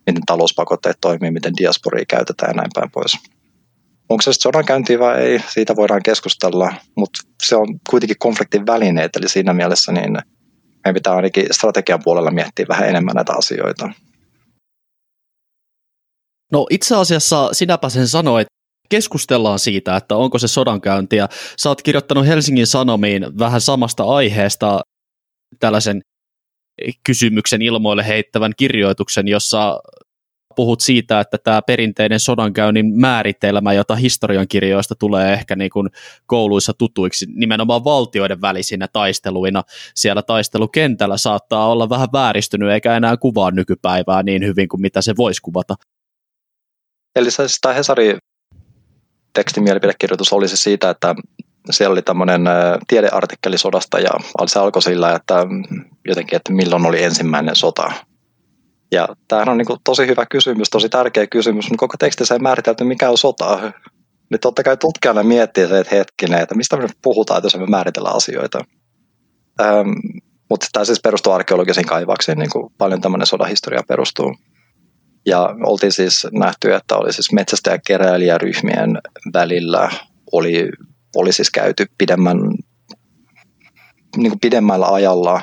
miten 0.07 0.25
talouspakotteet 0.25 0.97
toimii, 1.01 1.31
miten 1.31 1.53
diasporia 1.57 2.05
käytetään 2.05 2.49
ja 2.49 2.53
näin 2.53 2.69
päin 2.73 2.91
pois. 2.91 3.17
Onko 4.09 4.21
se 4.21 4.33
sitten 4.33 4.49
sodankäyntiä 4.49 4.99
vai 4.99 5.21
ei, 5.21 5.39
siitä 5.49 5.75
voidaan 5.75 6.03
keskustella, 6.03 6.73
mutta 6.97 7.19
se 7.43 7.55
on 7.55 7.67
kuitenkin 7.89 8.17
konfliktin 8.19 8.65
välineet, 8.65 9.15
eli 9.15 9.29
siinä 9.29 9.53
mielessä 9.53 9.91
niin 9.91 10.13
meidän 10.83 10.93
pitää 10.93 11.13
ainakin 11.13 11.45
strategian 11.51 12.03
puolella 12.03 12.31
miettiä 12.31 12.65
vähän 12.69 12.89
enemmän 12.89 13.15
näitä 13.15 13.33
asioita. 13.33 13.89
No 16.51 16.67
itse 16.69 16.95
asiassa 16.95 17.49
sinäpä 17.53 17.89
sen 17.89 18.07
sanoit, 18.07 18.47
keskustellaan 18.89 19.59
siitä, 19.59 19.95
että 19.95 20.15
onko 20.15 20.39
se 20.39 20.47
sodankäynti, 20.47 21.15
ja 21.15 21.29
sä 21.57 21.69
oot 21.69 21.81
kirjoittanut 21.81 22.27
Helsingin 22.27 22.67
Sanomiin 22.67 23.39
vähän 23.39 23.61
samasta 23.61 24.03
aiheesta 24.03 24.81
tällaisen 25.59 26.01
kysymyksen 27.03 27.61
ilmoille 27.61 28.07
heittävän 28.07 28.51
kirjoituksen, 28.57 29.27
jossa 29.27 29.79
puhut 30.55 30.81
siitä, 30.81 31.19
että 31.19 31.37
tämä 31.37 31.61
perinteinen 31.61 32.19
sodankäynnin 32.19 32.99
määritelmä, 32.99 33.73
jota 33.73 33.95
historiankirjoista 33.95 34.95
tulee 34.95 35.33
ehkä 35.33 35.55
niin 35.55 35.69
kuin 35.69 35.89
kouluissa 36.25 36.73
tutuiksi, 36.73 37.25
nimenomaan 37.35 37.83
valtioiden 37.83 38.41
välisinä 38.41 38.87
taisteluina 38.93 39.63
siellä 39.95 40.21
taistelukentällä 40.21 41.17
saattaa 41.17 41.67
olla 41.67 41.89
vähän 41.89 42.09
vääristynyt 42.13 42.69
eikä 42.69 42.97
enää 42.97 43.17
kuvaa 43.17 43.51
nykypäivää 43.51 44.23
niin 44.23 44.45
hyvin 44.45 44.67
kuin 44.67 44.81
mitä 44.81 45.01
se 45.01 45.13
voisi 45.17 45.41
kuvata. 45.41 45.75
Eli 47.15 47.31
siis 47.31 47.57
tämä 47.61 47.73
Hesari 47.73 48.17
tekstimielipidekirjoitus 49.33 50.33
olisi 50.33 50.57
siitä, 50.57 50.89
että 50.89 51.15
siellä 51.71 51.91
oli 51.91 52.01
tämmöinen 52.01 52.41
tiedeartikkeli 52.87 53.57
sodasta 53.57 53.99
ja 53.99 54.09
se 54.45 54.59
alkoi 54.59 54.81
sillä, 54.81 55.15
että 55.15 55.35
jotenkin, 56.07 56.35
että 56.35 56.53
milloin 56.53 56.85
oli 56.85 57.03
ensimmäinen 57.03 57.55
sota. 57.55 57.91
Ja 58.93 59.07
tämähän 59.27 59.49
on 59.49 59.57
niin 59.57 59.65
kuin 59.65 59.79
tosi 59.83 60.07
hyvä 60.07 60.25
kysymys, 60.25 60.69
tosi 60.69 60.89
tärkeä 60.89 61.27
kysymys, 61.27 61.65
mutta 61.65 61.79
koko 61.79 61.97
tekstissä 61.99 62.35
ei 62.35 62.39
määritelty, 62.39 62.83
mikä 62.83 63.09
on 63.09 63.17
sota. 63.17 63.73
Niin 64.29 64.39
totta 64.39 64.63
kai 64.63 64.77
tutkijana 64.77 65.23
miettii 65.23 65.67
se, 65.67 65.79
että 65.79 65.95
hetkinen, 65.95 66.41
että 66.41 66.55
mistä 66.55 66.77
me 66.77 66.87
puhutaan, 67.01 67.41
jos 67.43 67.57
me 67.57 67.65
määritellään 67.65 68.15
asioita. 68.15 68.59
Ähm, 69.61 69.89
mutta 70.49 70.67
tämä 70.71 70.85
siis 70.85 70.99
perustuu 71.03 71.33
arkeologisiin 71.33 71.85
kaivauksiin, 71.85 72.37
niin 72.37 72.49
kuin 72.49 72.73
paljon 72.77 73.01
tämmöinen 73.01 73.27
sodahistoria 73.27 73.83
perustuu. 73.87 74.35
Ja 75.25 75.55
oltiin 75.65 75.91
siis 75.91 76.27
nähty, 76.31 76.73
että 76.73 76.95
oli 76.95 77.13
siis 77.13 77.31
metsästä- 77.31 77.71
ja 77.71 77.79
keräilijäryhmien 77.87 78.99
välillä 79.33 79.91
oli, 80.31 80.69
oli 81.15 81.33
siis 81.33 81.51
käyty 81.51 81.85
pidemmän, 81.97 82.37
niin 84.17 84.31
kuin 84.31 84.39
pidemmällä 84.39 84.87
ajalla 84.87 85.41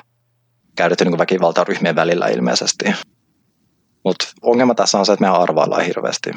käytetty 0.76 1.04
niin 1.04 1.18
väkivaltaa 1.18 1.64
ryhmien 1.64 1.96
välillä 1.96 2.28
ilmeisesti. 2.28 2.84
Mutta 4.04 4.26
ongelma 4.42 4.74
tässä 4.74 4.98
on 4.98 5.06
se, 5.06 5.12
että 5.12 5.24
me 5.24 5.28
arvaillaan 5.28 5.84
hirveästi. 5.84 6.30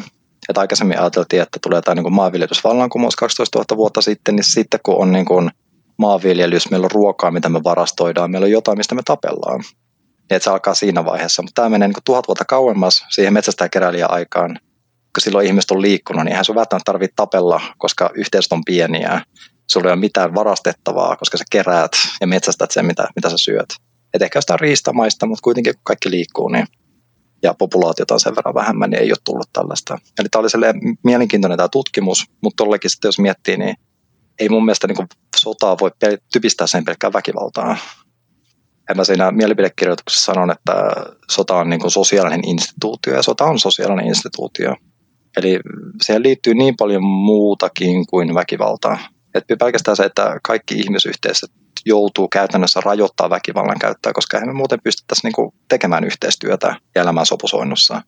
Et 0.50 0.58
aikaisemmin 0.58 1.00
ajateltiin, 1.00 1.42
että 1.42 1.60
tulee 1.62 1.82
tämä 1.82 1.96
niin 1.96 2.14
maanviljelysvallankumous 2.14 3.16
12 3.16 3.60
000 3.60 3.78
vuotta 3.78 4.02
sitten, 4.02 4.36
niin 4.36 4.44
sitten 4.44 4.80
kun 4.84 4.96
on 4.96 5.12
niin 5.12 5.26
kuin 5.26 5.52
maanviljelys, 5.98 6.72
meillä 6.72 6.86
on 6.86 6.92
ruokaa, 6.92 7.32
mitä 7.32 7.50
me 7.50 7.64
varastoidaan, 7.64 8.32
meillä 8.32 8.46
on 8.46 8.52
jotain, 8.52 8.78
mistä 8.78 8.96
me 8.96 9.02
tapellaan. 9.06 9.60
Niin 9.60 10.36
että 10.36 10.44
se 10.44 10.50
alkaa 10.50 10.74
siinä 10.74 11.06
vaiheessa. 11.06 11.42
Mutta 11.42 11.62
tämä 11.62 11.70
menee 11.70 11.88
niin 11.88 11.96
tuhat 12.06 12.28
vuotta 12.28 12.46
kauemmas 12.46 13.06
siihen 13.10 13.34
metsästä 13.34 13.70
keräilijä 13.70 14.06
aikaan. 14.06 14.60
Kun 15.16 15.22
silloin 15.22 15.48
ihmiset 15.48 15.72
on 15.72 15.82
liikkunut, 15.82 16.24
niin 16.24 16.32
eihän 16.32 16.46
sun 16.46 16.56
välttämättä 16.56 16.92
tarvitse 16.92 17.14
tapella, 17.16 17.62
koska 17.78 18.10
yhteisöt 18.14 18.52
on 18.52 18.66
pieniä. 18.66 19.22
Sulla 19.72 19.88
ei 19.88 19.94
ole 19.94 20.00
mitään 20.00 20.36
varastettavaa, 20.36 21.16
koska 21.16 21.38
sä 21.38 21.44
keräät 21.52 21.92
ja 22.22 22.28
metsästät 22.28 22.72
sen, 22.72 22.86
mitä, 22.86 23.08
mitä 23.16 23.30
sä 23.30 23.38
syöt. 23.38 23.70
Et 24.14 24.22
ehkä 24.22 24.38
jostain 24.38 24.60
riistamaista, 24.60 25.26
mutta 25.26 25.42
kuitenkin 25.42 25.74
kun 25.74 25.82
kaikki 25.84 26.12
liikkuu, 26.12 26.48
niin 26.48 26.68
ja 27.44 27.54
populaatiota 27.54 28.14
on 28.14 28.20
sen 28.20 28.36
verran 28.36 28.56
vähemmän, 28.56 28.90
niin 28.90 29.02
ei 29.02 29.12
ole 29.12 29.18
tullut 29.24 29.50
tällaista. 29.54 29.98
Eli 30.20 30.28
tämä 30.30 30.40
oli 30.40 30.96
mielenkiintoinen 31.04 31.58
tämä 31.58 31.70
tutkimus, 31.70 32.26
mutta 32.42 32.64
tollekin 32.64 32.90
sitten 32.90 33.08
jos 33.08 33.20
miettii, 33.20 33.58
niin 33.58 33.76
ei 34.40 34.50
mun 34.50 34.66
mielestä 34.66 34.88
niin 34.88 35.08
sotaa 35.36 35.78
voi 35.82 35.92
typistää 36.34 36.68
sen 36.68 36.86
pelkkään 36.86 37.14
väkivaltaa. 37.14 37.78
Ja 38.90 38.96
mä 38.96 39.04
siinä 39.04 39.32
mielipidekirjoituksessa 39.32 40.34
sanon, 40.34 40.52
että 40.52 40.74
sota 41.32 41.56
on 41.56 41.70
niin 41.70 41.80
kuin 41.80 41.92
sosiaalinen 41.92 42.48
instituutio 42.48 43.16
ja 43.16 43.24
sota 43.24 43.44
on 43.44 43.60
sosiaalinen 43.60 44.08
instituutio. 44.08 44.76
Eli 45.38 45.60
siihen 46.02 46.24
liittyy 46.24 46.54
niin 46.54 46.76
paljon 46.78 47.04
muutakin 47.04 48.08
kuin 48.08 48.34
väkivaltaa. 48.34 48.98
Että 49.36 49.58
pelkästään 49.58 49.98
se, 49.98 50.04
että 50.04 50.40
kaikki 50.44 50.76
ihmisyhteisöt 50.76 51.52
joutuu 51.86 52.28
käytännössä 52.28 52.82
rajoittaa 52.82 53.30
väkivallan 53.30 53.80
käyttöä, 53.80 54.14
koska 54.14 54.38
emme 54.38 54.54
muuten 54.54 54.80
pystyttäisi 54.84 55.28
niin 55.28 55.54
tekemään 55.68 56.04
yhteistyötä 56.04 56.76
ja 56.96 57.02
elämään 57.02 57.26
sopusoinnussa. 57.26 58.02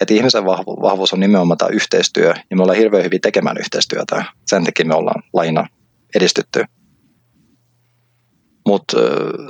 Että 0.00 0.14
ihmisen 0.14 0.44
vahvu, 0.44 0.82
vahvuus 0.82 1.12
on 1.12 1.20
nimenomaan 1.20 1.58
tämä 1.58 1.68
yhteistyö, 1.68 2.34
ja 2.50 2.56
me 2.56 2.62
ollaan 2.62 2.78
hirveän 2.78 3.04
hyvin 3.04 3.20
tekemään 3.20 3.58
yhteistyötä. 3.58 4.24
Sen 4.46 4.64
takia 4.64 4.86
me 4.86 4.94
ollaan 4.94 5.22
lajina 5.32 5.66
edistytty. 6.14 6.64
Mutta 8.66 8.96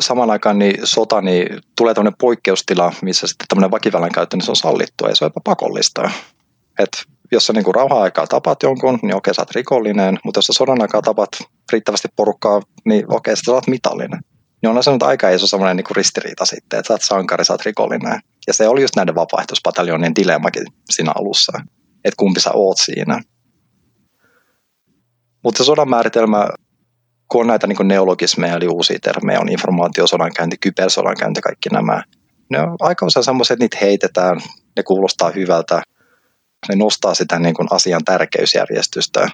samaan 0.00 0.30
aikaan 0.30 0.58
niin 0.58 0.74
sota, 0.84 1.20
niin 1.20 1.60
tulee 1.76 1.94
tämmöinen 1.94 2.18
poikkeustila, 2.20 2.92
missä 3.02 3.26
sitten 3.26 3.48
tämmöinen 3.48 3.70
väkivallan 3.70 4.12
käyttö 4.14 4.36
niin 4.36 4.44
se 4.44 4.50
on 4.50 4.56
sallittua 4.56 5.08
ja 5.08 5.16
se 5.16 5.24
on 5.24 5.26
jopa 5.26 5.40
pakollista. 5.44 6.10
Et 6.78 7.06
jos 7.32 7.46
sä 7.46 7.52
niinku 7.52 7.72
rauha-aikaa 7.72 8.26
tapat 8.26 8.62
jonkun, 8.62 8.98
niin 9.02 9.14
okei, 9.14 9.34
sä 9.34 9.42
oot 9.42 9.50
rikollinen, 9.50 10.18
mutta 10.24 10.38
jos 10.38 10.46
sä 10.46 10.52
sodan 10.52 10.82
aikaa 10.82 11.02
tapat 11.02 11.28
riittävästi 11.72 12.08
porukkaa, 12.16 12.62
niin 12.84 13.04
okei, 13.08 13.36
sä 13.36 13.52
oot 13.52 13.66
mitallinen. 13.66 14.20
Niin 14.62 14.70
on 14.70 14.82
se 14.82 14.90
nyt 14.90 15.02
aika 15.02 15.30
iso 15.30 15.46
semmoinen 15.46 15.76
niinku 15.76 15.94
ristiriita 15.94 16.44
sitten, 16.44 16.78
että 16.78 16.88
sä 16.88 16.94
oot 16.94 17.02
sankari, 17.02 17.44
sä 17.44 17.52
oot 17.52 17.64
rikollinen. 17.64 18.20
Ja 18.46 18.52
se 18.52 18.68
oli 18.68 18.82
just 18.82 18.96
näiden 18.96 19.14
vapaaehtoispataljonien 19.14 20.14
dilemmakin 20.14 20.66
siinä 20.90 21.12
alussa, 21.18 21.52
että 22.04 22.16
kumpi 22.16 22.40
sä 22.40 22.50
oot 22.54 22.78
siinä. 22.78 23.20
Mutta 25.44 25.58
se 25.58 25.64
sodan 25.64 25.90
määritelmä, 25.90 26.48
kun 27.28 27.40
on 27.40 27.46
näitä 27.46 27.66
niin 27.66 27.88
neologismeja, 27.88 28.54
eli 28.54 28.68
uusia 28.68 28.98
termejä, 29.02 29.40
on 29.40 29.48
informaatiosodankäynti, 29.48 30.56
kybersodankäynti, 30.60 31.40
kaikki 31.40 31.68
nämä. 31.68 32.02
Ne 32.50 32.60
on 32.60 32.76
aika 32.80 33.06
usein 33.06 33.24
semmoiset, 33.24 33.54
että 33.54 33.64
niitä 33.64 33.78
heitetään, 33.80 34.40
ne 34.76 34.82
kuulostaa 34.82 35.30
hyvältä, 35.30 35.82
ne 36.68 36.76
nostaa 36.76 37.14
sitä 37.14 37.38
niin 37.38 37.54
kuin 37.54 37.68
asian 37.70 38.04
tärkeysjärjestystä. 38.04 39.28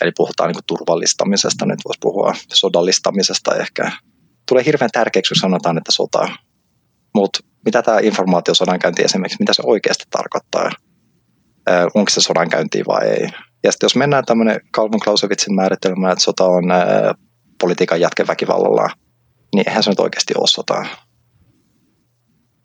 Eli 0.00 0.12
puhutaan 0.16 0.48
niin 0.48 0.54
kuin 0.54 0.66
turvallistamisesta, 0.66 1.66
nyt 1.66 1.80
voisi 1.84 1.98
puhua 2.00 2.34
sodallistamisesta 2.52 3.54
ehkä. 3.54 3.92
Tulee 4.48 4.64
hirveän 4.64 4.90
tärkeäksi, 4.92 5.34
kun 5.34 5.40
sanotaan, 5.40 5.78
että 5.78 5.92
sota. 5.92 6.28
Mutta 7.14 7.40
mitä 7.64 7.82
tämä 7.82 7.98
informaatiosodankäynti 8.02 9.02
esimerkiksi, 9.02 9.36
mitä 9.40 9.52
se 9.52 9.62
oikeasti 9.66 10.04
tarkoittaa? 10.10 10.70
Onko 11.94 12.10
se 12.10 12.20
sodankäynti 12.20 12.82
vai 12.86 13.06
ei? 13.08 13.28
Ja 13.62 13.72
sitten 13.72 13.84
jos 13.84 13.96
mennään 13.96 14.24
tämmöinen 14.24 14.60
Kalvin 14.70 15.00
Clausewitzin 15.00 15.54
määritelmä, 15.54 16.12
että 16.12 16.24
sota 16.24 16.44
on 16.44 16.70
äh, 16.70 16.80
politiikan 17.60 18.00
jatkeväkivallalla, 18.00 18.90
niin 19.54 19.68
eihän 19.68 19.82
se 19.82 19.90
nyt 19.90 20.00
oikeasti 20.00 20.34
ole 20.36 20.46
sotaa. 20.46 20.86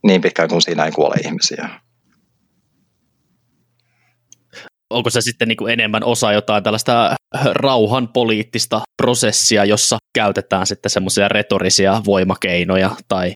Niin 0.03 0.21
pitkään 0.21 0.49
kuin 0.49 0.61
siinä 0.61 0.85
ei 0.85 0.91
kuole 0.91 1.15
ihmisiä 1.25 1.69
onko 4.89 5.09
se 5.09 5.21
sitten 5.21 5.47
niin 5.47 5.57
kuin 5.57 5.73
enemmän 5.73 6.03
osa 6.03 6.33
jotain 6.33 6.63
tällaista 6.63 7.15
rauhan 7.53 8.07
poliittista 8.07 8.81
prosessia, 9.01 9.65
jossa 9.65 9.97
käytetään 10.15 10.67
sitten 10.67 10.89
semmoisia 10.89 11.27
retorisia 11.27 12.01
voimakeinoja 12.05 12.91
tai 13.07 13.31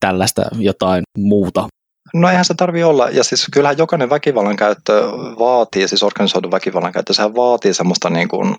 tällaista 0.00 0.42
jotain 0.58 1.02
muuta? 1.18 1.68
No 2.14 2.28
eihän 2.28 2.44
se 2.44 2.54
tarvi 2.54 2.84
olla. 2.84 3.08
Ja 3.10 3.24
siis 3.24 3.46
kyllähän 3.52 3.78
jokainen 3.78 4.10
väkivallan 4.10 4.56
käyttö 4.56 5.02
vaatii, 5.38 5.88
siis 5.88 6.02
organisoidun 6.02 6.50
väkivallan 6.50 6.92
käyttö, 6.92 7.14
sehän 7.14 7.34
vaatii 7.34 7.74
semmoista 7.74 8.10
niin 8.10 8.28
kuin 8.28 8.54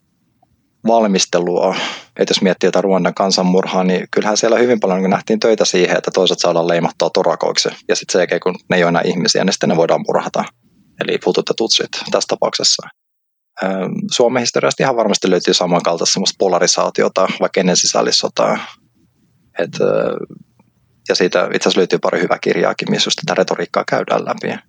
valmistelua. 0.88 1.76
Että 2.20 2.32
jos 2.32 2.42
miettii 2.42 2.68
jotain 2.68 2.84
Ruandan 2.84 3.14
kansanmurhaa, 3.14 3.84
niin 3.84 4.08
kyllähän 4.12 4.38
siellä 4.38 4.58
hyvin 4.58 4.80
paljon 4.80 5.02
niin 5.02 5.10
nähtiin 5.10 5.40
töitä 5.40 5.66
siihen, 5.66 5.98
että 5.98 6.12
toiset 6.12 6.40
saadaan 6.40 6.68
leimattua 6.68 7.10
torakoiksi. 7.10 7.70
Ja 7.88 7.96
sitten 7.96 8.28
se 8.30 8.40
kun 8.40 8.56
ne 8.70 8.78
ei 8.78 8.84
ole 8.84 8.90
enää 8.90 9.02
ihmisiä, 9.06 9.44
niin 9.44 9.54
sitten 9.54 9.70
ne 9.70 9.76
voidaan 9.76 10.04
murhata 10.08 10.44
eli 11.02 11.18
putut 11.24 11.50
ja 11.50 11.54
tutsit 11.54 11.90
tässä 12.12 12.28
tapauksessa. 12.28 12.88
Suomen 14.12 14.42
historiasta 14.42 14.84
ihan 14.84 14.96
varmasti 14.96 15.30
löytyy 15.30 15.54
samankaltaista 15.54 16.14
semmoista 16.14 16.36
polarisaatiota, 16.40 17.28
vaikka 17.40 17.60
ennen 17.60 17.78
sisällissotaa. 17.78 18.58
Et, 19.60 19.78
ja 21.10 21.16
siitä 21.16 21.46
itse 21.54 21.70
asiassa 21.70 21.80
löytyy 21.80 22.00
pari 22.00 22.22
hyvää 22.22 22.40
kirjaakin, 22.40 22.92
missä 22.92 23.08
just 23.08 23.20
tätä 23.26 23.36
retoriikkaa 23.36 23.84
käydään 23.88 24.26
läpi. 24.26 24.60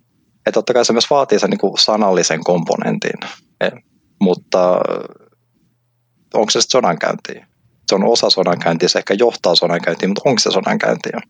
Et 0.45 0.53
totta 0.53 0.73
kai 0.73 0.85
se 0.85 0.93
myös 0.93 1.09
vaatii 1.09 1.39
sen 1.39 1.49
niin 1.49 1.59
kuin 1.59 1.77
sanallisen 1.77 2.43
komponentin, 2.43 3.19
e, 3.61 3.69
mutta 4.21 4.79
onko 6.33 6.49
se 6.51 6.59
sodankäyntiä? 6.61 7.47
Se 7.87 7.95
on 7.95 8.03
osa 8.03 8.29
sodankäyntiä, 8.29 8.89
se 8.89 8.99
ehkä 8.99 9.13
johtaa 9.13 9.55
sodankäyntiin, 9.55 10.09
mutta 10.09 10.21
onko 10.25 10.39
se 10.39 10.51
sodankäyntiä? 10.51 11.21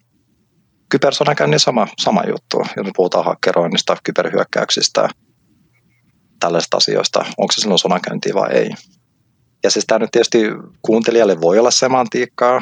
Kybersodankäynnin 0.90 1.60
sama, 1.60 1.88
sama 2.00 2.24
juttu. 2.28 2.58
Jos 2.78 2.88
puhutaan 2.96 3.26
hakkeroinnista, 3.26 3.98
kyberhyökkäyksistä, 4.04 5.10
tällaisista 6.40 6.78
asioista, 6.78 7.20
onko 7.38 7.52
se 7.52 7.62
silloin 7.62 7.80
sodankäyntiä 7.80 8.34
vai 8.34 8.54
ei. 8.54 8.70
Ja 9.64 9.72
siis 9.72 9.86
tämä 9.86 10.00
nyt 10.00 10.12
tietysti 10.12 10.44
kuuntelijalle 10.82 11.42
voi 11.42 11.60
olla 11.60 11.72
semantiikkaa, 11.72 12.62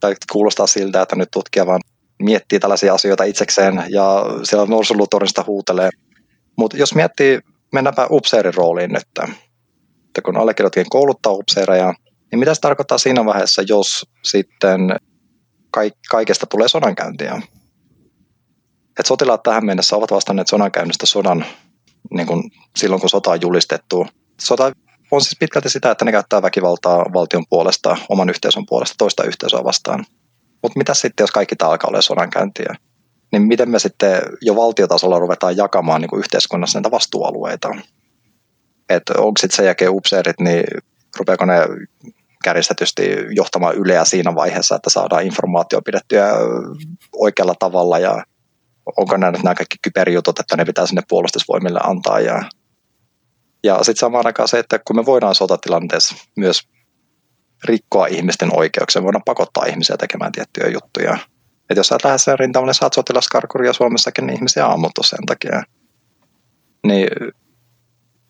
tai 0.00 0.14
kuulostaa 0.32 0.66
siltä, 0.66 1.02
että 1.02 1.16
nyt 1.16 1.28
tutkija 1.32 1.66
vaan 1.66 1.80
miettii 2.22 2.60
tällaisia 2.60 2.94
asioita 2.94 3.24
itsekseen 3.24 3.84
ja 3.88 4.24
siellä 4.42 4.66
norsulutorista 4.66 5.44
huutelee. 5.46 5.90
Mutta 6.58 6.76
jos 6.76 6.94
miettii, 6.94 7.40
mennäänpä 7.72 8.06
upseerin 8.10 8.54
rooliin 8.54 8.92
nyt, 8.92 9.28
että 10.06 10.22
kun 10.24 10.36
allekirjoitin 10.36 10.86
kouluttaa 10.90 11.32
upseereja, 11.32 11.94
niin 12.30 12.38
mitä 12.38 12.54
se 12.54 12.60
tarkoittaa 12.60 12.98
siinä 12.98 13.24
vaiheessa, 13.24 13.62
jos 13.68 14.06
sitten 14.24 14.96
kaikesta 16.10 16.46
tulee 16.46 16.68
sodankäyntiä. 16.68 17.42
Et 18.98 19.06
sotilaat 19.06 19.42
tähän 19.42 19.66
mennessä 19.66 19.96
ovat 19.96 20.10
vastanneet 20.10 20.48
sodankäynnistä 20.48 21.06
sodan 21.06 21.46
niin 22.10 22.26
kun 22.26 22.50
silloin, 22.76 23.00
kun 23.00 23.10
sota 23.10 23.30
on 23.30 23.40
julistettu. 23.42 24.06
Sota 24.40 24.72
on 25.10 25.20
siis 25.20 25.36
pitkälti 25.40 25.68
sitä, 25.68 25.90
että 25.90 26.04
ne 26.04 26.12
käyttää 26.12 26.42
väkivaltaa 26.42 27.06
valtion 27.12 27.44
puolesta, 27.50 27.96
oman 28.08 28.30
yhteisön 28.30 28.66
puolesta, 28.68 28.94
toista 28.98 29.24
yhteisöä 29.24 29.64
vastaan. 29.64 30.04
Mutta 30.62 30.78
mitä 30.78 30.94
sitten, 30.94 31.24
jos 31.24 31.30
kaikki 31.30 31.56
tämä 31.56 31.70
alkaa 31.70 31.88
olla 31.88 32.02
sodankäyntiä? 32.02 32.74
Niin 33.32 33.42
miten 33.42 33.70
me 33.70 33.78
sitten 33.78 34.22
jo 34.40 34.56
valtiotasolla 34.56 35.18
ruvetaan 35.18 35.56
jakamaan 35.56 36.00
niin 36.00 36.18
yhteiskunnassa 36.18 36.78
näitä 36.78 36.90
vastuualueita? 36.90 37.74
Että 38.88 39.12
onko 39.18 39.38
sitten 39.40 39.56
sen 39.56 39.66
jälkeen 39.66 39.90
upseerit, 39.90 40.40
niin 40.40 40.64
rupeako 41.18 41.44
ne 41.44 41.54
kärjistetysti 42.42 43.02
johtamaan 43.30 43.74
yleä 43.74 44.04
siinä 44.04 44.34
vaiheessa, 44.34 44.76
että 44.76 44.90
saadaan 44.90 45.26
informaatio 45.26 45.82
pidettyä 45.82 46.32
oikealla 47.12 47.54
tavalla 47.58 47.98
ja 47.98 48.24
onko 48.96 49.16
nämä 49.16 49.38
nämä 49.42 49.54
kaikki 49.54 49.76
kyberjutut, 49.82 50.38
että 50.38 50.56
ne 50.56 50.64
pitää 50.64 50.86
sinne 50.86 51.02
puolustusvoimille 51.08 51.80
antaa 51.84 52.20
ja, 52.20 52.42
ja 53.64 53.78
sitten 53.78 54.00
samaan 54.00 54.26
aikaan 54.26 54.48
se, 54.48 54.58
että 54.58 54.78
kun 54.86 54.96
me 54.96 55.06
voidaan 55.06 55.34
sotatilanteessa 55.34 56.14
myös 56.36 56.68
rikkoa 57.64 58.06
ihmisten 58.06 58.56
oikeuksia, 58.56 59.02
me 59.02 59.04
voidaan 59.04 59.22
pakottaa 59.24 59.64
ihmisiä 59.64 59.96
tekemään 59.96 60.32
tiettyjä 60.32 60.68
juttuja. 60.68 61.18
että 61.70 61.80
jos 61.80 61.86
sä 61.86 61.94
et 61.94 62.04
lähde 62.04 62.18
sen 62.18 62.38
rintamalle, 62.38 62.74
saat 62.74 62.92
sotilaskarkuria 62.92 63.72
Suomessakin, 63.72 64.26
niin 64.26 64.36
ihmisiä 64.36 64.66
ammuttu 64.66 65.02
sen 65.02 65.26
takia. 65.26 65.62
Niin 66.86 67.08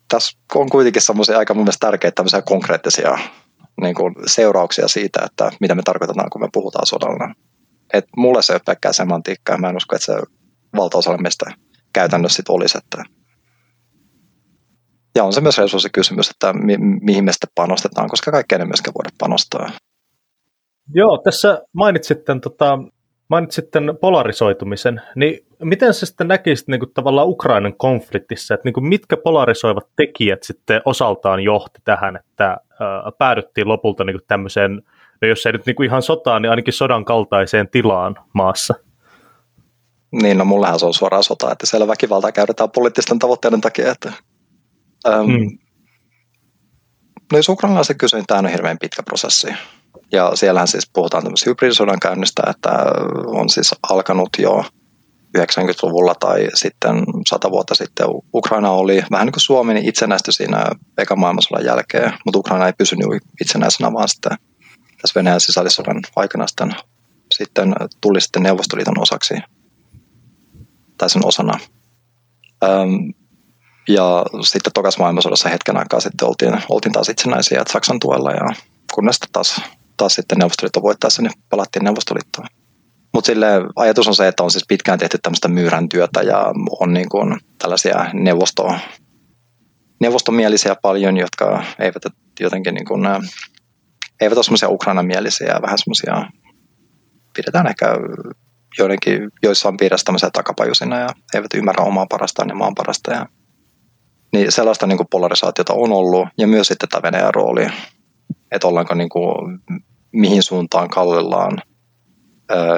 tässä 0.09 0.37
on 0.55 0.69
kuitenkin 0.69 1.01
semmoisia 1.01 1.37
aika 1.37 1.53
mun 1.53 1.63
mielestä 1.63 1.87
tärkeitä 1.87 2.15
tämmöisiä 2.15 2.41
konkreettisia 2.41 3.17
niin 3.81 3.95
kuin 3.95 4.15
seurauksia 4.25 4.87
siitä, 4.87 5.19
että 5.25 5.51
mitä 5.59 5.75
me 5.75 5.81
tarkoitetaan, 5.85 6.29
kun 6.29 6.41
me 6.41 6.49
puhutaan 6.53 6.85
sodalla. 6.85 7.33
Et 7.93 8.05
mulle 8.17 8.41
se 8.41 8.53
ei 8.53 8.55
ole 8.55 8.61
pelkkää 8.65 8.93
semantiikkaa, 8.93 9.57
mä 9.57 9.69
en 9.69 9.77
usko, 9.77 9.95
että 9.95 10.05
se 10.05 10.13
valtaosalle 10.75 11.17
meistä 11.17 11.45
käytännössä 11.93 12.35
sit 12.35 12.49
olisi. 12.49 12.77
Että 12.77 13.03
ja 15.15 15.23
on 15.23 15.33
se 15.33 15.41
myös 15.41 15.57
resurssikysymys, 15.57 16.29
että 16.29 16.53
mi- 16.53 16.77
mihin 17.01 17.25
me 17.25 17.31
sitten 17.31 17.49
panostetaan, 17.55 18.09
koska 18.09 18.31
kaikkeen 18.31 18.61
ei 18.61 18.67
myöskään 18.67 18.93
voida 18.93 19.09
panostaa. 19.19 19.71
Joo, 20.93 21.17
tässä 21.17 21.61
mainitsit 21.73 22.23
tämän, 22.25 22.41
tota, 22.41 22.79
mainitsit 23.29 23.71
tämän 23.71 23.97
polarisoitumisen, 23.97 25.01
niin 25.15 25.45
miten 25.63 25.93
se 25.93 26.05
sitten 26.05 26.27
näkisit 26.27 26.67
niin 26.67 26.79
kuin 26.79 26.93
tavallaan 26.93 27.27
Ukrainan 27.27 27.77
konfliktissa, 27.77 28.53
että 28.53 28.67
niin 28.67 28.73
kuin 28.73 28.87
mitkä 28.87 29.17
polarisoivat 29.17 29.87
tekijät 29.95 30.43
sitten 30.43 30.81
osaltaan 30.85 31.39
johti 31.39 31.79
tähän, 31.83 32.15
että 32.15 32.45
ää, 32.47 32.59
päädyttiin 33.17 33.67
lopulta 33.67 34.03
niin 34.03 34.13
kuin 34.13 34.27
tämmöiseen, 34.27 34.81
no 35.21 35.27
jos 35.27 35.45
ei 35.45 35.51
nyt 35.51 35.65
niin 35.65 35.75
kuin 35.75 35.87
ihan 35.87 36.01
sotaan, 36.01 36.41
niin 36.41 36.49
ainakin 36.49 36.73
sodan 36.73 37.05
kaltaiseen 37.05 37.69
tilaan 37.69 38.15
maassa? 38.33 38.73
Niin, 40.11 40.37
no 40.37 40.45
mullehan 40.45 40.79
se 40.79 40.85
on 40.85 40.93
suoraan 40.93 41.23
sota, 41.23 41.51
että 41.51 41.65
siellä 41.65 41.87
väkivaltaa 41.87 42.31
käytetään 42.31 42.71
poliittisten 42.71 43.19
tavoitteiden 43.19 43.61
takia, 43.61 43.91
että 43.91 44.11
äm, 45.07 45.25
hmm. 45.25 45.57
No 47.31 47.39
jos 47.39 47.49
ukrainalaisen 47.49 47.97
kysyin, 47.97 48.19
niin 48.19 48.27
tämä 48.27 48.39
on 48.39 48.47
hirveän 48.47 48.77
pitkä 48.77 49.03
prosessi. 49.03 49.47
Ja 50.11 50.31
siellähän 50.35 50.67
siis 50.67 50.89
puhutaan 50.93 51.23
tämmöisestä 51.23 51.49
hybridisodan 51.49 51.99
käynnistä, 51.99 52.43
että 52.49 52.69
on 53.25 53.49
siis 53.49 53.75
alkanut 53.89 54.29
jo 54.39 54.65
90-luvulla 55.37 56.15
tai 56.15 56.47
sitten 56.53 57.03
100 57.29 57.51
vuotta 57.51 57.75
sitten 57.75 58.07
Ukraina 58.33 58.71
oli 58.71 59.03
vähän 59.11 59.25
niin 59.25 59.33
kuin 59.33 59.41
Suomi 59.41 59.73
niin 59.73 59.89
itsenäistyi 59.89 60.33
siinä 60.33 60.65
eka 60.97 61.15
maailmansodan 61.15 61.65
jälkeen, 61.65 62.13
mutta 62.25 62.39
Ukraina 62.39 62.67
ei 62.67 62.73
pysynyt 62.77 63.07
itsenäisenä, 63.41 63.93
vaan 63.93 64.09
sitten 64.09 64.37
tässä 65.01 65.19
Venäjän 65.19 65.41
sisällissodan 65.41 66.01
aikana 66.15 66.47
sitten, 66.47 66.71
sitten 67.33 67.75
tuli 68.01 68.21
sitten 68.21 68.43
Neuvostoliiton 68.43 69.01
osaksi 69.01 69.33
tai 70.97 71.09
sen 71.09 71.25
osana. 71.25 71.59
Öm, 72.63 73.13
ja 73.87 74.25
sitten 74.41 74.73
tokas 74.73 74.97
maailmansodassa 74.97 75.49
hetken 75.49 75.77
aikaa 75.77 75.99
sitten 75.99 76.27
oltiin, 76.27 76.61
oltiin 76.69 76.93
taas 76.93 77.09
itsenäisiä 77.09 77.63
Saksan 77.67 77.99
tuella 77.99 78.31
ja 78.31 78.47
kunnes 78.93 79.19
taas, 79.31 79.61
taas 79.97 80.15
sitten 80.15 80.37
Neuvostoliitto 80.37 80.81
voittaessa, 80.81 81.21
niin 81.21 81.31
palattiin 81.49 81.83
Neuvostoliittoon. 81.83 82.47
Mutta 83.13 83.25
sille 83.25 83.47
ajatus 83.75 84.07
on 84.07 84.15
se, 84.15 84.27
että 84.27 84.43
on 84.43 84.51
siis 84.51 84.65
pitkään 84.67 84.99
tehty 84.99 85.17
tämmöistä 85.21 85.47
myyrän 85.47 85.89
työtä 85.89 86.21
ja 86.21 86.53
on 86.79 86.93
niin 86.93 87.09
kuin 87.09 87.37
tällaisia 87.59 88.05
neuvosto, 88.13 88.75
neuvostomielisiä 89.99 90.75
paljon, 90.81 91.17
jotka 91.17 91.63
eivät 91.79 92.03
jotenkin 92.39 92.73
niin 92.73 92.85
kuin, 92.85 93.01
eivät 94.21 94.37
ole 94.37 94.43
semmoisia 94.43 94.69
ukrainamielisiä 94.69 95.59
vähän 95.61 95.77
semmoisia, 95.77 96.31
pidetään 97.35 97.67
ehkä 97.67 97.85
joidenkin, 98.77 99.31
on 99.65 99.77
piirissä 99.77 100.05
tämmöisiä 100.05 100.29
takapajusina 100.33 100.99
ja 100.99 101.09
eivät 101.33 101.53
ymmärrä 101.53 101.83
omaa 101.83 102.05
parastaan 102.09 102.49
ja 102.49 102.55
maan 102.55 102.75
parasta. 102.75 103.11
Ja, 103.11 103.25
niin 104.33 104.51
sellaista 104.51 104.87
niin 104.87 104.97
kuin 104.97 105.07
polarisaatiota 105.11 105.73
on 105.73 105.91
ollut 105.91 106.27
ja 106.37 106.47
myös 106.47 106.67
sitten 106.67 106.89
tämä 106.89 107.01
Venäjän 107.01 107.33
rooli, 107.33 107.67
että 108.51 108.67
ollaanko 108.67 108.93
niin 108.93 109.09
kuin, 109.09 109.59
mihin 110.11 110.43
suuntaan 110.43 110.89
kallellaan– 110.89 111.61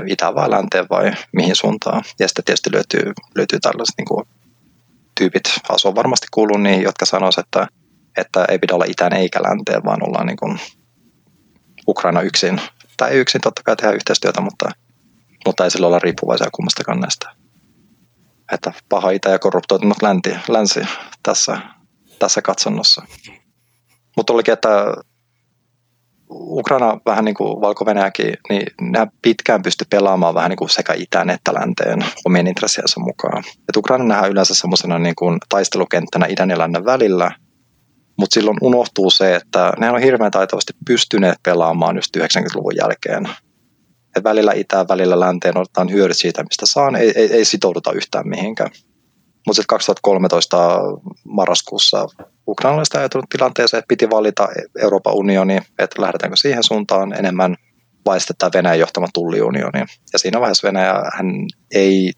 itä 0.08 0.36
vai 0.36 0.52
länteen 0.52 0.86
vai 0.90 1.12
mihin 1.32 1.56
suuntaan. 1.56 2.04
Ja 2.20 2.28
sitten 2.28 2.46
tietysti 2.46 2.70
löytyy, 2.74 3.14
löytyy 3.36 3.60
tällaiset 3.60 3.96
niin 3.98 4.08
kuin, 4.08 4.28
tyypit, 5.18 5.44
Asu 5.70 5.88
on 5.88 5.96
varmasti 5.96 6.28
kuullut 6.32 6.62
niihin, 6.62 6.84
jotka 6.84 7.06
sanoisivat, 7.06 7.48
että, 7.48 7.68
että 8.18 8.46
ei 8.46 8.60
pidä 8.60 8.74
olla 8.74 8.86
itään 8.88 9.14
eikä 9.14 9.44
länteen, 9.44 9.84
vaan 9.86 10.08
ollaan 10.08 10.26
niin 10.26 10.38
kuin 10.38 10.60
Ukraina 11.88 12.22
yksin. 12.22 12.62
Tai 12.98 13.12
ei 13.12 13.20
yksin, 13.20 13.42
totta 13.42 13.64
kai 13.64 13.76
tehdä 13.76 13.94
yhteistyötä, 13.94 14.42
mutta, 14.42 14.70
mutta 15.46 15.64
ei 15.64 15.72
sillä 15.72 15.88
olla 15.88 16.00
riippuvaisia 16.00 16.48
kummastakaan 16.52 17.00
näistä. 17.00 17.30
Että 18.52 18.74
paha 18.90 19.12
itä 19.12 19.30
ja 19.30 19.40
korruptoitunut 19.40 20.02
länti, 20.02 20.36
länsi 20.48 20.82
tässä, 21.24 21.58
tässä 22.20 22.42
katsonnossa. 22.42 23.06
Mutta 24.18 24.34
olikin, 24.34 24.54
että 24.54 24.70
Ukraina 26.30 27.00
vähän 27.06 27.26
niin 27.26 27.36
kuin 27.36 27.62
valko 27.62 27.86
niin 28.50 28.68
nämä 28.82 29.08
pitkään 29.22 29.62
pysty 29.62 29.86
pelaamaan 29.90 30.36
vähän 30.36 30.50
niin 30.50 30.58
kuin 30.58 30.70
sekä 30.70 30.94
itään 30.94 31.30
että 31.30 31.54
länteen 31.54 32.06
omien 32.26 32.48
intressiensä 32.48 33.00
mukaan. 33.00 33.44
Et 33.70 33.78
Ukraina 33.78 34.06
nähdään 34.06 34.32
yleensä 34.32 34.56
semmoisena 34.56 35.00
niin 35.00 35.16
kuin 35.16 35.38
taistelukenttänä 35.50 36.26
idän 36.26 36.50
ja 36.50 36.58
lännen 36.58 36.86
välillä, 36.86 37.32
mutta 38.18 38.34
silloin 38.34 38.58
unohtuu 38.62 39.10
se, 39.10 39.36
että 39.36 39.74
ne 39.80 39.92
on 39.92 40.02
hirveän 40.02 40.32
taitavasti 40.32 40.74
pystyneet 40.88 41.38
pelaamaan 41.44 41.96
just 41.96 42.18
90-luvun 42.18 42.76
jälkeen. 42.76 43.30
Et 44.16 44.24
välillä 44.24 44.54
itään, 44.54 44.88
välillä 44.88 45.20
länteen 45.20 45.58
otetaan 45.58 45.92
hyödyt 45.92 46.18
siitä, 46.18 46.44
mistä 46.44 46.66
saan, 46.66 46.96
ei, 46.96 47.14
ei, 47.16 47.34
ei 47.34 47.46
sitouduta 47.46 47.92
yhtään 47.92 48.28
mihinkään. 48.28 48.70
Mutta 49.48 49.62
sitten 49.62 49.68
2013 49.68 50.80
marraskuussa 51.24 52.08
ukrainalaiset 52.48 52.96
ajatellut 52.96 53.30
tilanteeseen, 53.30 53.80
että 53.80 53.88
piti 53.88 54.10
valita 54.10 54.48
Euroopan 54.82 55.16
unioni, 55.16 55.58
että 55.80 56.02
lähdetäänkö 56.02 56.36
siihen 56.36 56.64
suuntaan 56.64 57.14
enemmän 57.20 57.56
vai 58.06 58.20
sitten 58.20 58.36
tämä 58.38 58.50
Venäjän 58.54 58.80
johtama 58.80 59.08
tulliunioni. 59.14 59.80
Ja 60.14 60.20
siinä 60.20 60.40
vaiheessa 60.40 60.68
Venäjä 60.68 60.94
hän 61.14 61.28
ei 61.72 62.12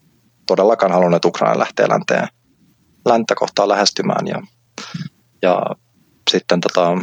todellakaan 0.46 0.92
halunnut, 0.92 1.16
että 1.16 1.28
Ukraina 1.28 1.58
lähtee 1.58 1.88
länteen, 1.88 2.28
länttä 3.06 3.34
kohtaan 3.34 3.68
lähestymään. 3.68 4.26
Ja, 4.26 4.42
ja 5.42 5.62
sitten 6.30 6.60
tota, 6.60 6.98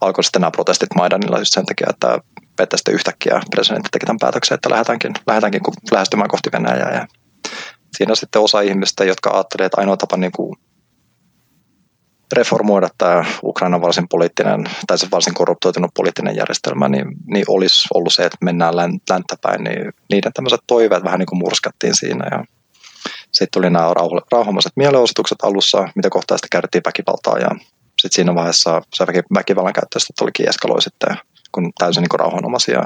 alkoi 0.00 0.24
sitten 0.24 0.40
nämä 0.40 0.50
protestit 0.50 0.94
Maidanilla 0.94 1.38
just 1.38 1.52
sen 1.54 1.66
takia, 1.66 1.86
että 1.90 2.18
että 2.62 2.76
sitten 2.76 2.94
yhtäkkiä 2.94 3.40
presidentti 3.50 3.88
teki 3.92 4.06
tämän 4.06 4.18
päätöksen, 4.20 4.54
että 4.54 4.70
lähdetäänkin, 4.70 5.12
lähdetäänkin 5.26 5.60
lähestymään 5.90 6.28
kohti 6.28 6.50
Venäjää. 6.52 6.94
Ja 6.94 7.06
siinä 7.96 8.14
sitten 8.14 8.42
osa 8.42 8.60
ihmistä, 8.60 9.04
jotka 9.04 9.30
ajattelivat, 9.30 9.66
että 9.66 9.80
ainoa 9.80 9.96
tapa 9.96 10.16
niin 10.16 10.32
kuin 10.32 10.56
reformoida 12.32 12.88
tämä 12.98 13.24
Ukrainan 13.42 13.82
varsin 13.82 14.08
poliittinen, 14.08 14.64
tai 14.86 14.98
se 14.98 15.06
varsin 15.12 15.34
korruptoitunut 15.34 15.90
poliittinen 15.94 16.36
järjestelmä, 16.36 16.88
niin, 16.88 17.06
niin 17.26 17.44
olisi 17.48 17.88
ollut 17.94 18.14
se, 18.14 18.24
että 18.24 18.38
mennään 18.44 18.76
länttä 18.76 19.36
päin, 19.42 19.64
niin 19.64 19.92
niiden 20.10 20.32
tämmöiset 20.32 20.60
toiveet 20.66 21.04
vähän 21.04 21.18
niin 21.18 21.26
kuin 21.26 21.38
murskattiin 21.38 21.94
siinä. 21.94 22.24
Ja 22.30 22.44
sitten 23.32 23.48
tuli 23.52 23.70
nämä 23.70 23.94
rauhamaiset 24.32 24.72
mielenosoitukset 24.76 25.38
alussa, 25.42 25.88
mitä 25.94 26.10
kohtaa 26.10 26.36
sitten 26.36 26.50
käytettiin 26.52 26.82
väkivaltaa, 26.86 27.38
ja 27.38 27.48
sitten 28.00 28.16
siinä 28.16 28.34
vaiheessa 28.34 28.82
se 28.94 29.04
väkivallan 29.34 29.72
käyttöstä 29.72 30.12
tulikin 30.18 30.48
eskaloi 30.48 30.82
sitten, 30.82 31.16
kun 31.52 31.72
täysin 31.78 32.00
niin 32.00 32.08
kuin 32.08 32.20
rauhanomaisia 32.20 32.82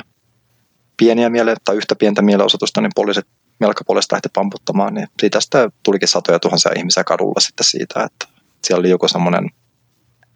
pieniä 0.96 1.28
miele- 1.28 1.56
tai 1.64 1.76
yhtä 1.76 1.94
pientä 1.94 2.22
mielenosoitusta, 2.22 2.80
niin 2.80 2.92
poliisit 2.94 3.26
melkopuolesta 3.60 4.14
lähti 4.14 4.28
pamputtamaan, 4.34 4.94
niin 4.94 5.08
siitä 5.20 5.40
sitten 5.40 5.72
tulikin 5.82 6.08
satoja 6.08 6.38
tuhansia 6.38 6.72
ihmisiä 6.76 7.04
kadulla 7.04 7.40
sitten 7.40 7.66
siitä, 7.66 8.04
että 8.04 8.41
siellä 8.66 8.80
oli 8.80 8.90
joku 8.90 9.08
semmoinen 9.08 9.50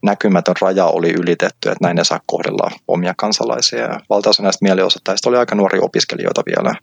näkymätön 0.03 0.55
raja 0.61 0.87
oli 0.87 1.13
ylitetty, 1.13 1.69
että 1.69 1.79
näin 1.83 1.99
ei 1.99 2.05
saa 2.05 2.21
kohdella 2.27 2.71
omia 2.89 3.15
kansalaisia. 3.17 3.81
Ja 3.81 4.01
valtaosa 4.11 4.43
näistä 4.43 4.65
mielenosoittajista 4.65 5.29
oli 5.29 5.37
aika 5.37 5.55
nuoria 5.55 5.83
opiskelijoita 5.83 6.43
vielä. 6.47 6.75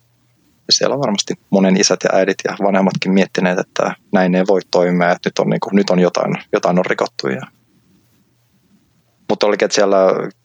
Ja 0.68 0.74
siellä 0.74 0.94
on 0.94 1.02
varmasti 1.02 1.34
monen 1.50 1.78
isät 1.78 2.00
ja 2.04 2.10
äidit 2.14 2.38
ja 2.44 2.56
vanhemmatkin 2.64 3.12
miettineet, 3.12 3.60
että 3.60 3.96
näin 4.12 4.36
ei 4.36 4.44
voi 4.48 4.62
toimia, 4.72 5.12
että 5.12 5.28
nyt 5.30 5.40
on, 5.40 5.50
niin 5.50 5.60
kuin, 5.60 5.76
nyt 5.76 5.90
on 5.90 6.00
jotain, 6.00 6.36
jotain 6.54 6.80
on 6.80 6.86
rikottu. 6.86 7.28
Ja... 7.28 7.42
Mutta 9.30 9.48
olikin, 9.48 9.66
että 9.66 9.76
siellä 9.76 9.98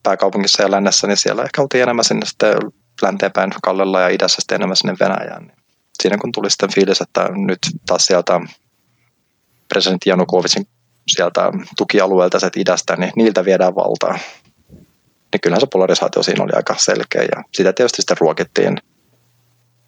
pääkaupungissa 0.03 0.62
ja 0.62 0.70
lännessä, 0.70 1.07
niin 1.07 1.16
siellä 1.16 1.42
ehkä 1.42 1.62
oltiin 1.62 1.82
enemmän 1.82 2.05
sinne 2.05 2.26
sitten 2.26 2.57
länteenpäin 3.03 3.51
Kallella 3.62 4.01
ja 4.01 4.09
idässä 4.09 4.40
sitten 4.40 4.57
enemmän 4.57 4.76
sinne 4.76 4.96
Venäjään. 5.01 5.42
Niin 5.42 5.57
siinä 6.03 6.18
kun 6.18 6.32
tuli 6.32 6.51
sitten 6.51 6.74
fiilis, 6.74 7.01
että 7.01 7.28
nyt 7.34 7.59
taas 7.86 8.05
sieltä 8.05 8.40
presidentti 9.68 10.11
Janukovicin 10.11 10.66
sieltä 11.09 11.52
tukialueelta 11.76 12.40
sieltä 12.40 12.61
idästä, 12.61 12.96
niin 12.96 13.12
niiltä 13.16 13.44
viedään 13.44 13.74
valtaa. 13.74 14.18
Niin 15.32 15.40
kyllähän 15.42 15.61
se 15.61 15.66
polarisaatio 15.72 16.22
siinä 16.22 16.44
oli 16.44 16.52
aika 16.54 16.74
selkeä 16.78 17.22
ja 17.22 17.42
sitä 17.54 17.72
tietysti 17.72 18.02
sitten 18.02 18.16
ruokittiin 18.20 18.76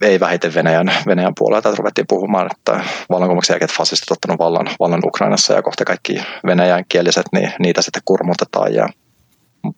ei 0.00 0.20
vähiten 0.20 0.54
Venäjän, 0.54 0.92
Venäjän 1.06 1.32
puolelta, 1.38 1.68
että 1.68 1.78
ruvettiin 1.78 2.06
puhumaan, 2.08 2.48
että 2.50 2.84
vallankumouksen 3.10 3.54
jälkeen 3.54 3.76
fasistit 3.76 4.10
ottanut 4.10 4.38
vallan, 4.38 4.70
vallan 4.80 5.00
Ukrainassa 5.04 5.54
ja 5.54 5.62
kohta 5.62 5.84
kaikki 5.84 6.22
venäjän 6.46 6.84
kieliset, 6.88 7.26
niin 7.32 7.52
niitä 7.58 7.82
sitten 7.82 8.02
kurmutetaan. 8.04 8.74
Ja, 8.74 8.88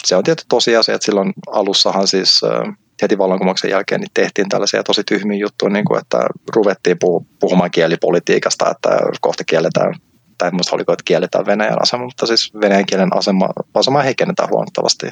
se 0.04 0.16
on 0.16 0.24
tietysti 0.24 0.46
tosiasia, 0.48 0.94
että 0.94 1.04
silloin 1.04 1.32
alussahan 1.46 2.06
siis 2.06 2.40
heti 3.02 3.18
vallankumouksen 3.18 3.70
jälkeen 3.70 4.00
niin 4.00 4.10
tehtiin 4.14 4.48
tällaisia 4.48 4.82
tosi 4.82 5.02
tyhmiä 5.04 5.38
juttuja, 5.38 5.72
niin 5.72 5.84
kuin, 5.84 6.00
että 6.00 6.18
ruvettiin 6.56 6.96
puhumaan 7.40 7.70
kielipolitiikasta, 7.70 8.70
että 8.70 8.90
kohta 9.20 9.44
kielletään 9.44 9.94
tai 10.42 10.48
en 10.48 10.54
muista 10.54 10.76
oliko, 10.76 10.92
että 10.92 11.02
kielletään 11.04 11.46
Venäjän 11.46 11.82
asema, 11.82 12.04
mutta 12.04 12.26
siis 12.26 12.52
venäjän 12.60 12.86
kielen 12.86 13.16
asema, 13.16 13.48
asema 13.74 14.02
heikennetään 14.02 14.48
huomattavasti. 14.50 15.06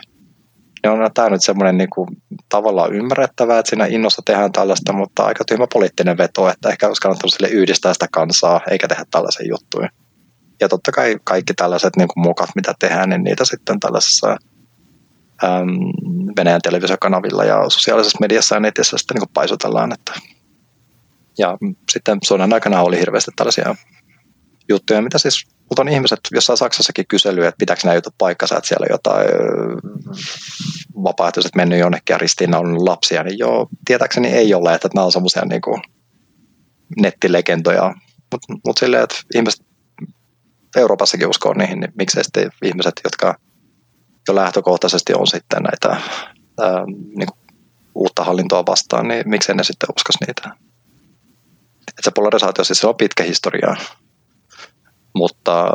Ja 0.83 0.93
on 0.93 1.11
tämä 1.15 1.31
nyt 1.31 1.43
semmoinen 1.43 1.79
niin 1.79 1.91
kuin, 1.91 2.09
tavallaan 2.49 2.93
ymmärrettävää, 2.93 3.59
että 3.59 3.71
siinä 3.71 3.87
innossa 3.87 4.23
tehdään 4.25 4.53
tällaista, 4.53 4.93
mutta 4.93 5.23
aika 5.23 5.45
tyhmä 5.45 5.67
poliittinen 5.73 6.19
veto, 6.19 6.49
että 6.49 6.69
ehkä 6.69 6.87
olisi 6.87 7.01
kannattanut 7.01 7.33
sille 7.33 7.49
yhdistää 7.49 7.93
sitä 7.93 8.07
kansaa, 8.13 8.61
eikä 8.71 8.89
tehdä 8.89 9.05
tällaisia 9.11 9.47
juttuja. 9.49 9.89
Ja 10.61 10.69
totta 10.69 10.93
kai 10.93 11.17
kaikki 11.25 11.55
tällaiset 11.55 11.97
niin 11.97 12.09
kuin 12.09 12.23
mukat, 12.27 12.51
mitä 12.55 12.75
tehdään, 12.79 13.09
niin 13.09 13.25
niitä 13.25 13.45
sitten 13.45 13.81
tällaisessa 13.81 14.37
äm, 15.45 15.79
Venäjän 16.37 16.63
televisiokanavilla 16.63 17.45
ja 17.45 17.63
sosiaalisessa 17.69 18.19
mediassa 18.21 18.57
ja 18.57 18.61
netissä 18.61 18.99
sitten 18.99 19.17
niin 19.17 19.31
paisutellaan. 19.35 19.93
Että. 19.93 20.13
Ja 21.39 21.59
sitten 21.93 22.19
sodan 22.25 22.53
aikana 22.53 22.83
oli 22.83 22.99
hirveästi 22.99 23.31
tällaisia 23.37 23.75
juttuja, 24.71 25.03
mitä 25.03 25.19
siis 25.19 25.47
mutta 25.71 25.83
on 25.83 25.89
ihmiset 25.89 26.21
jossain 26.33 26.57
Saksassakin 26.57 27.07
kysely, 27.07 27.47
että 27.47 27.59
pitääkö 27.59 27.81
nämä 27.85 27.95
jutut 27.95 28.15
paikkansa, 28.19 28.57
että 28.57 28.69
siellä 28.69 28.87
jotain 28.91 29.27
vapaaehtoiset 30.95 31.55
mennyt 31.55 31.79
jonnekin 31.79 32.15
ja 32.15 32.19
ristiinnaulunut 32.19 32.83
lapsia, 32.83 33.23
niin 33.23 33.39
joo, 33.39 33.69
tietääkseni 33.85 34.29
ei 34.29 34.55
ole, 34.55 34.75
että 34.75 34.89
nämä 34.95 35.05
on 35.05 35.13
semmoisia 35.13 35.43
niin 35.45 35.61
kuin 35.61 35.83
nettilegendoja, 37.01 37.95
mutta 38.33 38.55
mut 38.67 38.79
silleen, 38.79 39.03
että 39.03 39.17
ihmiset 39.35 39.67
Euroopassakin 40.77 41.29
uskoo 41.29 41.55
niihin, 41.55 41.81
niin 41.81 41.93
miksei 41.99 42.25
sitten 42.25 42.51
ihmiset, 42.63 43.01
jotka 43.05 43.35
jo 44.29 44.35
lähtökohtaisesti 44.35 45.15
on 45.15 45.27
sitten 45.27 45.63
näitä 45.63 45.89
ää, 46.61 46.85
niin 46.87 47.29
kuin 47.29 47.41
uutta 47.95 48.25
hallintoa 48.25 48.67
vastaan, 48.67 49.09
niin 49.09 49.29
miksei 49.29 49.55
ne 49.55 49.65
sitten 49.65 49.89
uskoisi 49.97 50.25
niitä. 50.27 50.57
Et 51.99 52.05
se 52.05 52.11
polarisaatio 52.15 52.65
siis 52.65 52.79
se 52.79 52.87
on 52.87 52.97
pitkä 52.97 53.23
historia 53.23 53.77
mutta 55.15 55.71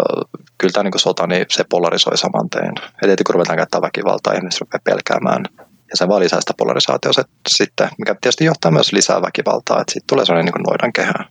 kyllä 0.57 0.71
tämä 0.71 0.83
niin 0.83 0.99
sota, 0.99 1.27
niin 1.27 1.45
se 1.49 1.63
polarisoi 1.69 2.17
saman 2.17 2.49
teen. 2.49 2.73
Eli 3.01 3.15
kun 3.25 3.33
ruvetaan 3.33 3.57
käyttämään 3.57 3.87
väkivaltaa, 3.87 4.33
ihmiset 4.33 4.61
rupeaa 4.61 4.81
pelkäämään. 4.83 5.45
Ja 5.59 5.97
se 5.97 6.07
vaan 6.07 6.19
lisää 6.19 6.41
sitä 6.41 6.53
polarisaatiota 6.57 7.23
sitten, 7.47 7.89
mikä 7.97 8.15
tietysti 8.21 8.45
johtaa 8.45 8.71
myös 8.71 8.93
lisää 8.93 9.21
väkivaltaa. 9.21 9.81
Että 9.81 9.93
siitä 9.93 10.05
tulee 10.09 10.25
sellainen 10.25 10.53
niin 10.53 10.63
noidan 10.63 10.93
kehä 10.93 11.25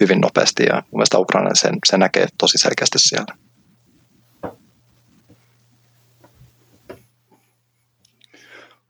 hyvin 0.00 0.20
nopeasti. 0.20 0.62
Ja 0.62 0.74
mun 0.74 0.98
mielestä 0.98 1.18
Ukraina 1.18 1.54
sen, 1.54 1.74
se 1.86 1.98
näkee 1.98 2.26
tosi 2.38 2.58
selkeästi 2.58 2.98
siellä. 2.98 3.34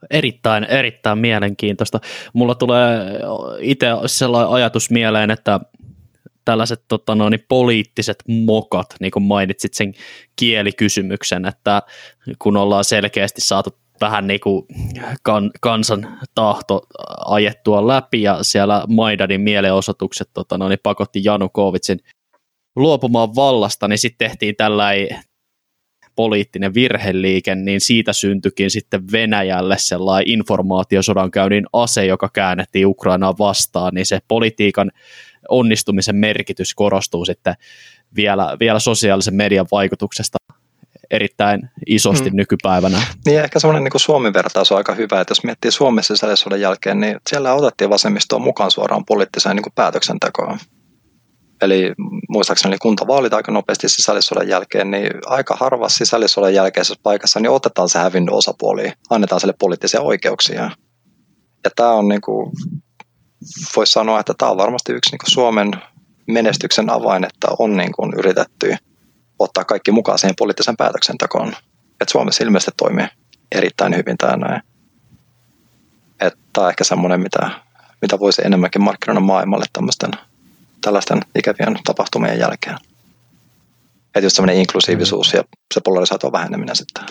Erittäin, 0.09 0.63
erittäin 0.63 1.17
mielenkiintoista. 1.17 1.99
Mulla 2.33 2.55
tulee 2.55 2.99
itse 3.59 3.87
sellainen 4.05 4.51
ajatus 4.51 4.91
mieleen, 4.91 5.31
että 5.31 5.59
tällaiset 6.49 6.83
tota, 6.87 7.15
no, 7.15 7.29
niin 7.29 7.45
poliittiset 7.49 8.23
mokat, 8.27 8.87
niin 8.99 9.11
kuin 9.11 9.23
mainitsit 9.23 9.73
sen 9.73 9.93
kielikysymyksen, 10.35 11.45
että 11.45 11.81
kun 12.39 12.57
ollaan 12.57 12.83
selkeästi 12.83 13.41
saatu 13.41 13.69
vähän 14.01 14.27
niin 14.27 14.39
kuin 14.39 14.65
kan, 15.23 15.51
kansan 15.61 16.17
tahto 16.35 16.81
ajettua 17.25 17.87
läpi 17.87 18.21
ja 18.21 18.37
siellä 18.41 18.83
Maidanin 18.87 19.41
mielenosoitukset 19.41 20.29
tota, 20.33 20.57
no, 20.57 20.69
niin 20.69 20.79
pakotti 20.83 21.21
Janukovitsin 21.23 21.99
luopumaan 22.75 23.35
vallasta, 23.35 23.87
niin 23.87 23.99
sitten 23.99 24.29
tehtiin 24.29 24.55
tällainen 24.55 25.23
poliittinen 26.15 26.73
virheliike, 26.73 27.55
niin 27.55 27.81
siitä 27.81 28.13
syntyikin 28.13 28.71
sitten 28.71 29.11
Venäjälle 29.11 29.75
sellainen 29.77 30.29
informaatiosodankäynnin 30.29 31.65
ase, 31.73 32.05
joka 32.05 32.29
käännettiin 32.33 32.87
Ukrainaa 32.87 33.37
vastaan, 33.39 33.93
niin 33.93 34.05
se 34.05 34.19
politiikan 34.27 34.91
onnistumisen 35.49 36.15
merkitys 36.15 36.73
korostuu 36.73 37.25
sitten 37.25 37.53
vielä, 38.15 38.57
vielä 38.59 38.79
sosiaalisen 38.79 39.35
median 39.35 39.67
vaikutuksesta 39.71 40.37
erittäin 41.11 41.69
isosti 41.87 42.29
hmm. 42.29 42.37
nykypäivänä. 42.37 43.01
Niin 43.25 43.39
ehkä 43.39 43.59
semmoinen 43.59 43.83
niin 43.83 43.99
Suomen 43.99 44.33
vertaus 44.33 44.71
on 44.71 44.77
aika 44.77 44.93
hyvä, 44.93 45.21
että 45.21 45.31
jos 45.31 45.43
miettii 45.43 45.71
Suomen 45.71 46.03
sisällissodan 46.03 46.61
jälkeen, 46.61 46.99
niin 46.99 47.17
siellä 47.29 47.53
otettiin 47.53 47.89
vasemmistoa 47.89 48.39
mukaan 48.39 48.71
suoraan 48.71 49.05
poliittiseen 49.05 49.55
niin 49.55 49.73
päätöksentekoon. 49.75 50.59
Eli 51.61 51.93
muistaakseni 52.29 52.77
kuntavaalit 52.77 53.33
aika 53.33 53.51
nopeasti 53.51 53.89
sisällissodan 53.89 54.47
jälkeen, 54.47 54.91
niin 54.91 55.11
aika 55.25 55.57
harvassa 55.59 55.97
sisällissodan 55.97 56.53
jälkeisessä 56.53 56.99
paikassa 57.03 57.39
niin 57.39 57.49
otetaan 57.49 57.89
se 57.89 57.99
hävinnyt 57.99 58.35
osapuoli, 58.35 58.91
annetaan 59.09 59.41
sille 59.41 59.53
poliittisia 59.59 60.01
oikeuksia. 60.01 60.71
Ja 61.63 61.71
tämä 61.75 61.91
on 61.91 62.07
niin 62.07 62.21
kuin, 62.21 62.51
voisi 63.75 63.91
sanoa, 63.91 64.19
että 64.19 64.33
tämä 64.37 64.51
on 64.51 64.57
varmasti 64.57 64.93
yksi 64.93 65.11
niin 65.11 65.33
Suomen 65.33 65.71
menestyksen 66.27 66.89
avain, 66.89 67.23
että 67.23 67.47
on 67.59 67.77
niin 67.77 67.91
kuin 67.91 68.13
yritetty 68.17 68.75
ottaa 69.39 69.65
kaikki 69.65 69.91
mukaan 69.91 70.19
siihen 70.19 70.35
poliittisen 70.39 70.77
päätöksentekoon. 70.77 71.47
Että 72.01 72.11
Suomessa 72.11 72.43
ilmeisesti 72.43 72.71
toimii 72.77 73.07
erittäin 73.51 73.95
hyvin 73.95 74.17
tämä 74.17 74.37
näin. 74.37 74.61
Että 76.19 76.39
tämä 76.53 76.65
on 76.65 76.69
ehkä 76.69 76.83
semmoinen, 76.83 77.19
mitä, 77.19 77.49
mitä 78.01 78.19
voisi 78.19 78.41
enemmänkin 78.45 78.81
markkinoida 78.81 79.19
maailmalle 79.19 79.65
tämmöisten 79.73 80.11
tällaisten 80.81 81.19
ikävien 81.35 81.79
tapahtumien 81.83 82.39
jälkeen. 82.39 82.77
Että 84.05 84.19
just 84.25 84.35
semmoinen 84.35 84.57
inklusiivisuus 84.57 85.33
ja 85.33 85.43
se 85.73 85.81
polarisaation 85.83 86.31
väheneminen 86.31 86.75
sitten. 86.75 87.03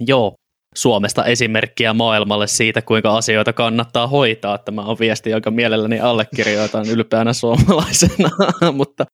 Joo, 0.00 0.34
Suomesta 0.74 1.24
esimerkkiä 1.24 1.92
maailmalle 1.92 2.46
siitä, 2.46 2.82
kuinka 2.82 3.16
asioita 3.16 3.52
kannattaa 3.52 4.06
hoitaa. 4.06 4.58
Tämä 4.58 4.82
on 4.82 4.96
viesti, 5.00 5.30
jonka 5.30 5.50
mielelläni 5.50 6.00
allekirjoitan 6.00 6.88
ylpeänä 6.88 7.32
suomalaisena, 7.32 8.30
mutta 8.72 9.04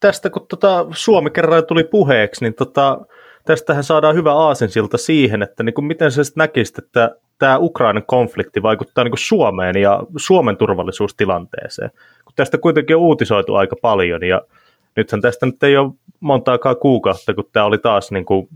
tästä 0.00 0.30
kun 0.30 0.46
tota 0.48 0.86
Suomi 0.90 1.30
kerran 1.30 1.66
tuli 1.66 1.84
puheeksi, 1.84 2.44
niin 2.44 2.54
tota, 2.54 3.00
tästähän 3.44 3.84
saadaan 3.84 4.14
hyvä 4.14 4.32
aasensilta 4.32 4.98
siihen, 4.98 5.42
että 5.42 5.62
niin 5.62 5.74
kuin 5.74 5.84
miten 5.84 6.12
sä 6.12 6.22
näkisit, 6.36 6.78
että 6.78 7.16
tämä 7.38 7.58
Ukrainan 7.58 8.06
konflikti 8.06 8.62
vaikuttaa 8.62 9.04
niin 9.04 9.12
kuin 9.12 9.18
Suomeen 9.18 9.76
ja 9.76 10.02
Suomen 10.16 10.56
turvallisuustilanteeseen. 10.56 11.90
Kun 12.24 12.32
tästä 12.36 12.58
kuitenkin 12.58 12.96
on 12.96 13.02
uutisoitu 13.02 13.54
aika 13.54 13.76
paljon 13.82 14.24
ja 14.24 14.42
nythän 14.96 15.20
tästä 15.20 15.46
nyt 15.46 15.62
ei 15.62 15.76
ole 15.76 15.92
montaakaan 16.20 16.76
kuukautta, 16.76 17.34
kun 17.34 17.44
tämä 17.52 17.66
oli 17.66 17.78
taas 17.78 18.10
niin 18.10 18.24
kuin 18.24 18.48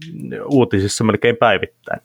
uutisissa 0.44 1.04
melkein 1.04 1.36
päivittäin. 1.36 2.00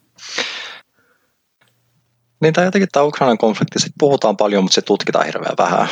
Niin 2.42 2.54
tämä 2.54 2.66
jotenkin 2.66 2.90
tämä 2.92 3.06
Ukrainan 3.06 3.38
konflikti, 3.38 3.80
sit 3.80 3.94
puhutaan 4.00 4.38
paljon, 4.38 4.64
mutta 4.64 4.76
se 4.76 4.82
tutkitaan 4.82 5.26
hirveän 5.26 5.56
vähän, 5.58 5.88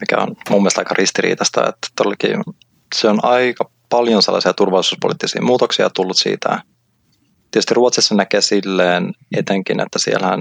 mikä 0.00 0.16
on 0.16 0.36
mun 0.50 0.60
mielestä 0.60 0.80
aika 0.80 0.94
ristiriitaista, 0.98 1.68
että 1.68 1.88
todellakin 1.96 2.42
se 2.94 3.08
on 3.08 3.24
aika 3.24 3.70
paljon 3.88 4.22
sellaisia 4.22 4.52
turvallisuuspoliittisia 4.52 5.42
muutoksia 5.42 5.90
tullut 5.90 6.16
siitä. 6.16 6.62
Tietysti 7.50 7.74
Ruotsissa 7.74 8.14
näkee 8.14 8.40
silleen 8.40 9.12
etenkin, 9.36 9.80
että 9.80 9.98
siellähän 9.98 10.40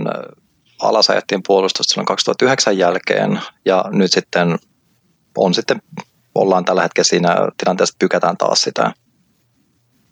alasajettiin 0.82 1.42
puolustusta 1.48 1.90
silloin 1.92 2.06
2009 2.06 2.78
jälkeen 2.78 3.40
ja 3.66 3.86
nyt 3.92 4.12
sitten 4.12 4.58
on 5.38 5.54
sitten, 5.54 5.82
ollaan 6.36 6.66
tällä 6.66 6.82
hetkellä 6.82 7.08
siinä 7.08 7.36
tilanteessa, 7.58 7.94
että 7.94 8.06
pykätään 8.06 8.38
taas 8.38 8.62
sitä 8.62 8.94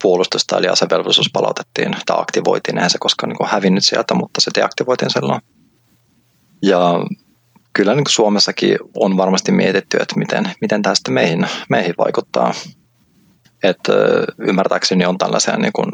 puolustusta, 0.02 0.58
eli 0.58 0.68
asevelvollisuus 0.68 1.30
palautettiin 1.34 1.96
tai 2.06 2.18
aktivoitiin, 2.20 2.78
eihän 2.78 2.90
se 2.90 2.98
koskaan 3.00 3.30
niin 3.30 3.50
hävinnyt 3.50 3.86
sieltä, 3.86 4.14
mutta 4.14 4.42
se 4.42 4.52
deaktivoitiin 4.56 5.12
silloin. 5.12 5.42
Ja 6.62 6.94
kyllä 7.74 7.96
niin 7.96 8.04
Suomessakin 8.10 8.78
on 8.98 9.18
varmasti 9.18 9.52
mietitty, 9.52 9.98
että 9.98 10.20
miten, 10.20 10.52
miten 10.62 10.82
tämä 10.82 10.96
sitten 10.96 11.14
meihin, 11.14 11.48
meihin 11.70 11.94
vaikuttaa. 11.98 12.54
Että 13.64 13.94
ymmärtääkseni 14.40 15.06
on 15.06 15.18
tällaisia 15.18 15.58
niin 15.58 15.74
kuin, 15.74 15.90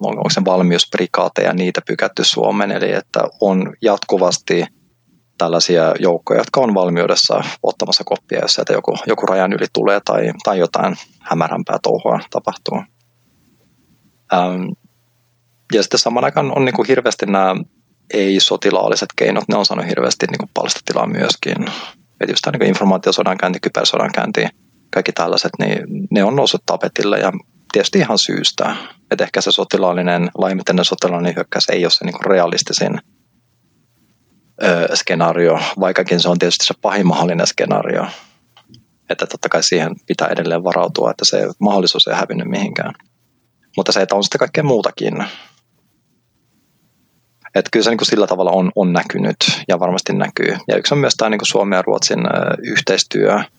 onko 0.00 0.30
se 0.30 0.44
valmiusprikaateja 0.44 1.52
niitä 1.52 1.80
pykätty 1.86 2.24
Suomeen, 2.24 2.72
eli 2.72 2.92
että 2.92 3.20
on 3.40 3.72
jatkuvasti 3.82 4.64
tällaisia 5.40 5.94
joukkoja, 5.98 6.40
jotka 6.40 6.60
on 6.60 6.74
valmiudessa 6.74 7.44
ottamassa 7.62 8.04
koppia, 8.04 8.38
jos 8.42 8.54
sieltä 8.54 8.72
joku, 8.72 8.96
joku 9.06 9.26
rajan 9.26 9.52
yli 9.52 9.66
tulee 9.72 10.00
tai, 10.04 10.32
tai 10.44 10.58
jotain 10.58 10.96
hämärämpää 11.20 11.78
touhua 11.82 12.20
tapahtuu. 12.30 12.82
Ähm, 14.32 14.64
ja 15.72 15.82
sitten 15.82 16.00
saman 16.00 16.24
aikaan 16.24 16.56
on 16.56 16.64
niin 16.64 16.74
kuin 16.74 16.88
hirveästi 16.88 17.26
nämä 17.26 17.56
ei-sotilaalliset 18.14 19.08
keinot, 19.16 19.44
ne 19.48 19.56
on 19.56 19.66
saanut 19.66 19.86
hirveästi 19.86 20.26
niin 20.26 20.38
kuin 20.38 20.50
palstatilaa 20.54 21.06
myöskin. 21.06 21.62
Että 22.20 22.32
just 22.32 22.42
tämä 22.42 22.58
niin 22.58 22.68
informaatiosodankäynti, 22.68 23.60
kybersodankäynti, 23.60 24.46
kaikki 24.90 25.12
tällaiset, 25.12 25.52
niin 25.58 25.78
ne 26.10 26.24
on 26.24 26.36
noussut 26.36 26.62
tapetille 26.66 27.18
ja 27.18 27.32
tietysti 27.72 27.98
ihan 27.98 28.18
syystä. 28.18 28.76
Että 29.10 29.24
ehkä 29.24 29.40
se 29.40 29.52
sotilaallinen, 29.52 30.30
laajemmittainen 30.38 30.84
sotilaallinen 30.84 31.36
hyökkäys 31.36 31.68
ei 31.68 31.84
ole 31.84 31.90
se 31.90 32.04
niin 32.04 32.24
realistisin 32.26 33.00
skenaario, 34.94 35.60
vaikkakin 35.80 36.20
se 36.20 36.28
on 36.28 36.38
tietysti 36.38 36.66
se 36.66 36.74
pahin 36.82 37.06
mahdollinen 37.06 37.46
skenaario. 37.46 38.06
Että 39.10 39.26
totta 39.26 39.48
kai 39.48 39.62
siihen 39.62 39.96
pitää 40.06 40.28
edelleen 40.28 40.64
varautua, 40.64 41.10
että 41.10 41.24
se 41.24 41.48
mahdollisuus 41.58 42.06
ei 42.06 42.14
hävinnyt 42.14 42.48
mihinkään. 42.48 42.94
Mutta 43.76 43.92
se, 43.92 44.02
että 44.02 44.14
on 44.14 44.24
sitten 44.24 44.38
kaikkea 44.38 44.64
muutakin. 44.64 45.24
Että 47.54 47.68
kyllä 47.72 47.84
se 47.84 47.90
niin 47.90 47.98
kuin 47.98 48.06
sillä 48.06 48.26
tavalla 48.26 48.50
on, 48.50 48.72
on 48.76 48.92
näkynyt 48.92 49.36
ja 49.68 49.80
varmasti 49.80 50.12
näkyy. 50.12 50.56
Ja 50.68 50.76
yksi 50.76 50.94
on 50.94 50.98
myös 50.98 51.14
tämä 51.14 51.30
niin 51.30 51.40
Suomen 51.42 51.76
ja 51.76 51.82
Ruotsin 51.82 52.20
yhteistyö– 52.62 53.40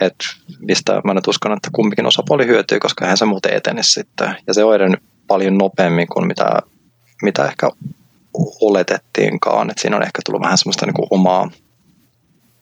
että 0.00 0.24
mistä 0.58 1.00
mä 1.04 1.14
nyt 1.14 1.26
uskon, 1.26 1.52
että 1.52 1.70
kumpikin 1.72 2.06
osapuoli 2.06 2.46
hyötyy, 2.46 2.78
koska 2.78 3.04
eihän 3.04 3.16
se 3.16 3.24
muuten 3.24 3.54
etene 3.54 3.82
sitten. 3.82 4.36
Ja 4.46 4.54
se 4.54 4.64
on 4.64 4.74
edennyt 4.74 5.02
paljon 5.26 5.58
nopeammin 5.58 6.06
kuin 6.06 6.26
mitä, 6.26 6.58
mitä 7.22 7.44
ehkä 7.44 7.70
oletettiinkaan, 8.60 9.70
että 9.70 9.82
siinä 9.82 9.96
on 9.96 10.02
ehkä 10.02 10.22
tullut 10.26 10.42
vähän 10.42 10.58
semmoista 10.58 10.86
niin 10.86 10.94
kuin 10.94 11.06
omaa, 11.10 11.50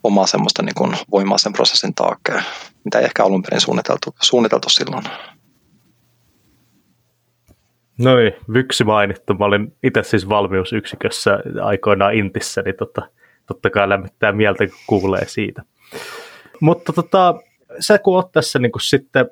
omaa 0.05 0.27
semmoista 0.27 0.63
niin 0.63 0.75
kuin 0.75 0.97
voimaa 1.11 1.39
sen 1.39 1.53
prosessin 1.53 1.95
taakse, 1.95 2.33
mitä 2.85 2.99
ei 2.99 3.05
ehkä 3.05 3.25
alun 3.25 3.43
perin 3.43 3.61
suunniteltu, 3.61 4.15
suunniteltu 4.23 4.69
silloin. 4.69 5.05
Noin, 7.99 8.33
Vyksi 8.53 8.85
mainittu. 8.85 9.35
Mä 9.35 9.45
olin 9.45 9.77
itse 9.83 10.03
siis 10.03 10.29
valmiusyksikössä 10.29 11.39
aikoinaan 11.63 12.15
Intissä, 12.15 12.63
niin 12.63 12.75
totta, 12.77 13.03
totta 13.47 13.71
kai 13.71 13.89
lämmittää 13.89 14.33
mieltä, 14.33 14.67
kun 14.67 14.77
kuulee 14.87 15.29
siitä. 15.29 15.63
Mutta 16.61 16.93
tota, 16.93 17.35
sä 17.81 17.99
kun 17.99 18.15
oot 18.15 18.33
tässä 18.33 18.59
niin 18.59 18.73
kuin 18.73 18.83
sitten 18.83 19.31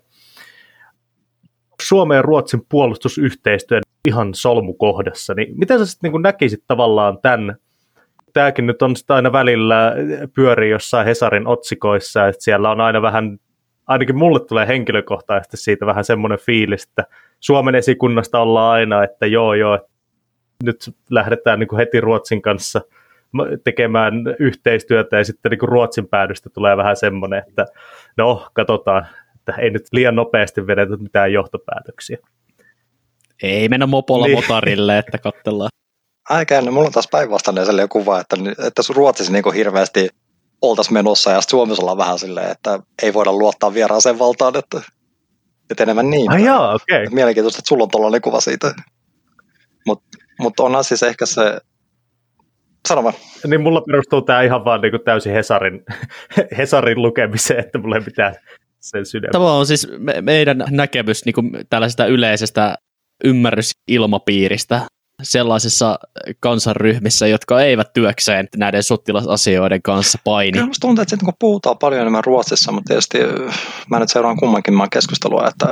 Suomen 1.88 2.16
ja 2.16 2.22
Ruotsin 2.22 2.66
puolustusyhteistyön 2.68 3.82
ihan 4.08 4.34
solmukohdassa, 4.34 5.34
niin 5.34 5.58
miten 5.58 5.78
sä 5.78 5.86
sitten 5.86 6.12
niin 6.12 6.22
näkisit 6.22 6.64
tavallaan 6.66 7.18
tämän, 7.18 7.56
tämäkin 8.32 8.66
nyt 8.66 8.82
on 8.82 8.94
aina 9.08 9.32
välillä 9.32 9.94
pyörii 10.34 10.70
jossain 10.70 11.06
Hesarin 11.06 11.46
otsikoissa, 11.46 12.26
että 12.26 12.44
siellä 12.44 12.70
on 12.70 12.80
aina 12.80 13.02
vähän, 13.02 13.38
ainakin 13.86 14.18
mulle 14.18 14.40
tulee 14.40 14.66
henkilökohtaisesti 14.66 15.56
siitä 15.56 15.86
vähän 15.86 16.04
semmoinen 16.04 16.38
fiilis, 16.38 16.84
että 16.84 17.04
Suomen 17.40 17.74
esikunnasta 17.74 18.40
ollaan 18.40 18.72
aina, 18.72 19.04
että 19.04 19.26
joo 19.26 19.54
joo, 19.54 19.88
nyt 20.64 20.90
lähdetään 21.10 21.58
niin 21.58 21.68
kuin 21.68 21.78
heti 21.78 22.00
Ruotsin 22.00 22.42
kanssa– 22.42 22.80
tekemään 23.64 24.14
yhteistyötä 24.38 25.16
ja 25.16 25.24
sitten 25.24 25.50
niin 25.50 25.58
kuin 25.58 25.68
Ruotsin 25.68 26.08
päädystä 26.08 26.50
tulee 26.50 26.76
vähän 26.76 26.96
semmoinen, 26.96 27.44
että 27.48 27.66
no 28.16 28.48
katsotaan, 28.52 29.06
että 29.48 29.62
ei 29.62 29.70
nyt 29.70 29.82
liian 29.92 30.16
nopeasti 30.16 30.66
vedetä 30.66 30.96
mitään 30.96 31.32
johtopäätöksiä. 31.32 32.18
Ei 33.42 33.68
mennä 33.68 33.86
mopolla 33.86 34.26
niin. 34.26 34.38
motarille, 34.38 34.98
että 34.98 35.18
katsellaan. 35.18 35.70
Aika 36.28 36.60
no, 36.60 36.72
mulla 36.72 36.86
on 36.86 36.92
taas 36.92 37.08
päinvastainen 37.10 37.66
sellainen 37.66 37.88
kuva, 37.88 38.20
että, 38.20 38.36
että 38.66 38.82
Ruotsissa 38.94 39.32
niin 39.32 39.42
kuin 39.42 39.54
hirveästi 39.54 40.08
oltaisiin 40.62 40.94
menossa 40.94 41.30
ja 41.30 41.40
Suomessa 41.40 41.82
ollaan 41.82 41.98
vähän 41.98 42.18
silleen, 42.18 42.50
että 42.50 42.80
ei 43.02 43.14
voida 43.14 43.32
luottaa 43.32 43.74
vieraaseen 43.74 44.18
valtaan, 44.18 44.56
että 44.56 44.80
että 45.70 45.82
enemmän 45.82 46.10
niin. 46.10 46.32
Ai 46.32 46.44
jaa, 46.44 46.74
okei. 46.74 47.02
Okay. 47.02 47.14
Mielenkiintoista, 47.14 47.58
että 47.58 47.68
sulla 47.68 47.82
on 47.82 47.90
tuollainen 47.90 48.20
kuva 48.20 48.40
siitä. 48.40 48.74
Mutta 49.86 50.18
mut 50.40 50.60
onhan 50.60 50.84
siis 50.84 51.02
ehkä 51.02 51.26
se, 51.26 51.60
sano 52.88 53.04
vaan. 53.04 53.14
Niin 53.46 53.60
mulla 53.60 53.80
perustuu 53.80 54.22
tämä 54.22 54.42
ihan 54.42 54.64
vaan 54.64 54.80
niin 54.80 54.92
täysin 55.04 55.32
Hesarin, 55.32 55.84
Hesarin 56.58 57.02
lukemiseen, 57.02 57.60
että 57.60 57.78
mulla 57.78 57.96
ei 57.96 58.02
mitään 58.06 58.34
sen 58.82 59.06
sydämen. 59.06 59.32
Tämä 59.32 59.52
on 59.52 59.66
siis 59.66 59.88
me, 59.98 60.20
meidän 60.20 60.64
näkemys 60.70 61.24
niin 61.24 61.34
kuin 61.34 61.50
tällaisesta 61.70 62.06
yleisestä 62.06 62.74
ymmärrysilmapiiristä 63.24 64.86
sellaisissa 65.22 65.98
kansanryhmissä, 66.40 67.26
jotka 67.26 67.62
eivät 67.62 67.92
työkseen 67.92 68.48
näiden 68.56 68.82
sotilasasioiden 68.82 69.82
kanssa 69.82 70.18
paini. 70.24 70.52
Kyllä 70.52 70.66
musta 70.66 70.86
tuntuu, 70.86 71.02
että 71.02 71.16
kun 71.24 71.34
puhutaan 71.38 71.78
paljon 71.78 72.00
enemmän 72.00 72.24
Ruotsissa, 72.24 72.72
mutta 72.72 72.88
tietysti 72.88 73.18
mä 73.90 73.98
nyt 73.98 74.10
seuraan 74.10 74.36
kummankin 74.36 74.74
maan 74.74 74.90
keskustelua, 74.90 75.48
että 75.48 75.66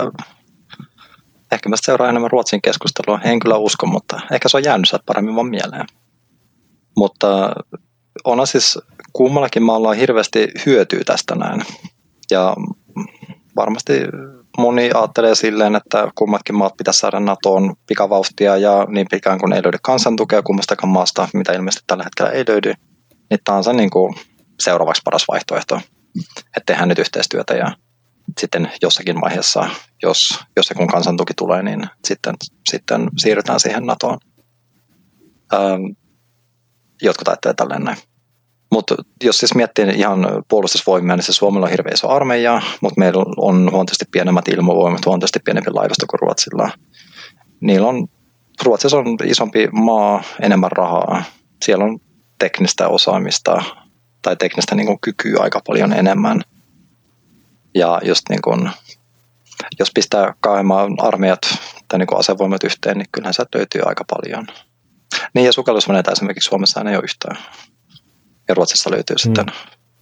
ehkä 1.52 1.68
mä 1.68 1.76
seuraan 1.76 2.10
enemmän 2.10 2.30
Ruotsin 2.30 2.62
keskustelua. 2.62 3.20
En 3.24 3.38
kyllä 3.38 3.56
usko, 3.56 3.86
mutta 3.86 4.20
ehkä 4.32 4.48
se 4.48 4.56
on 4.56 4.64
jäänyt 4.64 4.88
sieltä 4.88 5.04
paremmin 5.06 5.34
vaan 5.34 5.46
mieleen. 5.46 5.86
Mutta 6.96 7.52
on 8.24 8.46
siis 8.46 8.78
kummallakin 9.12 9.62
maalla 9.62 9.88
on 9.88 9.96
hirveästi 9.96 10.48
hyötyä 10.66 11.00
tästä 11.06 11.34
näin. 11.34 11.62
Ja 12.30 12.54
varmasti 13.56 13.92
moni 14.58 14.90
ajattelee 14.94 15.34
silleen, 15.34 15.76
että 15.76 16.10
kummatkin 16.14 16.54
maat 16.54 16.76
pitäisi 16.76 16.98
saada 17.00 17.20
NATOon 17.20 17.74
pikavauhtia 17.86 18.56
ja 18.56 18.86
niin 18.88 19.06
pitkään 19.10 19.38
kun 19.38 19.52
ei 19.52 19.62
löydy 19.62 19.78
kansantukea 19.82 20.42
kummastakaan 20.42 20.92
maasta, 20.92 21.28
mitä 21.34 21.52
ilmeisesti 21.52 21.84
tällä 21.86 22.04
hetkellä 22.04 22.30
ei 22.30 22.44
löydy, 22.48 22.72
niin 23.30 23.40
tämä 23.44 23.58
on 23.58 23.64
se 23.64 23.72
niin 23.72 23.90
kuin 23.90 24.14
seuraavaksi 24.60 25.02
paras 25.04 25.24
vaihtoehto, 25.28 25.80
että 26.56 26.66
tehdään 26.66 26.88
nyt 26.88 26.98
yhteistyötä 26.98 27.54
ja 27.54 27.76
sitten 28.38 28.72
jossakin 28.82 29.20
vaiheessa, 29.20 29.70
jos, 30.02 30.38
jos 30.56 30.66
se 30.66 30.74
kun 30.74 30.86
kansantuki 30.86 31.34
tulee, 31.36 31.62
niin 31.62 31.82
sitten, 32.04 32.34
sitten 32.70 33.08
siirrytään 33.18 33.60
siihen 33.60 33.86
NATOon. 33.86 34.18
Ähm, 35.54 35.84
jotkut 37.02 37.28
ajattelee 37.28 37.54
tälleen 37.54 37.84
näin. 37.84 37.98
Mutta 38.70 38.94
jos 39.24 39.38
siis 39.38 39.54
miettii 39.54 39.84
ihan 39.96 40.26
puolustusvoimia, 40.48 41.16
niin 41.16 41.24
se 41.24 41.32
Suomella 41.32 41.66
on 41.66 41.70
hirveä 41.70 41.92
iso 41.94 42.08
armeija, 42.08 42.62
mutta 42.80 42.98
meillä 42.98 43.24
on 43.36 43.70
huomattavasti 43.70 44.04
pienemmät 44.10 44.48
ilmavoimat, 44.48 45.06
huomattavasti 45.06 45.38
pienempi 45.44 45.70
laivasto 45.70 46.06
kuin 46.10 46.20
Ruotsilla. 46.20 46.70
Niillä 47.60 47.88
on, 47.88 48.08
Ruotsissa 48.64 48.98
on 48.98 49.16
isompi 49.24 49.68
maa, 49.72 50.22
enemmän 50.40 50.72
rahaa. 50.72 51.22
Siellä 51.64 51.84
on 51.84 51.98
teknistä 52.38 52.88
osaamista 52.88 53.62
tai 54.22 54.36
teknistä 54.36 54.74
niin 54.74 54.86
kuin, 54.86 54.98
kykyä 55.00 55.40
aika 55.40 55.60
paljon 55.66 55.92
enemmän. 55.92 56.42
Ja 57.74 58.00
just 58.04 58.22
niin 58.28 58.42
kuin, 58.42 58.70
jos 59.78 59.90
pistää 59.94 60.34
kaimaan 60.40 60.94
armeijat 60.98 61.40
tai 61.88 61.98
niin 61.98 62.06
kuin 62.06 62.18
asevoimat 62.18 62.64
yhteen, 62.64 62.98
niin 62.98 63.08
kyllähän 63.12 63.34
sieltä 63.34 63.58
löytyy 63.58 63.82
aika 63.84 64.04
paljon. 64.10 64.46
Niin 65.34 65.46
ja 65.46 65.52
sukellusveneitä 65.52 66.10
esimerkiksi 66.10 66.48
Suomessa 66.48 66.80
ei 66.80 66.96
ole 66.96 67.04
yhtään 67.04 67.38
ja 68.50 68.54
Ruotsissa 68.54 68.90
löytyy 68.90 69.14
mm. 69.14 69.18
sitten 69.18 69.46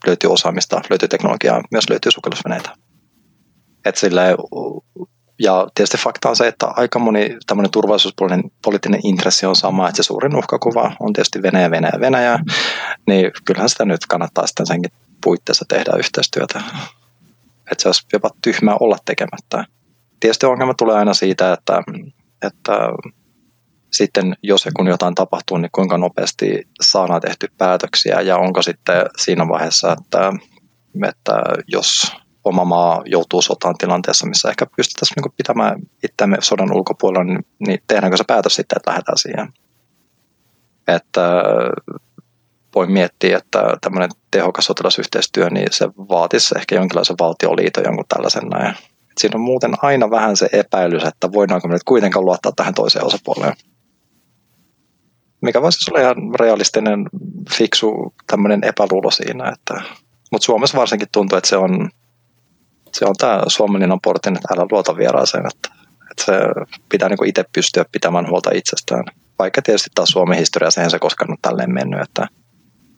löytyy 0.06 0.32
osaamista, 0.32 0.80
löytyy 0.90 1.08
teknologiaa, 1.08 1.62
myös 1.70 1.90
löytyy 1.90 2.12
sukellusveneitä. 2.12 2.70
Et 3.84 3.96
sille, 3.96 4.22
ja 5.38 5.66
tietysti 5.74 5.96
fakta 5.96 6.28
on 6.28 6.36
se, 6.36 6.48
että 6.48 6.66
aika 6.66 6.98
moni 6.98 7.36
tämmöinen 7.46 7.70
turvallisuuspoliittinen 7.70 9.00
intressi 9.04 9.46
on 9.46 9.56
sama, 9.56 9.88
että 9.88 10.02
se 10.02 10.06
suurin 10.06 10.36
uhkakuva 10.36 10.92
on 11.00 11.12
tietysti 11.12 11.42
Venäjä, 11.42 11.70
Venäjä, 11.70 12.00
Venäjä, 12.00 12.38
niin 13.06 13.30
kyllähän 13.44 13.68
sitä 13.68 13.84
nyt 13.84 14.06
kannattaa 14.08 14.46
sitten 14.46 14.66
senkin 14.66 14.92
puitteissa 15.24 15.64
tehdä 15.68 15.92
yhteistyötä. 15.98 16.62
Että 17.72 17.82
se 17.82 17.88
olisi 17.88 18.06
jopa 18.12 18.30
tyhmää 18.42 18.76
olla 18.80 18.96
tekemättä. 19.04 19.64
Tietysti 20.20 20.46
ongelma 20.46 20.74
tulee 20.74 20.96
aina 20.96 21.14
siitä, 21.14 21.52
että, 21.52 21.82
että 22.42 22.72
sitten 23.92 24.36
jos 24.42 24.66
ja 24.66 24.72
kun 24.76 24.86
jotain 24.86 25.14
tapahtuu, 25.14 25.56
niin 25.56 25.70
kuinka 25.74 25.98
nopeasti 25.98 26.68
saadaan 26.80 27.20
tehty 27.20 27.46
päätöksiä 27.58 28.20
ja 28.20 28.36
onko 28.36 28.62
sitten 28.62 29.06
siinä 29.18 29.48
vaiheessa, 29.48 29.92
että, 29.92 30.32
että 31.08 31.32
jos 31.68 32.12
oma 32.44 32.64
maa 32.64 33.02
joutuu 33.04 33.42
sotaan 33.42 33.74
tilanteessa, 33.78 34.26
missä 34.26 34.48
ehkä 34.48 34.66
pystyttäisiin 34.76 35.22
niin 35.22 35.32
pitämään 35.36 35.80
itseämme 36.04 36.36
sodan 36.40 36.72
ulkopuolella, 36.72 37.24
niin, 37.24 37.46
niin 37.66 37.78
tehdäänkö 37.86 38.16
se 38.16 38.24
päätös 38.26 38.54
sitten, 38.54 38.76
että 38.76 38.90
lähdetään 38.90 39.18
siihen. 39.18 39.52
Että 40.88 41.42
voi 42.74 42.86
miettiä, 42.86 43.38
että 43.38 43.62
tämmöinen 43.80 44.10
tehokas 44.30 44.64
sotilasyhteistyö, 44.64 45.50
niin 45.50 45.66
se 45.70 45.88
vaatisi 45.88 46.54
ehkä 46.58 46.74
jonkinlaisen 46.74 47.16
valtioliiton 47.20 47.84
jonkun 47.84 48.04
tällaisen 48.08 48.48
näin. 48.48 48.74
Siinä 49.18 49.36
on 49.36 49.40
muuten 49.40 49.74
aina 49.82 50.10
vähän 50.10 50.36
se 50.36 50.48
epäilys, 50.52 51.04
että 51.04 51.32
voidaanko 51.32 51.68
me 51.68 51.74
nyt 51.74 51.84
kuitenkaan 51.84 52.24
luottaa 52.24 52.52
tähän 52.56 52.74
toiseen 52.74 53.04
osapuoleen 53.04 53.54
mikä 55.40 55.62
voisi 55.62 55.90
olla 55.90 56.00
ihan 56.00 56.16
realistinen, 56.40 57.08
fiksu 57.50 58.14
tämmöinen 58.26 58.64
epäluulo 58.64 59.10
siinä. 59.10 59.48
Että, 59.48 59.82
mutta 60.32 60.44
Suomessa 60.44 60.78
varsinkin 60.78 61.08
tuntuu, 61.12 61.38
että 61.38 61.48
se 61.48 61.56
on, 61.56 61.90
se 62.92 63.04
on 63.04 63.14
tämä 63.18 63.42
suomalainen 63.46 64.00
portin, 64.04 64.36
että 64.36 64.54
älä 64.54 64.66
luota 64.70 64.96
vieraaseen, 64.96 65.46
että, 65.46 65.68
että 66.10 66.24
se 66.24 66.32
pitää 66.88 67.08
niin 67.08 67.28
itse 67.28 67.44
pystyä 67.52 67.84
pitämään 67.92 68.28
huolta 68.28 68.50
itsestään. 68.54 69.04
Vaikka 69.38 69.62
tietysti 69.62 69.90
taas 69.94 70.08
Suomen 70.08 70.38
historia 70.38 70.68
eihän 70.76 70.90
se 70.90 70.98
koskaan 70.98 71.30
ole 71.30 71.38
tälleen 71.42 71.74
mennyt, 71.74 72.00
että 72.00 72.28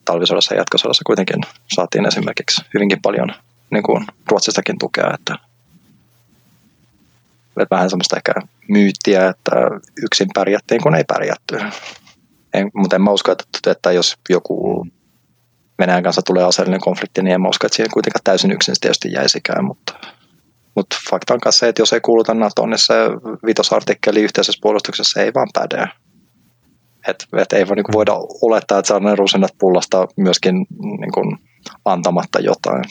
talvisodassa 0.05 0.55
ja 0.55 0.61
jatkosodassa 0.61 1.05
kuitenkin 1.07 1.41
saatiin 1.75 2.07
esimerkiksi 2.07 2.63
hyvinkin 2.75 3.03
paljon 3.03 3.35
niin 3.71 3.83
kuin 3.83 4.07
Ruotsistakin 4.31 4.79
tukea, 4.79 5.15
että 5.15 5.35
vähän 7.71 7.91
semmoista 7.91 8.17
ehkä 8.17 8.33
myyttiä, 8.69 9.29
että 9.29 9.51
yksin 10.05 10.29
pärjättiin, 10.35 10.83
kun 10.83 10.95
ei 10.95 11.05
pärjätty. 11.05 11.59
En, 12.55 12.71
mutta 12.75 12.97
en 12.97 13.03
mä 13.03 13.11
usko, 13.11 13.33
että, 13.33 13.71
että 13.71 13.93
jos 13.93 14.17
joku 14.29 14.87
Venäjän 15.79 16.03
kanssa 16.03 16.23
tulee 16.23 16.45
aseellinen 16.45 16.81
konflikti, 16.81 17.23
niin 17.23 17.35
en 17.35 17.41
mä 17.41 17.49
usko, 17.49 17.67
että 17.67 17.77
siihen 17.77 17.91
kuitenkaan 17.93 18.25
täysin 18.25 18.53
yksin 18.53 18.75
tietysti 18.81 19.13
jäisikään, 19.13 19.65
mutta, 19.65 19.95
mutta 20.75 20.97
fakta 21.11 21.35
on 21.35 21.53
se, 21.53 21.69
että 21.69 21.83
jos 21.83 21.93
ei 21.93 22.01
kuuluta 22.01 22.35
NATOon, 22.35 22.71
niin 22.71 22.79
se 22.79 22.95
vitosartikkeli 23.47 24.23
yhteisessä 24.23 24.59
puolustuksessa 24.63 25.21
ei 25.21 25.35
vaan 25.35 25.49
päde. 25.55 25.89
Et, 27.09 27.27
et 27.37 27.53
ei 27.53 27.69
voi 27.69 27.77
niin 27.77 27.85
voida 27.93 28.13
olettaa, 28.43 28.79
että 28.79 28.89
saa 28.89 29.01
ne 29.01 29.17
rusinat 29.17 29.51
pullasta 29.59 30.09
myöskin 30.17 30.55
niin 30.81 31.13
kuin, 31.15 31.39
antamatta 31.85 32.41
jotain. 32.41 32.85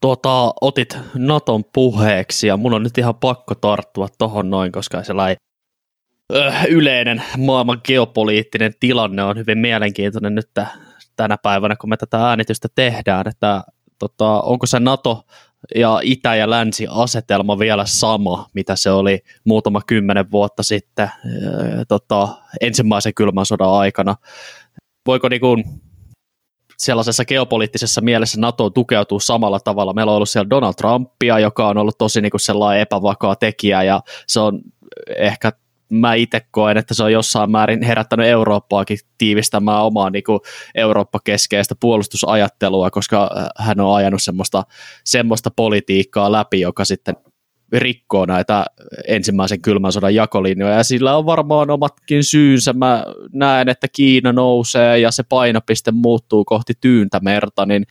Tuota, 0.00 0.54
otit 0.60 0.98
Naton 1.14 1.64
puheeksi 1.64 2.46
ja 2.46 2.56
mun 2.56 2.74
on 2.74 2.82
nyt 2.82 2.98
ihan 2.98 3.14
pakko 3.14 3.54
tarttua 3.54 4.08
tohon 4.18 4.50
noin, 4.50 4.72
koska 4.72 5.04
sellainen 5.04 5.36
yleinen 6.68 7.22
maailman 7.38 7.80
geopoliittinen 7.84 8.72
tilanne 8.80 9.22
on 9.22 9.36
hyvin 9.36 9.58
mielenkiintoinen 9.58 10.34
nyt 10.34 10.50
tänä 11.16 11.36
päivänä, 11.42 11.76
kun 11.76 11.90
me 11.90 11.96
tätä 11.96 12.28
äänitystä 12.28 12.68
tehdään, 12.74 13.28
että 13.28 13.64
tota, 13.98 14.40
onko 14.40 14.66
se 14.66 14.80
NATO 14.80 15.22
ja 15.74 16.00
itä- 16.02 16.34
ja 16.34 16.50
länsi-asetelma 16.50 17.58
vielä 17.58 17.86
sama, 17.86 18.46
mitä 18.54 18.76
se 18.76 18.90
oli 18.90 19.20
muutama 19.44 19.80
kymmenen 19.86 20.30
vuotta 20.30 20.62
sitten 20.62 21.10
tota, 21.88 22.28
ensimmäisen 22.60 23.14
kylmän 23.14 23.46
sodan 23.46 23.72
aikana. 23.72 24.16
Voiko 25.06 25.28
niin 25.28 25.40
kuin, 25.40 25.64
sellaisessa 26.78 27.24
geopoliittisessa 27.24 28.00
mielessä 28.00 28.40
NATO 28.40 28.70
tukeutuu 28.70 29.20
samalla 29.20 29.60
tavalla. 29.60 29.92
Meillä 29.92 30.12
on 30.12 30.16
ollut 30.16 30.28
siellä 30.28 30.50
Donald 30.50 30.74
Trumpia, 30.74 31.38
joka 31.38 31.68
on 31.68 31.78
ollut 31.78 31.98
tosi 31.98 32.20
niin 32.20 32.30
kuin 32.30 32.40
sellainen 32.40 32.80
epävakaa 32.80 33.36
tekijä 33.36 33.82
ja 33.82 34.00
se 34.26 34.40
on 34.40 34.60
ehkä 35.16 35.52
mä 35.92 36.14
itse 36.14 36.40
koen, 36.50 36.76
että 36.76 36.94
se 36.94 37.02
on 37.02 37.12
jossain 37.12 37.50
määrin 37.50 37.82
herättänyt 37.82 38.26
Eurooppaakin 38.26 38.98
tiivistämään 39.18 39.82
omaa 39.82 40.10
niin 40.10 40.24
kuin 40.24 40.40
Eurooppa-keskeistä 40.74 41.74
puolustusajattelua, 41.80 42.90
koska 42.90 43.30
äh, 43.36 43.66
hän 43.66 43.80
on 43.80 43.96
ajanut 43.96 44.22
semmoista, 44.22 44.64
semmoista 45.04 45.50
politiikkaa 45.56 46.32
läpi, 46.32 46.60
joka 46.60 46.84
sitten 46.84 47.16
rikkoo 47.72 48.26
näitä 48.26 48.66
ensimmäisen 49.08 49.62
kylmän 49.62 49.92
sodan 49.92 50.14
jakolinjoja, 50.14 50.74
ja 50.74 50.84
sillä 50.84 51.16
on 51.16 51.26
varmaan 51.26 51.70
omatkin 51.70 52.24
syynsä. 52.24 52.72
Mä 52.72 53.04
näen, 53.32 53.68
että 53.68 53.86
Kiina 53.92 54.32
nousee 54.32 54.98
ja 54.98 55.10
se 55.10 55.22
painopiste 55.22 55.90
muuttuu 55.90 56.44
kohti 56.44 56.72
tyyntä 56.80 57.20
merta, 57.20 57.66
niin 57.66 57.86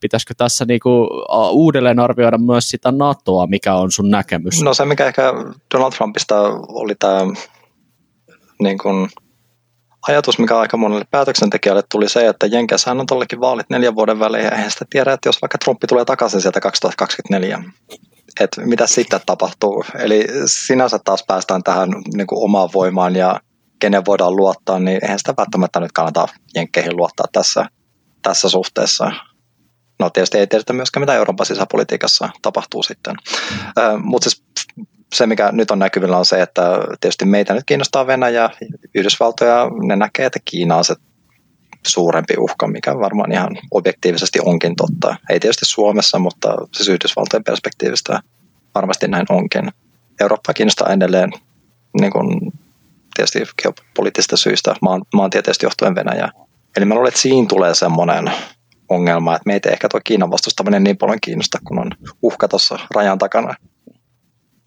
pitäisikö 0.00 0.34
tässä 0.36 0.64
niinku 0.64 1.08
uudelleen 1.50 2.00
arvioida 2.00 2.38
myös 2.38 2.68
sitä 2.68 2.92
NATOa, 2.92 3.46
mikä 3.46 3.74
on 3.74 3.92
sun 3.92 4.10
näkemys? 4.10 4.62
No 4.62 4.74
se, 4.74 4.84
mikä 4.84 5.06
ehkä 5.06 5.32
Donald 5.74 5.92
Trumpista 5.92 6.40
oli 6.68 6.94
tämä 6.94 7.20
niin 8.62 8.78
kuin, 8.78 9.08
ajatus, 10.08 10.38
mikä 10.38 10.58
aika 10.58 10.76
monelle 10.76 11.04
päätöksentekijälle 11.10 11.82
tuli 11.90 12.08
se, 12.08 12.28
että 12.28 12.46
Jenkessähän 12.46 13.00
on 13.00 13.06
tollekin 13.06 13.40
vaalit 13.40 13.70
neljän 13.70 13.94
vuoden 13.94 14.18
välein, 14.18 14.52
eihän 14.54 14.70
sitä 14.70 14.84
tiedä, 14.90 15.12
että 15.12 15.28
jos 15.28 15.42
vaikka 15.42 15.58
Trumpi 15.58 15.86
tulee 15.86 16.04
takaisin 16.04 16.40
sieltä 16.40 16.60
2024, 16.60 17.64
että 18.40 18.60
mitä 18.60 18.86
sitten 18.86 19.20
tapahtuu. 19.26 19.84
Eli 19.98 20.26
sinänsä 20.46 20.98
taas 21.04 21.24
päästään 21.26 21.62
tähän 21.62 21.88
niin 22.14 22.26
kuin 22.26 22.44
omaan 22.44 22.68
voimaan 22.74 23.16
ja 23.16 23.40
kenen 23.78 24.04
voidaan 24.06 24.36
luottaa, 24.36 24.78
niin 24.78 24.98
eihän 25.02 25.18
sitä 25.18 25.34
välttämättä 25.36 25.80
nyt 25.80 25.92
kannata 25.92 26.28
Jenkkeihin 26.54 26.96
luottaa 26.96 27.26
tässä, 27.32 27.66
tässä 28.22 28.48
suhteessa. 28.48 29.12
No 29.98 30.10
tietysti 30.10 30.38
ei 30.38 30.46
tiedetä 30.46 30.72
myöskään, 30.72 31.02
mitä 31.02 31.14
Euroopan 31.14 31.46
sisäpolitiikassa 31.46 32.28
tapahtuu 32.42 32.82
sitten. 32.82 33.16
Mutta 34.02 34.30
siis 34.30 34.44
se, 35.14 35.26
mikä 35.26 35.52
nyt 35.52 35.70
on 35.70 35.78
näkyvillä, 35.78 36.18
on 36.18 36.24
se, 36.24 36.42
että 36.42 36.62
tietysti 37.00 37.24
meitä 37.24 37.54
nyt 37.54 37.64
kiinnostaa 37.66 38.06
Venäjä, 38.06 38.50
Yhdysvaltoja, 38.94 39.70
ne 39.82 39.96
näkee, 39.96 40.26
että 40.26 40.38
Kiina 40.44 40.76
on 40.76 40.84
se 40.84 40.94
suurempi 41.86 42.34
uhka, 42.38 42.66
mikä 42.66 42.98
varmaan 42.98 43.32
ihan 43.32 43.58
objektiivisesti 43.70 44.38
onkin 44.44 44.76
totta. 44.76 45.16
Ei 45.30 45.40
tietysti 45.40 45.64
Suomessa, 45.64 46.18
mutta 46.18 46.48
siis 46.74 46.88
Yhdysvaltojen 46.88 47.44
perspektiivistä 47.44 48.20
varmasti 48.74 49.08
näin 49.08 49.26
onkin. 49.28 49.72
Eurooppa 50.20 50.54
kiinnostaa 50.54 50.92
edelleen 50.92 51.30
niin 52.00 52.12
kuin, 52.12 52.52
tietysti 53.14 53.42
geopoliittisista 53.62 54.36
syistä, 54.36 54.74
maan, 54.82 55.02
maantieteestä 55.14 55.66
johtuen 55.66 55.94
Venäjä. 55.94 56.28
Eli 56.76 56.84
mä 56.84 56.94
luulen, 56.94 57.08
että 57.08 57.20
siinä 57.20 57.46
tulee 57.48 57.74
semmoinen 57.74 58.32
ongelma, 58.88 59.36
että 59.36 59.46
meitä 59.46 59.68
ei 59.68 59.72
ehkä 59.72 59.88
tuo 59.88 60.00
Kiinan 60.04 60.30
vastustaminen 60.30 60.84
niin 60.84 60.96
paljon 60.96 61.18
kiinnosta, 61.22 61.58
kun 61.64 61.78
on 61.78 61.90
uhka 62.22 62.48
tuossa 62.48 62.78
rajan 62.94 63.18
takana. 63.18 63.54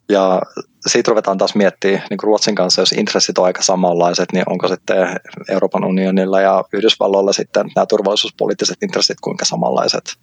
Ja 0.09 0.41
siitä 0.87 1.11
ruvetaan 1.11 1.37
taas 1.37 1.55
miettimään 1.55 2.03
niin 2.09 2.17
kuin 2.17 2.27
Ruotsin 2.27 2.55
kanssa, 2.55 2.81
jos 2.81 2.91
intressit 2.91 3.37
on 3.37 3.45
aika 3.45 3.61
samanlaiset, 3.61 4.31
niin 4.33 4.43
onko 4.49 4.67
sitten 4.67 5.19
Euroopan 5.49 5.83
unionilla 5.83 6.41
ja 6.41 6.63
Yhdysvalloilla 6.73 7.33
sitten 7.33 7.65
nämä 7.75 7.85
turvallisuuspoliittiset 7.85 8.83
intressit 8.83 9.17
kuinka 9.21 9.45
samanlaiset. 9.45 10.15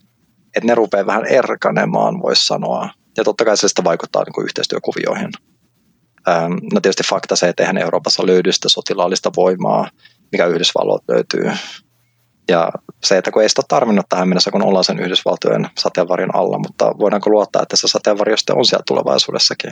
Että 0.55 0.67
ne 0.67 0.75
rupeaa 0.75 1.05
vähän 1.05 1.25
erkanemaan, 1.25 2.21
voisi 2.21 2.45
sanoa. 2.45 2.89
Ja 3.17 3.23
totta 3.23 3.45
kai 3.45 3.57
se 3.57 3.67
sitä 3.67 3.83
vaikuttaa 3.83 4.23
niin 4.23 4.33
kuin 4.33 4.45
yhteistyökuvioihin. 4.45 5.29
No 6.73 6.81
tietysti 6.81 7.03
fakta 7.09 7.35
se, 7.35 7.49
että 7.49 7.63
eihän 7.63 7.77
Euroopassa 7.77 8.25
löydy 8.25 8.51
sitä 8.51 8.69
sotilaallista 8.69 9.31
voimaa, 9.35 9.89
mikä 10.31 10.45
Yhdysvalloilta 10.45 11.13
löytyy. 11.13 11.51
Ja 12.47 12.71
se, 13.03 13.17
että 13.17 13.31
kun 13.31 13.41
ei 13.41 13.49
sitä 13.49 13.61
ole 13.61 13.65
tarvinnut 13.67 14.05
tähän 14.09 14.27
mennessä, 14.27 14.51
kun 14.51 14.63
ollaan 14.63 14.83
sen 14.83 14.99
Yhdysvaltojen 14.99 15.69
sateenvarjon 15.77 16.35
alla, 16.35 16.59
mutta 16.59 16.97
voidaanko 16.99 17.29
luottaa, 17.29 17.61
että 17.61 17.77
se 17.77 17.87
sateenvarjo 17.87 18.35
on 18.53 18.65
siellä 18.65 18.83
tulevaisuudessakin. 18.87 19.71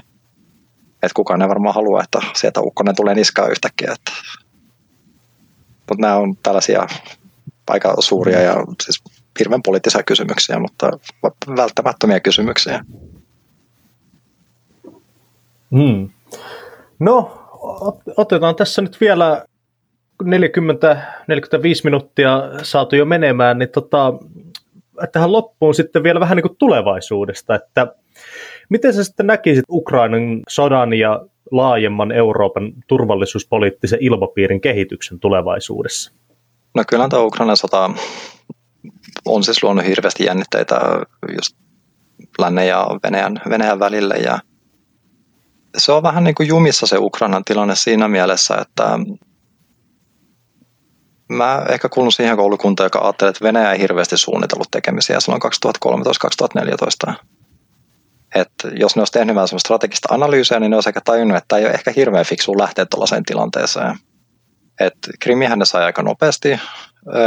Että 0.94 1.16
kukaan 1.16 1.42
ei 1.42 1.50
varmaan 1.50 1.76
halua, 1.76 2.04
että 2.04 2.20
sieltä 2.34 2.62
ukkonen 2.62 2.96
tulee 2.96 3.16
niskaan 3.16 3.52
yhtäkkiä. 3.52 3.94
Että... 3.94 4.12
Mutta 5.90 6.02
nämä 6.02 6.16
on 6.16 6.38
tällaisia 6.44 6.88
aika 7.68 7.96
suuria 8.00 8.42
ja 8.42 8.56
siis 8.84 9.04
hirveän 9.40 9.62
poliittisia 9.62 10.04
kysymyksiä, 10.04 10.60
mutta 10.60 10.92
välttämättömiä 11.56 12.20
kysymyksiä. 12.20 12.86
Hmm. 15.72 16.10
No, 17.00 17.42
otetaan 18.18 18.56
tässä 18.56 18.82
nyt 18.82 19.02
vielä 19.02 19.46
40-45 20.24 20.28
minuuttia 21.84 22.44
saatu 22.64 22.96
jo 22.96 23.06
menemään, 23.06 23.60
niin 23.60 23.70
tota, 23.70 24.14
tähän 25.12 25.32
loppuun 25.32 25.76
sitten 25.76 26.04
vielä 26.04 26.20
vähän 26.20 26.36
niin 26.36 26.48
kuin 26.48 26.58
tulevaisuudesta, 26.58 27.56
että 27.56 27.88
miten 28.70 28.94
sä 28.94 29.04
sitten 29.04 29.28
näkisit 29.28 29.66
Ukrainan 29.70 30.42
sodan 30.50 30.94
ja 30.94 31.26
laajemman 31.52 32.12
Euroopan 32.12 32.74
turvallisuuspoliittisen 32.88 34.00
ilmapiirin 34.02 34.62
kehityksen 34.62 35.20
tulevaisuudessa? 35.20 36.12
No 36.76 36.84
kyllä 36.88 37.10
tämä 37.10 37.24
Ukrainan 37.24 37.58
sota 37.58 37.92
on 39.26 39.44
siis 39.44 39.64
luonut 39.64 39.86
hirveästi 39.86 40.26
jännitteitä 40.26 40.80
just 41.36 41.58
lännen 42.40 42.68
ja 42.68 42.88
Venäjän, 43.04 43.42
Venäjän 43.50 43.80
välille 43.80 44.16
ja 44.16 44.40
se 45.78 45.92
on 45.92 46.04
vähän 46.04 46.24
niin 46.24 46.36
kuin 46.36 46.48
jumissa 46.48 46.88
se 46.88 46.98
Ukrainan 46.98 47.44
tilanne 47.46 47.76
siinä 47.76 48.08
mielessä, 48.08 48.56
että 48.56 49.00
mä 51.30 51.66
ehkä 51.70 51.90
kuulun 51.90 52.12
siihen 52.12 52.38
koulukuntaan, 52.38 52.86
joka 52.86 53.00
ajattelee, 53.00 53.30
että 53.30 53.46
Venäjä 53.46 53.72
ei 53.72 53.80
hirveästi 53.80 54.18
suunnitellut 54.18 54.72
tekemisiä 54.72 55.20
silloin 55.20 55.42
2013-2014. 57.10 57.14
että 58.36 58.68
jos 58.76 58.96
ne 58.96 59.00
olisi 59.00 59.14
tehnyt 59.14 59.36
vähän 59.36 59.60
strategista 59.60 60.14
analyysiä, 60.14 60.60
niin 60.60 60.70
ne 60.70 60.78
olisi 60.78 60.90
ehkä 60.90 61.02
tajunnut, 61.06 61.38
että 61.38 61.58
ei 61.58 61.66
ole 61.66 61.74
ehkä 61.74 61.94
hirveän 61.96 62.26
fiksu 62.26 62.58
lähteä 62.58 62.86
tuollaiseen 62.86 63.24
tilanteeseen. 63.24 63.96
Et 64.80 64.98
Krimihän 65.20 65.60
ne 65.60 65.66
sai 65.66 65.84
aika 65.84 66.04
nopeasti 66.04 66.60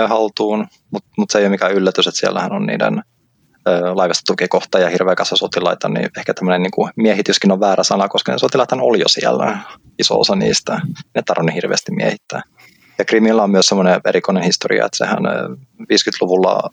haltuun, 0.08 0.66
mutta 0.90 1.08
mut 1.18 1.30
se 1.30 1.38
ei 1.38 1.44
ole 1.44 1.50
mikään 1.50 1.72
yllätys, 1.72 2.06
että 2.06 2.20
siellähän 2.20 2.52
on 2.52 2.66
niiden 2.66 3.02
laivastotukikohta 3.94 4.78
ja 4.78 4.88
hirveä 4.88 5.14
kasa 5.14 5.36
sotilaita, 5.36 5.88
niin 5.88 6.08
ehkä 6.18 6.34
tämmöinen 6.34 6.62
niin 6.62 6.90
miehityskin 6.96 7.52
on 7.52 7.60
väärä 7.60 7.82
sana, 7.82 8.08
koska 8.08 8.32
ne 8.32 8.38
sotilaat 8.38 8.72
oli 8.72 9.00
jo 9.00 9.08
siellä, 9.08 9.58
iso 9.98 10.20
osa 10.20 10.36
niistä. 10.36 10.80
Ne 11.14 11.22
tarvitsi 11.22 11.54
hirveästi 11.54 11.92
miehittää. 11.92 12.42
Ja 12.98 13.04
Krimillä 13.04 13.42
on 13.42 13.50
myös 13.50 13.66
semmoinen 13.66 14.00
erikoinen 14.06 14.42
historia, 14.42 14.86
että 14.86 14.96
sehän 14.96 15.18
50-luvulla 15.80 16.70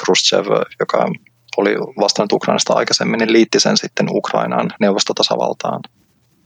Khrushchev, 0.00 0.46
joka 0.80 1.08
oli 1.56 1.76
vastannut 2.00 2.32
Ukrainasta 2.32 2.72
aikaisemmin, 2.72 3.18
niin 3.18 3.32
liitti 3.32 3.60
sen 3.60 3.76
sitten 3.76 4.06
Ukrainaan 4.10 4.70
neuvostotasavaltaan. 4.80 5.80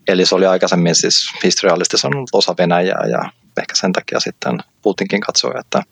Eli 0.08 0.26
se 0.26 0.34
oli 0.34 0.46
aikaisemmin 0.46 0.94
siis 0.94 1.32
historiallisesti 1.44 1.98
sanonut 1.98 2.30
osa 2.32 2.54
Venäjää 2.58 3.06
ja 3.10 3.30
ehkä 3.58 3.74
sen 3.74 3.92
takia 3.92 4.20
sitten 4.20 4.58
Putinkin 4.82 5.20
katsoi, 5.20 5.52
että 5.60 5.82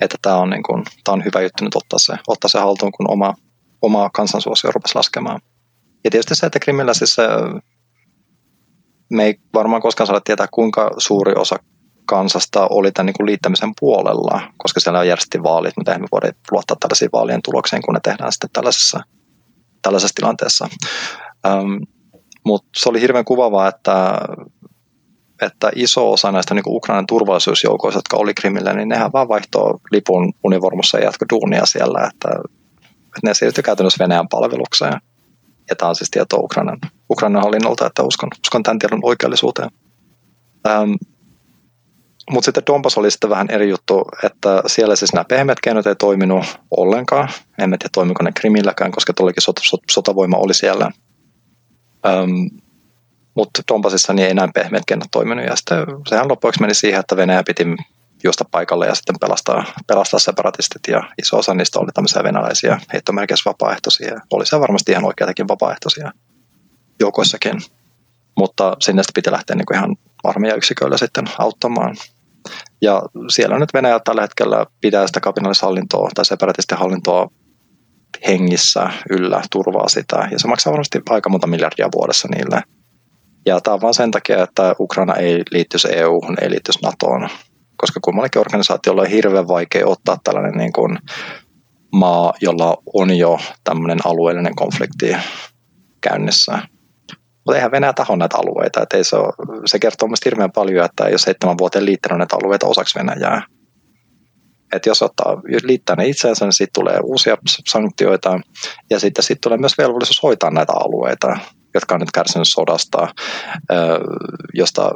että 0.00 0.16
tämä 0.22 0.36
on, 0.36 0.50
niin 0.50 0.62
kuin, 0.62 0.84
tämä 1.04 1.14
on 1.14 1.24
hyvä 1.24 1.40
juttu 1.40 1.64
nyt 1.64 1.76
ottaa 1.76 1.98
se, 1.98 2.12
ottaa 2.26 2.48
se 2.48 2.58
haltuun, 2.58 2.92
kun 2.92 3.10
oma, 3.10 3.34
oma 3.82 4.10
kansansuosio 4.10 4.70
rupesi 4.70 4.94
laskemaan. 4.94 5.40
Ja 6.04 6.10
tietysti 6.10 6.34
se, 6.34 6.46
että 6.46 6.58
Krimillä 6.58 6.94
siis 6.94 7.14
se, 7.14 7.22
me 9.10 9.24
ei 9.24 9.40
varmaan 9.54 9.82
koskaan 9.82 10.06
saada 10.06 10.20
tietää, 10.24 10.46
kuinka 10.50 10.90
suuri 10.98 11.32
osa 11.36 11.56
kansasta 12.06 12.66
oli 12.70 12.92
tämän 12.92 13.06
niin 13.06 13.14
kuin 13.14 13.26
liittämisen 13.26 13.72
puolella, 13.80 14.40
koska 14.56 14.80
siellä 14.80 14.98
on 14.98 15.08
järjestetty 15.08 15.42
vaalit, 15.42 15.76
mutta 15.76 15.94
emme 15.94 16.06
voida 16.12 16.32
luottaa 16.50 16.76
tällaisiin 16.80 17.10
vaalien 17.12 17.42
tulokseen, 17.42 17.82
kun 17.82 17.94
ne 17.94 18.00
tehdään 18.02 18.32
sitten 18.32 18.50
tällaisessa, 18.52 19.00
tällaisessa 19.82 20.14
tilanteessa. 20.14 20.68
Um, 21.46 21.80
mutta 22.46 22.68
se 22.76 22.88
oli 22.88 23.00
hirveän 23.00 23.24
kuvaavaa, 23.24 23.68
että 23.68 24.18
että 25.42 25.70
iso 25.74 26.12
osa 26.12 26.32
näistä 26.32 26.54
niin 26.54 26.62
Ukrainan 26.66 27.06
turvallisuusjoukoista, 27.06 27.98
jotka 27.98 28.16
oli 28.16 28.34
Krimillä, 28.34 28.72
niin 28.72 28.88
nehän 28.88 29.12
vaan 29.12 29.28
vaihtoi 29.28 29.78
lipun 29.90 30.32
univormussa 30.44 30.98
ja 30.98 31.04
jatko 31.04 31.24
duunia 31.32 31.66
siellä, 31.66 31.98
että, 31.98 32.28
että 33.04 33.20
ne 33.22 33.34
siirtyi 33.34 33.62
käytännössä 33.62 34.04
Venäjän 34.04 34.28
palvelukseen. 34.28 35.00
Ja 35.70 35.76
tämä 35.76 35.88
on 35.88 35.94
siis 35.94 36.10
tietoa 36.10 36.40
Ukrainan, 36.40 36.78
Ukrainan 37.10 37.42
hallinnolta, 37.42 37.86
että 37.86 38.02
uskon, 38.02 38.28
uskon 38.44 38.62
tämän 38.62 38.78
tiedon 38.78 39.00
oikeellisuuteen. 39.02 39.70
Ähm, 40.68 40.92
mutta 42.30 42.44
sitten 42.44 42.62
Donbass 42.66 42.98
oli 42.98 43.10
sitten 43.10 43.30
vähän 43.30 43.50
eri 43.50 43.68
juttu, 43.68 44.04
että 44.22 44.62
siellä 44.66 44.96
siis 44.96 45.12
nämä 45.12 45.24
pehmeät 45.24 45.60
keinot 45.60 45.86
ei 45.86 45.96
toiminut 45.96 46.44
ollenkaan. 46.70 47.28
En 47.58 47.70
tiedä 47.70 47.88
toimiko 47.92 48.22
ne 48.22 48.32
Krimilläkään, 48.32 48.92
koska 48.92 49.12
tuollekin 49.12 49.42
sot, 49.42 49.60
sot, 49.62 49.80
sotavoima 49.90 50.36
oli 50.36 50.54
siellä. 50.54 50.90
Mutta 53.34 53.62
Donbassissa 53.72 54.12
niin 54.12 54.28
ei 54.28 54.34
näin 54.34 54.52
pehmeät 54.52 54.82
kennat 54.86 55.08
toiminut. 55.10 55.44
Ja 55.44 55.56
sitten 55.56 55.78
sehän 56.08 56.28
loppuksi 56.28 56.60
meni 56.60 56.74
siihen, 56.74 57.00
että 57.00 57.16
Venäjä 57.16 57.42
piti 57.46 57.64
juosta 58.24 58.44
paikalle 58.50 58.86
ja 58.86 58.94
sitten 58.94 59.16
pelastaa, 59.20 59.64
pelastaa 59.86 60.20
separatistit. 60.20 60.82
Ja 60.88 61.02
iso 61.22 61.38
osa 61.38 61.54
niistä 61.54 61.78
oli 61.78 61.92
tämmöisiä 61.94 62.24
venäläisiä 62.24 62.80
heittomerkeissä 62.92 63.50
vapaaehtoisia. 63.50 64.20
Oli 64.30 64.46
se 64.46 64.60
varmasti 64.60 64.92
ihan 64.92 65.04
oikeitakin 65.04 65.48
vapaaehtoisia 65.48 66.12
joukoissakin. 67.00 67.60
Mutta 68.36 68.76
sinne 68.80 69.02
sitten 69.02 69.14
piti 69.14 69.32
lähteä 69.32 69.56
niin 69.56 69.66
kuin 69.66 69.76
ihan 69.76 69.96
armeijayksiköillä 70.24 70.98
sitten 70.98 71.24
auttamaan. 71.38 71.96
Ja 72.82 73.02
siellä 73.28 73.58
nyt 73.58 73.74
Venäjä 73.74 74.00
tällä 74.04 74.22
hetkellä 74.22 74.66
pitää 74.80 75.06
sitä 75.06 75.20
kapinallishallintoa 75.20 76.10
tai 76.14 76.24
separatisten 76.24 76.78
hallintoa 76.78 77.28
hengissä 78.26 78.90
yllä, 79.10 79.42
turvaa 79.50 79.88
sitä. 79.88 80.28
Ja 80.30 80.38
se 80.38 80.48
maksaa 80.48 80.72
varmasti 80.72 81.02
aika 81.08 81.28
monta 81.28 81.46
miljardia 81.46 81.88
vuodessa 81.94 82.28
niille– 82.28 82.62
ja 83.46 83.60
tämä 83.60 83.74
on 83.74 83.80
vain 83.80 83.94
sen 83.94 84.10
takia, 84.10 84.42
että 84.42 84.74
Ukraina 84.80 85.14
ei 85.14 85.42
liittyisi 85.50 85.88
EU, 85.90 86.20
ei 86.40 86.50
liittyisi 86.50 86.78
NATOon, 86.82 87.28
koska 87.76 88.00
kummallakin 88.02 88.40
organisaatiolla 88.40 89.02
on 89.02 89.08
hirveän 89.08 89.48
vaikea 89.48 89.86
ottaa 89.86 90.18
tällainen 90.24 90.58
niin 90.58 90.72
kuin 90.72 90.98
maa, 91.92 92.32
jolla 92.40 92.76
on 92.94 93.18
jo 93.18 93.38
tämmöinen 93.64 93.98
alueellinen 94.04 94.54
konflikti 94.54 95.16
käynnissä. 96.00 96.58
Mutta 97.46 97.56
eihän 97.56 97.70
Venäjä 97.70 97.92
taho 97.92 98.16
näitä 98.16 98.38
alueita. 98.38 98.82
Että 98.82 98.96
ei 98.96 99.04
se, 99.04 99.16
ole, 99.16 99.32
se 99.66 99.78
kertoo 99.78 100.08
mielestäni 100.08 100.30
hirveän 100.30 100.52
paljon, 100.52 100.84
että 100.84 101.08
jos 101.08 101.22
seitsemän 101.22 101.58
vuoteen 101.58 101.84
liittänyt 101.84 102.18
näitä 102.18 102.36
alueita 102.36 102.66
osaksi 102.66 102.98
Venäjää. 102.98 103.42
Että 104.72 104.88
jos 104.88 105.02
ottaa, 105.02 105.42
liittää 105.62 105.96
ne 105.96 106.06
itseensä, 106.06 106.44
niin 106.44 106.52
sitten 106.52 106.82
tulee 106.82 106.98
uusia 107.02 107.36
sanktioita 107.68 108.40
ja 108.90 109.00
sitten 109.00 109.24
sit 109.24 109.40
tulee 109.40 109.58
myös 109.58 109.78
velvollisuus 109.78 110.22
hoitaa 110.22 110.50
näitä 110.50 110.72
alueita 110.72 111.36
jotka 111.74 111.94
on 111.94 112.00
nyt 112.00 112.10
kärsinyt 112.10 112.48
sodasta, 112.48 113.08
josta 114.54 114.90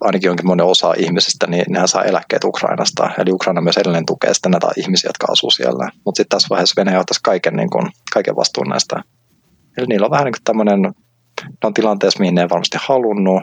ainakin 0.00 0.28
jonkin 0.28 0.46
monen 0.46 0.66
osa 0.66 0.94
ihmisistä, 0.98 1.46
niin 1.46 1.64
nehän 1.68 1.88
saa 1.88 2.04
eläkkeet 2.04 2.44
Ukrainasta. 2.44 3.10
Eli 3.18 3.32
Ukraina 3.32 3.60
myös 3.60 3.76
edelleen 3.76 4.06
tukee 4.06 4.34
sitten 4.34 4.52
näitä 4.52 4.68
ihmisiä, 4.76 5.08
jotka 5.08 5.26
asuu 5.30 5.50
siellä. 5.50 5.90
Mutta 6.04 6.16
sitten 6.16 6.36
tässä 6.36 6.48
vaiheessa 6.50 6.80
Venäjä 6.80 7.00
ottaisi 7.00 7.20
kaiken, 7.22 7.56
niin 7.56 7.70
kuin, 7.70 7.90
kaiken 8.12 8.36
vastuun 8.36 8.68
näistä. 8.68 9.02
Eli 9.78 9.86
niillä 9.86 10.04
on 10.04 10.10
vähän 10.10 10.24
niin 10.24 10.32
kuin 10.32 10.44
tämmöinen, 10.44 10.94
ne 11.42 11.66
on 11.66 11.74
tilanteessa, 11.74 12.20
mihin 12.20 12.34
ne 12.34 12.40
ei 12.40 12.48
varmasti 12.48 12.78
halunnut. 12.80 13.42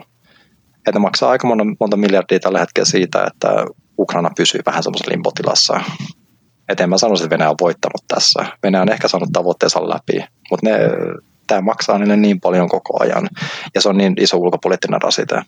Että 0.76 0.92
ne 0.92 0.98
maksaa 0.98 1.30
aika 1.30 1.46
monta, 1.46 1.64
monta 1.80 1.96
miljardia 1.96 2.40
tällä 2.40 2.58
hetkellä 2.58 2.86
siitä, 2.86 3.24
että 3.26 3.66
Ukraina 3.98 4.30
pysyy 4.36 4.60
vähän 4.66 4.82
semmoisessa 4.82 5.10
limpotilassa. 5.10 5.80
että 6.68 6.84
en 6.84 6.90
mä 6.90 6.98
sanoisi, 6.98 7.24
että 7.24 7.34
Venäjä 7.34 7.50
on 7.50 7.56
voittanut 7.60 8.04
tässä. 8.08 8.44
Venäjä 8.62 8.82
on 8.82 8.92
ehkä 8.92 9.08
saanut 9.08 9.28
tavoitteensa 9.32 9.88
läpi, 9.88 10.24
mutta 10.50 10.68
ne, 10.68 10.78
tämä 11.46 11.60
maksaa 11.60 11.98
niille 11.98 12.16
niin 12.16 12.40
paljon 12.40 12.68
koko 12.68 13.02
ajan 13.02 13.28
ja 13.74 13.80
se 13.80 13.88
on 13.88 13.98
niin 13.98 14.14
iso 14.20 14.36
ulkopoliittinen 14.36 15.02
rasite. 15.02 15.42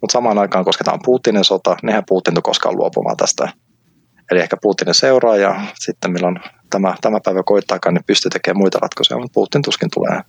Mutta 0.00 0.12
samaan 0.12 0.38
aikaan, 0.38 0.64
koska 0.64 0.84
tämä 0.84 0.94
on 0.94 1.00
Putinin 1.04 1.44
sota, 1.44 1.76
nehän 1.82 2.02
Putin 2.08 2.42
koskaan 2.42 2.76
luopumaan 2.76 3.16
tästä. 3.16 3.52
Eli 4.30 4.40
ehkä 4.40 4.56
Putinin 4.62 4.94
seuraa 4.94 5.36
ja 5.36 5.60
sitten 5.74 6.12
milloin 6.12 6.40
tämä, 6.70 6.94
tämä 7.00 7.18
päivä 7.24 7.42
koittaakaan, 7.46 7.94
niin 7.94 8.04
pystyy 8.06 8.30
tekemään 8.30 8.58
muita 8.58 8.78
ratkaisuja, 8.78 9.18
mutta 9.18 9.34
Putin 9.34 9.62
tuskin 9.62 9.88
tulee. 9.94 10.20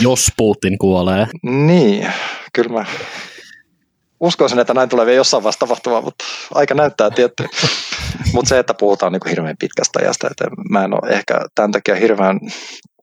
Jos 0.00 0.28
Putin 0.36 0.78
kuolee. 0.78 1.26
Niin, 1.42 2.12
kyllä 2.52 2.72
mä 2.72 2.84
uskoisin, 4.20 4.58
että 4.58 4.74
näin 4.74 4.88
tulee 4.88 5.06
vielä 5.06 5.16
jossain 5.16 5.42
vaiheessa 5.42 5.60
tapahtumaan, 5.60 6.04
mutta 6.04 6.24
aika 6.54 6.74
näyttää 6.74 7.10
tietty. 7.10 7.46
mutta 8.34 8.48
se, 8.48 8.58
että 8.58 8.74
puhutaan 8.74 9.12
niin 9.12 9.20
kuin 9.20 9.30
hirveän 9.30 9.56
pitkästä 9.58 9.98
ajasta, 9.98 10.28
että 10.30 10.44
mä 10.70 10.84
en 10.84 10.94
ole 10.94 11.12
ehkä 11.12 11.40
tämän 11.54 11.72
takia 11.72 11.94
hirveän 11.94 12.40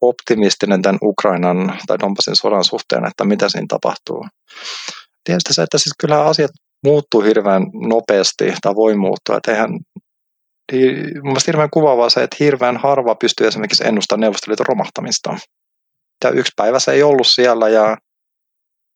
optimistinen 0.01 0.81
tämän 0.81 0.99
Ukrainan 1.03 1.77
tai 1.87 1.99
Donbassin 1.99 2.35
sodan 2.35 2.63
suhteen, 2.63 3.05
että 3.05 3.23
mitä 3.23 3.49
siinä 3.49 3.65
tapahtuu. 3.69 4.25
Tietysti 5.23 5.53
se, 5.53 5.61
että 5.61 5.77
siis 5.77 5.93
kyllähän 5.99 6.25
asiat 6.25 6.51
muuttuu 6.83 7.21
hirveän 7.21 7.63
nopeasti 7.73 8.53
tai 8.61 8.75
voi 8.75 8.95
muuttua, 8.95 9.37
että 9.37 9.51
eihän 9.51 9.69
Mielestäni 10.71 11.47
hirveän 11.47 11.69
kuvaavaa 11.69 12.09
se, 12.09 12.23
että 12.23 12.37
hirveän 12.39 12.77
harva 12.77 13.15
pystyy 13.15 13.47
esimerkiksi 13.47 13.87
ennustamaan 13.87 14.19
Neuvostoliiton 14.19 14.65
romahtamista. 14.65 15.37
Ja 16.23 16.29
yksi 16.29 16.51
päivä 16.55 16.79
se 16.79 16.91
ei 16.91 17.03
ollut 17.03 17.27
siellä 17.27 17.69
ja 17.69 17.97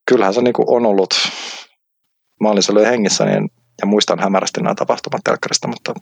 kyllähän 0.10 0.34
se 0.34 0.42
niin 0.42 0.54
kuin 0.54 0.70
on 0.70 0.86
ollut, 0.86 1.14
mä 2.42 2.50
olin 2.50 2.64
silloin 2.64 2.88
hengissä 2.88 3.26
niin, 3.26 3.50
ja 3.82 3.88
muistan 3.88 4.20
hämärästi 4.20 4.62
nämä 4.62 4.76
tapahtumat 4.76 5.22
telkkarista, 5.24 5.68
mutta 5.68 5.94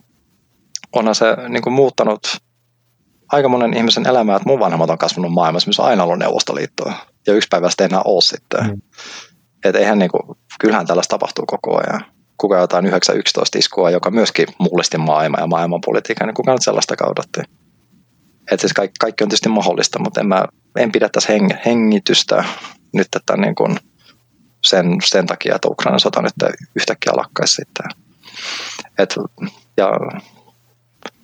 onhan 0.92 1.14
se 1.14 1.26
niin 1.48 1.62
kuin 1.62 1.72
muuttanut 1.72 2.20
aika 3.32 3.48
monen 3.48 3.76
ihmisen 3.76 4.06
elämää, 4.06 4.36
että 4.36 4.48
mun 4.48 4.60
vanhemmat 4.60 4.90
on 4.90 4.98
kasvanut 4.98 5.32
maailmassa, 5.32 5.68
missä 5.68 5.82
on 5.82 5.88
aina 5.88 6.04
ollut 6.04 6.18
Neuvostoliittoa 6.18 6.92
ja 7.26 7.32
yksi 7.32 7.48
päivä 7.50 7.70
sitten 7.70 7.84
enää 7.84 8.02
ole 8.04 8.22
sitten. 8.22 8.66
Mm. 8.66 8.80
Et 9.64 9.76
eihän 9.76 9.98
niin 9.98 10.10
kuin, 10.10 10.38
kyllähän 10.60 10.86
tällaista 10.86 11.10
tapahtuu 11.14 11.46
koko 11.46 11.76
ajan. 11.76 12.04
Kuka 12.38 12.58
jotain 12.58 12.86
911 12.86 13.58
iskua, 13.58 13.90
joka 13.90 14.10
myöskin 14.10 14.46
mullisti 14.58 14.98
maailmaa 14.98 15.40
ja 15.40 15.46
maailmanpolitiikan, 15.46 16.26
niin 16.26 16.34
kuka 16.34 16.52
nyt 16.52 16.62
sellaista 16.62 16.96
kaudatti. 16.96 17.40
Et 18.50 18.60
siis 18.60 18.72
kaikki, 18.72 18.94
kaikki, 19.00 19.24
on 19.24 19.28
tietysti 19.28 19.48
mahdollista, 19.48 19.98
mutta 19.98 20.20
en, 20.20 20.26
mä, 20.26 20.44
en 20.76 20.92
pidä 20.92 21.08
tässä 21.08 21.32
heng, 21.32 21.50
hengitystä 21.64 22.44
nyt 22.92 23.08
että 23.16 23.36
niin 23.36 23.54
kuin 23.54 23.76
sen, 24.64 24.96
sen 25.04 25.26
takia, 25.26 25.54
että 25.54 25.68
Ukrainan 25.68 26.00
sota 26.00 26.22
nyt 26.22 26.54
yhtäkkiä 26.76 27.12
lakkaisi 27.16 27.54
sitten. 27.54 27.86
Et, 28.98 29.14
ja 29.76 29.90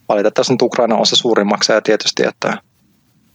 valitettavasti 0.08 0.52
nyt 0.52 0.62
Ukraina 0.62 0.96
on 0.96 1.06
se 1.06 1.16
suurin 1.16 1.46
maksaja 1.46 1.82
tietysti, 1.82 2.22
että, 2.26 2.48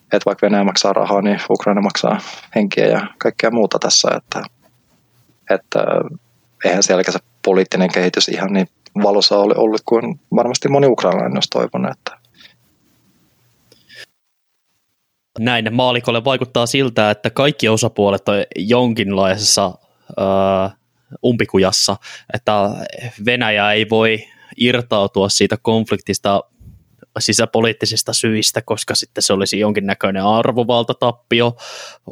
että 0.03 0.25
vaikka 0.25 0.45
Venäjä 0.45 0.63
maksaa 0.63 0.93
rahaa, 0.93 1.21
niin 1.21 1.39
Ukraina 1.49 1.81
maksaa 1.81 2.21
henkiä 2.55 2.85
ja 2.85 3.07
kaikkea 3.17 3.51
muuta 3.51 3.79
tässä, 3.79 4.09
että, 4.17 4.43
että 5.49 5.79
eihän 6.65 6.83
siellä 6.83 7.03
se 7.03 7.19
poliittinen 7.45 7.91
kehitys 7.91 8.27
ihan 8.27 8.53
niin 8.53 8.67
valossa 9.03 9.37
ole 9.37 9.53
ollut 9.57 9.81
kuin 9.85 10.19
varmasti 10.35 10.69
moni 10.69 10.87
ukrainalainen 10.87 11.37
olisi 11.37 11.49
toivonut. 11.49 11.91
Että. 11.91 12.22
Näin 15.39 15.73
maalikolle 15.73 16.23
vaikuttaa 16.23 16.65
siltä, 16.65 17.11
että 17.11 17.29
kaikki 17.29 17.69
osapuolet 17.69 18.29
on 18.29 18.35
jonkinlaisessa 18.55 19.67
uh, 19.67 20.71
umpikujassa, 21.25 21.95
että 22.33 22.53
Venäjä 23.25 23.71
ei 23.71 23.89
voi 23.89 24.23
irtautua 24.57 25.29
siitä 25.29 25.57
konfliktista 25.61 26.43
sisäpoliittisista 27.19 28.13
syistä, 28.13 28.61
koska 28.61 28.95
sitten 28.95 29.21
se 29.21 29.33
olisi 29.33 29.59
jonkinnäköinen 29.59 30.23
arvovaltatappio. 30.23 31.55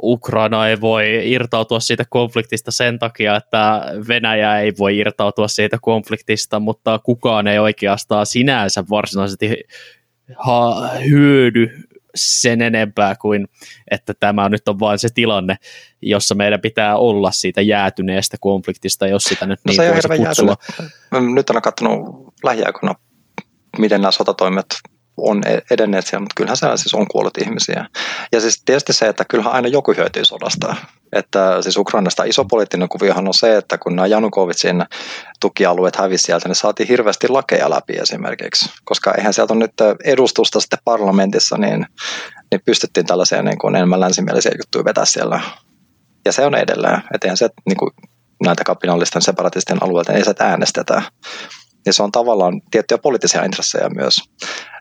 Ukraina 0.03 0.67
ei 0.67 0.81
voi 0.81 1.31
irtautua 1.31 1.79
siitä 1.79 2.05
konfliktista 2.09 2.71
sen 2.71 2.99
takia, 2.99 3.35
että 3.35 3.81
Venäjä 4.07 4.59
ei 4.59 4.73
voi 4.79 4.97
irtautua 4.97 5.47
siitä 5.47 5.77
konfliktista, 5.81 6.59
mutta 6.59 6.99
kukaan 6.99 7.47
ei 7.47 7.59
oikeastaan 7.59 8.25
sinänsä 8.25 8.83
varsinaisesti 8.89 9.63
ha- 10.35 10.89
hyödy 11.09 11.90
sen 12.15 12.61
enempää 12.61 13.15
kuin, 13.15 13.47
että 13.91 14.13
tämä 14.13 14.49
nyt 14.49 14.67
on 14.67 14.79
vain 14.79 14.99
se 14.99 15.09
tilanne, 15.13 15.55
jossa 16.01 16.35
meidän 16.35 16.61
pitää 16.61 16.97
olla 16.97 17.31
siitä 17.31 17.61
jäätyneestä 17.61 18.37
konfliktista, 18.39 19.07
jos 19.07 19.23
sitä 19.23 19.45
nyt 19.45 19.59
no, 19.65 19.73
niin 19.73 19.93
voisi 19.93 20.07
kutsua. 20.07 20.55
Jäätynyt. 20.79 21.33
Nyt 21.33 21.49
olen 21.49 21.61
katsonut 21.61 22.33
lähiaikoina, 22.43 22.95
miten 23.77 24.01
nämä 24.01 24.11
sotatoimet 24.11 24.65
on 25.17 25.41
e- 25.47 25.61
edenneet 25.71 26.07
siellä, 26.07 26.21
mutta 26.21 26.33
kyllähän 26.35 26.57
siellä 26.57 26.77
siis 26.77 26.93
on 26.93 27.07
kuollut 27.07 27.37
ihmisiä. 27.37 27.85
Ja 28.31 28.41
siis 28.41 28.61
tietysti 28.65 28.93
se, 28.93 29.07
että 29.07 29.25
kyllähän 29.25 29.53
aina 29.53 29.67
joku 29.67 29.93
hyötyy 29.97 30.25
sodasta. 30.25 30.75
Että 31.13 31.61
siis 31.61 31.77
Ukrainasta 31.77 32.23
iso 32.23 32.45
poliittinen 32.45 32.89
kuviohan 32.89 33.27
on 33.27 33.33
se, 33.33 33.57
että 33.57 33.77
kun 33.77 33.95
nämä 33.95 34.07
Janukovitsin 34.07 34.85
tukialueet 35.39 35.95
hävisi 35.95 36.23
sieltä, 36.23 36.47
niin 36.47 36.55
saatiin 36.55 36.89
hirveästi 36.89 37.27
lakeja 37.27 37.69
läpi 37.69 37.93
esimerkiksi. 37.93 38.69
Koska 38.83 39.13
eihän 39.13 39.33
sieltä 39.33 39.53
ole 39.53 39.63
nyt 39.63 39.73
edustusta 40.03 40.59
sitten 40.59 40.79
parlamentissa, 40.83 41.57
niin, 41.57 41.85
niin 42.51 42.61
pystyttiin 42.65 43.05
tällaisia 43.05 43.41
niin 43.41 43.57
kuin 43.57 43.75
enemmän 43.75 43.99
länsimielisiä 43.99 44.51
juttuja 44.57 44.85
vetää 44.85 45.05
siellä. 45.05 45.41
Ja 46.25 46.31
se 46.31 46.45
on 46.45 46.55
edelleen. 46.55 47.03
Että 47.13 47.27
eihän 47.27 47.37
se 47.37 47.49
niin 47.65 47.77
kuin 47.77 47.91
näitä 48.43 48.63
kapinallisten 48.63 49.21
separatisten 49.21 49.83
alueilta, 49.83 50.11
niin 50.11 50.17
ei 50.17 50.25
se 50.25 50.33
äänestetä. 50.39 51.01
Ja 51.85 51.93
se 51.93 52.03
on 52.03 52.11
tavallaan 52.11 52.61
tiettyjä 52.71 52.97
poliittisia 52.97 53.43
intressejä 53.43 53.89
myös. 53.89 54.15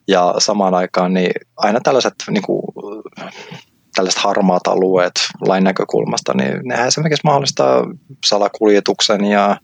Ja 0.08 0.34
samaan 0.38 0.74
aikaan 0.74 1.14
niin 1.14 1.32
aina 1.56 1.80
tällaiset, 1.80 2.14
niin 2.30 2.42
kuin, 2.42 2.62
tällaiset 3.94 4.22
harmaat 4.22 4.66
alueet 4.66 5.12
lain 5.40 5.64
näkökulmasta, 5.64 6.34
niin 6.34 6.60
nehän 6.64 6.88
esimerkiksi 6.88 7.24
mahdollistaa 7.24 7.84
salakuljetuksen 8.26 9.24
ja 9.24 9.56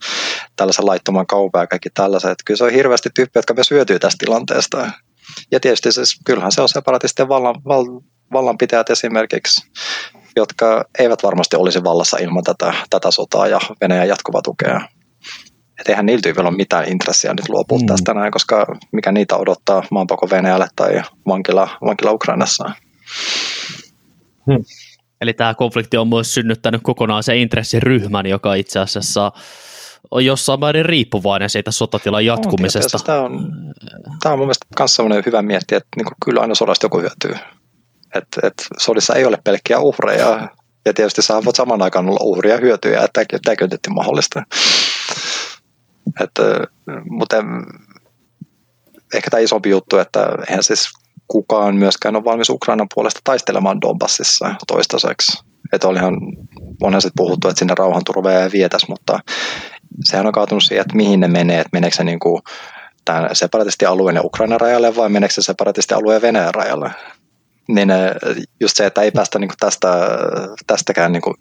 tällaisen 0.57 0.87
laittoman 0.87 1.27
kaupan 1.27 1.63
ja 1.63 1.67
kaikki 1.67 1.91
tällaiset. 1.91 2.35
Kyllä 2.45 2.59
se 2.59 2.65
on 2.65 2.71
hirveästi 2.71 3.11
tyyppiä, 3.15 3.39
jotka 3.39 3.55
myös 3.55 3.71
hyötyy 3.71 3.99
tästä 3.99 4.25
tilanteesta. 4.25 4.91
Ja 5.51 5.61
tietysti 5.61 5.93
siis, 5.93 6.21
kyllähän 6.25 6.53
se 6.53 6.63
on 6.63 6.69
separatisten 6.69 7.29
vallan, 7.29 7.55
val, 7.65 7.85
vallanpitäjät 8.33 8.91
esimerkiksi, 8.91 9.71
jotka 10.37 10.85
eivät 10.99 11.23
varmasti 11.23 11.57
olisi 11.57 11.85
vallassa 11.85 12.17
ilman 12.19 12.45
tätä, 12.45 12.75
tätä 12.91 13.11
sotaa 13.11 13.49
ja 13.49 13.61
Venäjän 13.81 14.09
jatkuvaa 14.09 14.43
tukea 14.43 14.81
että 15.81 15.93
eihän 15.93 16.07
niillä 16.07 16.23
tyypillä 16.23 16.49
ole 16.49 16.57
mitään 16.57 16.89
intressiä 16.89 17.35
nyt 17.35 17.49
luopua 17.49 17.79
mm. 17.79 17.87
tästä 17.87 18.15
näin, 18.15 18.33
koska 18.33 18.67
mikä 18.93 19.13
niitä 19.13 19.37
odottaa 19.37 19.83
maanpako 19.91 20.31
Venäjälle 20.31 20.69
tai 20.77 21.03
vankila, 21.27 21.69
vankila 21.85 22.13
Ukrainassa. 22.13 22.71
Hmm. 24.47 24.65
Eli 25.21 25.33
tämä 25.33 25.55
konflikti 25.55 25.97
on 25.97 26.09
myös 26.09 26.35
synnyttänyt 26.35 26.81
kokonaan 26.85 27.23
se 27.23 27.37
intressiryhmän, 27.37 28.27
joka 28.27 28.55
itse 28.55 28.79
asiassa 28.79 29.33
on 30.11 30.25
jossain 30.25 30.61
määrin 30.61 30.85
riippuvainen 30.85 31.51
siitä 31.51 31.71
sotatilan 31.71 32.25
jatkumisesta. 32.25 32.99
Tämä, 32.99 33.21
on, 33.21 33.53
tämä 34.23 34.33
on 34.33 34.39
mun 34.39 34.47
mielestä 34.47 34.67
myös 34.79 34.95
sellainen 34.95 35.23
hyvä 35.27 35.43
miettiä, 35.43 35.79
että 35.79 35.89
niin 35.97 36.07
kyllä 36.25 36.41
aina 36.41 36.55
sodasta 36.55 36.85
joku 36.85 36.99
hyötyy. 36.99 37.35
että 38.15 38.41
et 38.47 38.55
sodissa 38.79 39.15
ei 39.15 39.25
ole 39.25 39.39
pelkkiä 39.45 39.79
uhreja, 39.79 40.49
ja 40.85 40.95
tietysti 40.95 41.23
sä 41.23 41.45
voit 41.45 41.57
saman 41.57 41.83
aikaan 41.83 42.09
olla 42.09 42.21
uhria 42.23 42.55
ja 42.55 42.61
hyötyjä, 42.61 43.03
että 43.05 43.25
tämäkin 43.45 43.65
on 43.65 43.71
tietysti 43.71 43.91
mahdollista. 43.91 44.43
Että, 46.21 46.43
mutta 47.11 47.37
ehkä 49.15 49.31
tämä 49.31 49.41
isompi 49.41 49.71
juttu, 49.71 49.99
että 49.99 50.29
eihän 50.49 50.63
siis 50.63 50.89
kukaan 51.29 51.77
myöskään 51.77 52.17
ole 52.17 52.25
valmis 52.25 52.51
Ukrainan 52.51 52.87
puolesta 52.95 53.21
taistelemaan 53.25 53.81
Donbassissa 53.81 54.55
toistaiseksi. 54.67 55.43
Että 55.73 55.89
olihan, 55.89 56.15
sitten 56.99 57.13
puhuttu, 57.17 57.49
että 57.49 57.59
sinne 57.59 57.75
rauhanturvaa 57.79 58.51
vietäisi, 58.53 58.87
mutta 58.89 59.19
sehän 60.05 60.27
on 60.27 60.33
kaatunut 60.33 60.63
siihen, 60.63 60.81
että 60.81 60.97
mihin 60.97 61.21
ne 61.21 61.29
menee, 61.29 61.61
että 61.61 61.71
meneekö 61.73 61.97
se 61.97 62.05
niin 62.05 62.19
kuin 62.19 62.43
tämän 63.05 63.37
separatistialueen 63.37 64.17
ja 64.17 64.23
Ukrainan 64.23 64.61
rajalle 64.61 64.97
vai 64.97 65.09
meneekö 65.09 65.35
se 65.35 65.43
separatistialueen 65.43 66.23
Venäjän 66.23 66.55
rajalle. 66.55 66.91
Niin 67.69 67.89
just 68.61 68.77
se, 68.77 68.87
että 68.87 69.03
ei 69.03 69.11
päästä 69.11 69.39
niin 69.39 69.49
kuin 69.49 69.59
tästä, 69.61 69.89
tästäkään 70.67 71.13
niin 71.13 71.23
kuin 71.23 71.35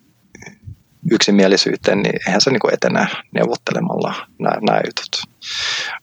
yksimielisyyteen, 1.12 2.02
niin 2.02 2.20
eihän 2.28 2.42
se 2.42 2.52
niin 2.52 2.74
etene 2.74 3.08
neuvottelemalla 3.32 4.16
nämä, 4.40 4.56
nämä 4.62 4.82
jutut. 4.86 5.36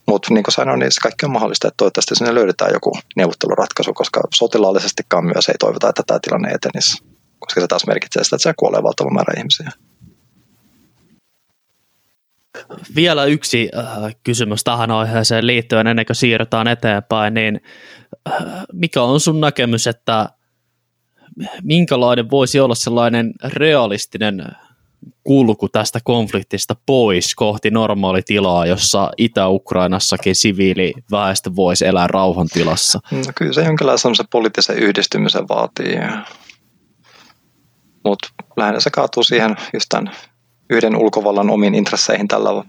Mutta 0.07 0.35
niin 0.35 0.45
kuin 0.45 0.55
sanoin, 0.55 0.79
niin 0.79 0.93
se 0.93 1.01
kaikki 1.01 1.27
on 1.27 1.33
mahdollista, 1.33 1.69
että 1.69 1.77
toivottavasti 1.77 2.15
sinne 2.15 2.35
löydetään 2.35 2.73
joku 2.73 2.99
neuvotteluratkaisu, 3.17 3.95
koska 3.95 4.21
sotilaallisestikaan 4.35 5.25
myös 5.25 5.49
ei 5.49 5.55
toivota, 5.59 5.89
että 5.89 6.03
tämä 6.07 6.21
tilanne 6.23 6.51
etenisi, 6.51 7.05
koska 7.39 7.61
se 7.61 7.67
taas 7.67 7.87
merkitsee 7.87 8.25
sitä, 8.25 8.37
että 8.37 8.43
se 8.43 8.55
kuolee 8.57 8.83
valtava 8.83 9.11
määrä 9.11 9.35
ihmisiä. 9.39 9.71
Vielä 12.97 13.25
yksi 13.25 13.71
äh, 13.79 14.17
kysymys 14.25 14.65
tähän 14.65 14.91
aiheeseen 14.91 15.47
liittyen 15.47 15.87
ennen 15.87 16.07
kuin 16.07 16.17
siirrytään 16.17 16.69
eteenpäin, 16.69 17.35
niin 17.35 17.61
äh, 18.31 18.45
mikä 18.73 19.03
on 19.03 19.21
sun 19.21 19.41
näkemys, 19.41 19.87
että 19.87 20.29
minkälainen 21.63 22.31
voisi 22.31 22.61
olla 22.61 22.75
sellainen 22.75 23.33
realistinen 23.45 24.45
kulku 25.25 25.69
tästä 25.69 25.99
konfliktista 26.05 26.77
pois 26.87 27.35
kohti 27.35 27.71
normaalitilaa, 27.71 28.67
jossa 28.67 29.11
Itä-Ukrainassakin 29.19 30.35
siviiliväestö 30.35 31.51
voisi 31.57 31.87
elää 31.87 32.07
rauhantilassa? 32.07 33.01
No, 33.11 33.19
kyllä 33.35 33.53
se 33.53 33.65
jonkinlaisen 33.65 34.13
poliittisen 34.31 34.79
yhdistymisen 34.79 35.49
vaatii. 35.49 35.97
Mutta 38.05 38.29
lähinnä 38.57 38.81
se 38.81 38.91
kaatuu 38.91 39.23
siihen 39.23 39.57
just 39.73 39.87
tämän 39.89 40.11
yhden 40.71 40.97
ulkovallan 40.97 41.51
omiin 41.51 41.75
intresseihin 41.75 42.29
tällä, 42.29 42.65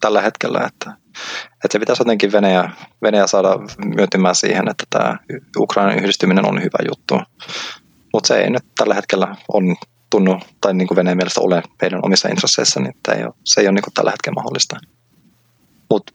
tällä 0.00 0.22
hetkellä, 0.22 0.58
että, 0.58 0.96
että 1.64 1.72
se 1.72 1.78
pitäisi 1.78 2.00
jotenkin 2.00 2.32
Venäjä, 2.32 2.70
Venäjä 3.02 3.26
saada 3.26 3.58
myöntymään 3.84 4.34
siihen, 4.34 4.68
että 4.70 4.84
tämä 4.90 5.16
Ukrainan 5.58 5.98
yhdistyminen 5.98 6.46
on 6.46 6.62
hyvä 6.62 6.78
juttu. 6.88 7.20
Mutta 8.12 8.28
se 8.28 8.36
ei 8.36 8.50
nyt 8.50 8.64
tällä 8.78 8.94
hetkellä 8.94 9.36
on 9.52 9.76
tunnu, 10.10 10.40
tai 10.60 10.74
niin 10.74 10.88
kuin 10.88 10.96
Venäjän 10.96 11.16
mielestä 11.16 11.40
ole 11.40 11.62
meidän 11.82 12.00
omissa 12.02 12.28
intresseissa, 12.28 12.80
niin 12.80 12.94
ei 13.16 13.24
ole, 13.24 13.34
se 13.44 13.60
ei 13.60 13.66
ole 13.66 13.74
niin 13.74 13.82
kuin 13.82 13.94
tällä 13.94 14.10
hetkellä 14.10 14.34
mahdollista. 14.34 14.76
Mutta 15.90 16.12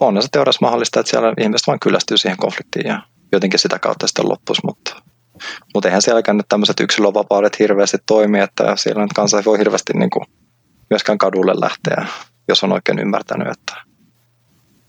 on 0.00 0.22
se 0.22 0.28
teoriassa 0.32 0.66
mahdollista, 0.66 1.00
että 1.00 1.10
siellä 1.10 1.34
ihmiset 1.40 1.66
vain 1.66 1.80
kyllästyy 1.80 2.16
siihen 2.16 2.38
konfliktiin 2.38 2.86
ja 2.86 3.02
jotenkin 3.32 3.58
sitä 3.58 3.78
kautta 3.78 4.06
sitten 4.06 4.28
loppuisi, 4.28 4.62
mutta, 4.64 5.02
mutta 5.74 5.88
eihän 5.88 6.02
sielläkään 6.02 6.36
nyt 6.36 6.48
tämmöiset 6.48 6.80
yksilövapaudet 6.80 7.58
hirveästi 7.58 7.98
toimi, 8.06 8.40
että 8.40 8.76
siellä 8.76 9.02
nyt 9.02 9.12
kansa 9.12 9.38
ei 9.38 9.44
voi 9.44 9.58
hirveästi 9.58 9.92
niin 9.92 10.10
kuin 10.10 10.26
myöskään 10.90 11.18
kadulle 11.18 11.52
lähteä, 11.60 12.06
jos 12.48 12.64
on 12.64 12.72
oikein 12.72 12.98
ymmärtänyt, 12.98 13.48
että, 13.48 13.76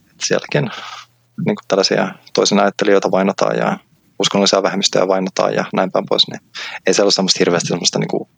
että 0.02 0.26
sielläkin 0.26 0.64
niin 1.46 1.56
kuin 1.56 1.68
tällaisia 1.68 2.12
toisen 2.34 2.60
ajattelijoita 2.60 3.12
vainotaan 3.12 3.58
ja 3.58 3.78
uskonnollisia 4.20 4.64
vähemmistöjä 4.64 5.08
vainotaan 5.08 5.54
ja 5.54 5.66
näin 5.74 5.92
päin 5.92 6.06
pois, 6.10 6.28
niin 6.28 6.42
ei 6.88 6.94
se 6.94 7.04
ole 7.04 7.12
semmoista 7.12 7.40
hirveästi 7.40 7.68
semmoista 7.68 8.00
niin 8.00 8.08
kuin 8.08 8.30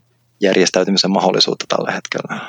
järjestäytymisen 0.41 1.11
mahdollisuutta 1.11 1.65
tällä 1.69 1.91
hetkellä. 1.91 2.39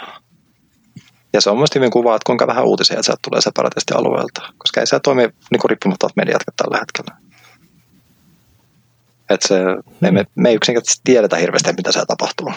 Ja 1.33 1.41
se 1.41 1.51
on 1.51 1.57
mielestäni 1.57 1.81
hyvin 1.81 1.91
kuvaa, 1.91 2.17
että 2.17 2.27
kuinka 2.27 2.47
vähän 2.47 2.65
uutisia 2.65 3.03
sieltä 3.03 3.21
tulee 3.29 3.41
separatisti 3.41 3.95
alueelta, 3.95 4.53
koska 4.59 4.81
ei 4.81 4.87
se 4.87 5.01
toimi 5.01 5.23
niin 5.23 5.61
kuin 5.61 5.71
riippumattomat 5.71 6.17
mediat 6.17 6.43
tällä 6.57 6.79
hetkellä. 6.79 7.17
Et 9.31 9.43
se, 9.43 9.61
me, 10.01 10.11
me, 10.11 10.25
me 10.35 10.49
ei 10.49 10.55
yksinkertaisesti 10.55 11.01
tiedetä 11.05 11.37
hirveästi, 11.37 11.73
mitä 11.73 11.93
siellä 11.93 12.07
tapahtuu 12.07 12.53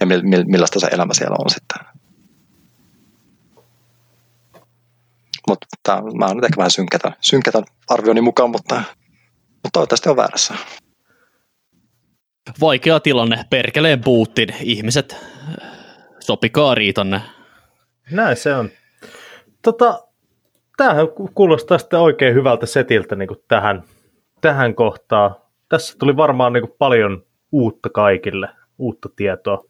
ja 0.00 0.06
millaista 0.46 0.80
se 0.80 0.86
elämä 0.86 1.14
siellä 1.14 1.36
on 1.38 1.50
sitten. 1.50 1.78
Mutta 5.48 6.02
mä 6.18 6.26
oon 6.26 6.36
nyt 6.36 6.44
ehkä 6.44 6.56
vähän 6.56 6.70
synkätä, 6.70 7.12
synkätä 7.20 7.62
arvioni 7.88 8.20
mukaan, 8.20 8.50
mutta, 8.50 8.82
mutta 9.66 9.78
toivottavasti 9.78 10.08
on 10.08 10.16
väärässä. 10.16 10.54
Vaikea 12.60 13.00
tilanne, 13.00 13.44
perkeleen 13.50 14.00
Putin, 14.00 14.48
ihmiset 14.60 15.16
sopikaa 16.20 16.74
riitonne. 16.74 17.22
Näin 18.10 18.36
se 18.36 18.54
on. 18.54 18.70
Tota, 19.62 20.06
tämähän 20.76 21.06
kuulostaa 21.34 21.78
sitten 21.78 21.98
oikein 21.98 22.34
hyvältä 22.34 22.66
setiltä 22.66 23.16
niin 23.16 23.28
kuin 23.28 23.40
tähän, 23.48 23.82
tähän 24.40 24.74
kohtaan. 24.74 25.36
Tässä 25.68 25.96
tuli 25.98 26.16
varmaan 26.16 26.52
niin 26.52 26.62
kuin 26.68 26.76
paljon 26.78 27.26
uutta 27.52 27.88
kaikille, 27.88 28.48
uutta 28.78 29.08
tietoa. 29.16 29.64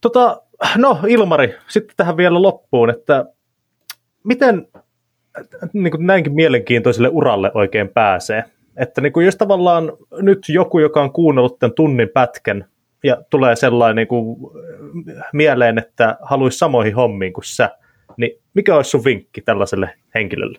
Tota, 0.00 0.42
no 0.76 0.98
Ilmari, 1.08 1.56
sitten 1.68 1.96
tähän 1.96 2.16
vielä 2.16 2.42
loppuun, 2.42 2.90
että 2.90 3.24
miten 4.24 4.68
niin 5.72 5.90
kuin 5.90 6.06
näinkin 6.06 6.34
mielenkiintoiselle 6.34 7.08
uralle 7.08 7.50
oikein 7.54 7.88
pääsee? 7.88 8.44
Että 8.76 9.00
niin 9.00 9.12
kuin 9.12 9.26
jos 9.26 9.36
tavallaan 9.36 9.92
nyt 10.12 10.38
joku, 10.48 10.78
joka 10.78 11.02
on 11.02 11.12
kuunnellut 11.12 11.58
tämän 11.58 11.74
tunnin 11.74 12.08
pätkän 12.08 12.64
ja 13.04 13.22
tulee 13.30 13.56
sellainen 13.56 13.96
niin 13.96 14.08
kuin 14.08 14.36
mieleen, 15.32 15.78
että 15.78 16.16
haluaisi 16.22 16.58
samoihin 16.58 16.94
hommiin 16.94 17.32
kuin 17.32 17.44
sä, 17.44 17.70
niin 18.16 18.30
mikä 18.54 18.76
olisi 18.76 18.90
sun 18.90 19.04
vinkki 19.04 19.40
tällaiselle 19.40 19.94
henkilölle? 20.14 20.58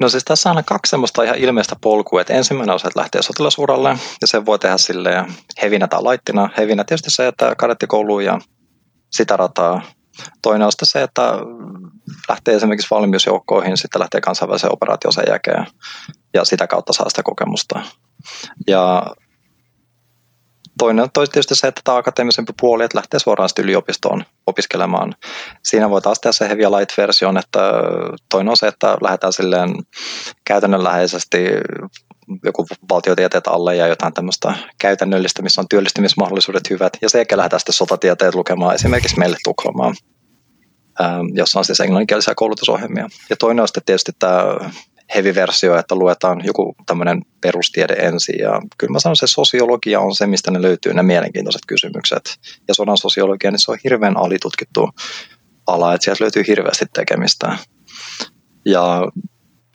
No 0.00 0.08
siis 0.08 0.24
tässä 0.24 0.50
on 0.50 0.64
kaksi 0.64 0.90
semmoista 0.90 1.22
ihan 1.22 1.38
ilmeistä 1.38 1.76
polkua, 1.80 2.20
että 2.20 2.34
ensimmäinen 2.34 2.72
on 2.72 2.80
se, 2.80 2.86
että 2.86 3.00
lähtee 3.00 3.22
sotilasuralle 3.22 3.88
ja 4.20 4.26
sen 4.26 4.46
voi 4.46 4.58
tehdä 4.58 4.76
sille 4.76 5.24
hevinä 5.62 5.88
tai 5.88 6.02
laittina. 6.02 6.50
Hevinä 6.58 6.84
tietysti 6.84 7.10
se, 7.10 7.26
että 7.26 7.54
kadettikouluun 7.54 8.24
ja 8.24 8.38
sitä 9.10 9.36
rataa. 9.36 9.82
Toinen 10.42 10.66
on 10.66 10.72
se, 10.82 11.02
että 11.02 11.22
lähtee 12.28 12.54
esimerkiksi 12.54 12.90
valmiusjoukkoihin, 12.90 13.76
sitten 13.76 14.00
lähtee 14.00 14.20
kansainväliseen 14.20 14.72
operaatioon 14.72 15.12
sen 15.12 15.24
jälkeen 15.28 15.66
ja 16.34 16.44
sitä 16.44 16.66
kautta 16.66 16.92
saa 16.92 17.08
sitä 17.08 17.22
kokemusta. 17.22 17.80
Ja 18.66 19.06
toinen 20.78 21.02
on 21.02 21.10
tietysti 21.12 21.54
se, 21.54 21.68
että 21.68 21.80
tämä 21.84 21.96
akateemisempi 21.98 22.52
puoli, 22.60 22.84
että 22.84 22.96
lähtee 22.98 23.20
suoraan 23.20 23.48
sitten 23.48 23.64
yliopistoon 23.64 24.24
opiskelemaan. 24.46 25.14
Siinä 25.64 25.90
voi 25.90 26.02
taas 26.02 26.20
tehdä 26.20 26.32
se 26.32 26.48
heavy 26.48 26.62
light 26.62 26.98
version, 26.98 27.38
että 27.38 27.60
toinen 28.28 28.50
on 28.50 28.56
se, 28.56 28.66
että 28.66 28.96
lähdetään 29.02 29.32
silleen 29.32 29.74
käytännönläheisesti 30.44 31.38
joku 32.44 32.66
valtiotieteet 32.90 33.46
alle 33.46 33.76
ja 33.76 33.86
jotain 33.86 34.14
tämmöistä 34.14 34.54
käytännöllistä, 34.80 35.42
missä 35.42 35.60
on 35.60 35.68
työllistymismahdollisuudet 35.68 36.70
hyvät. 36.70 36.92
Ja 37.02 37.08
sen 37.08 37.18
jälkeen 37.18 37.36
lähdetään 37.38 37.60
sitten 37.60 37.74
sotatieteet 37.74 38.34
lukemaan 38.34 38.74
esimerkiksi 38.74 39.18
meille 39.18 39.36
Tukholmaan, 39.44 39.96
ähm, 41.00 41.26
jossa 41.34 41.58
on 41.58 41.64
siis 41.64 41.80
englanninkielisiä 41.80 42.34
koulutusohjelmia. 42.36 43.08
Ja 43.30 43.36
toinen 43.36 43.62
on 43.62 43.68
sitten 43.68 43.82
tietysti 43.84 44.12
tämä 44.18 44.42
heavy-versio, 45.14 45.76
että 45.76 45.94
luetaan 45.94 46.44
joku 46.44 46.74
tämmöinen 46.86 47.22
perustiede 47.40 47.92
ensin. 47.92 48.38
Ja 48.38 48.62
kyllä 48.78 48.92
mä 48.92 48.98
sanon, 48.98 49.16
se 49.16 49.26
sosiologia 49.26 50.00
on 50.00 50.14
se, 50.14 50.26
mistä 50.26 50.50
ne 50.50 50.62
löytyy 50.62 50.94
ne 50.94 51.02
mielenkiintoiset 51.02 51.62
kysymykset. 51.66 52.38
Ja 52.68 52.74
sodan 52.74 52.98
sosiologia, 52.98 53.50
niin 53.50 53.58
se 53.58 53.70
on 53.70 53.78
hirveän 53.84 54.16
alitutkittu 54.16 54.90
ala, 55.66 55.94
että 55.94 56.04
sieltä 56.04 56.24
löytyy 56.24 56.44
hirveästi 56.48 56.86
tekemistä. 56.94 57.58
Ja 58.66 59.02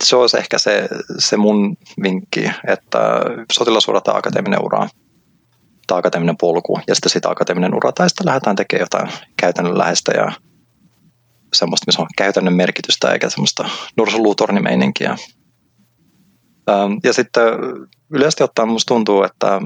se 0.03 0.15
olisi 0.15 0.37
ehkä 0.37 0.57
se, 0.57 0.89
se 1.19 1.37
mun 1.37 1.77
vinkki, 2.03 2.51
että 2.67 2.99
sotilasura 3.51 4.01
tai 4.01 4.17
akateeminen 4.17 4.65
ura 4.65 4.87
tai 5.87 5.99
akateeminen 5.99 6.37
polku 6.37 6.79
ja 6.87 6.95
sitten 6.95 7.09
sitä 7.09 7.29
akateeminen 7.29 7.75
ura 7.75 7.91
tai 7.91 8.09
sitten 8.09 8.25
lähdetään 8.25 8.55
tekemään 8.55 8.83
jotain 8.83 9.09
käytännönläheistä 9.37 10.11
ja 10.11 10.31
semmoista, 11.53 11.85
missä 11.87 12.01
on 12.01 12.07
käytännön 12.17 12.53
merkitystä 12.53 13.11
eikä 13.11 13.29
semmoista 13.29 13.69
nursuluutornimeininkiä. 13.97 15.17
Ähm, 16.69 16.93
ja 17.03 17.13
sitten 17.13 17.43
yleisesti 18.09 18.43
ottaen 18.43 18.69
musta 18.69 18.93
tuntuu, 18.93 19.23
että 19.23 19.61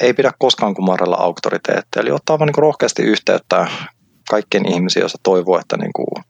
ei 0.00 0.14
pidä 0.14 0.32
koskaan 0.38 0.74
kumarrella 0.74 1.16
auktoriteettia, 1.16 2.02
eli 2.02 2.10
ottaa 2.10 2.38
vaan 2.38 2.46
niin 2.46 2.62
rohkeasti 2.62 3.02
yhteyttä 3.02 3.70
kaikkien 4.30 4.72
ihmisiin, 4.72 5.00
joissa 5.00 5.18
toivoo, 5.22 5.58
että 5.58 5.76
niin 5.76 5.92
kuin 5.96 6.24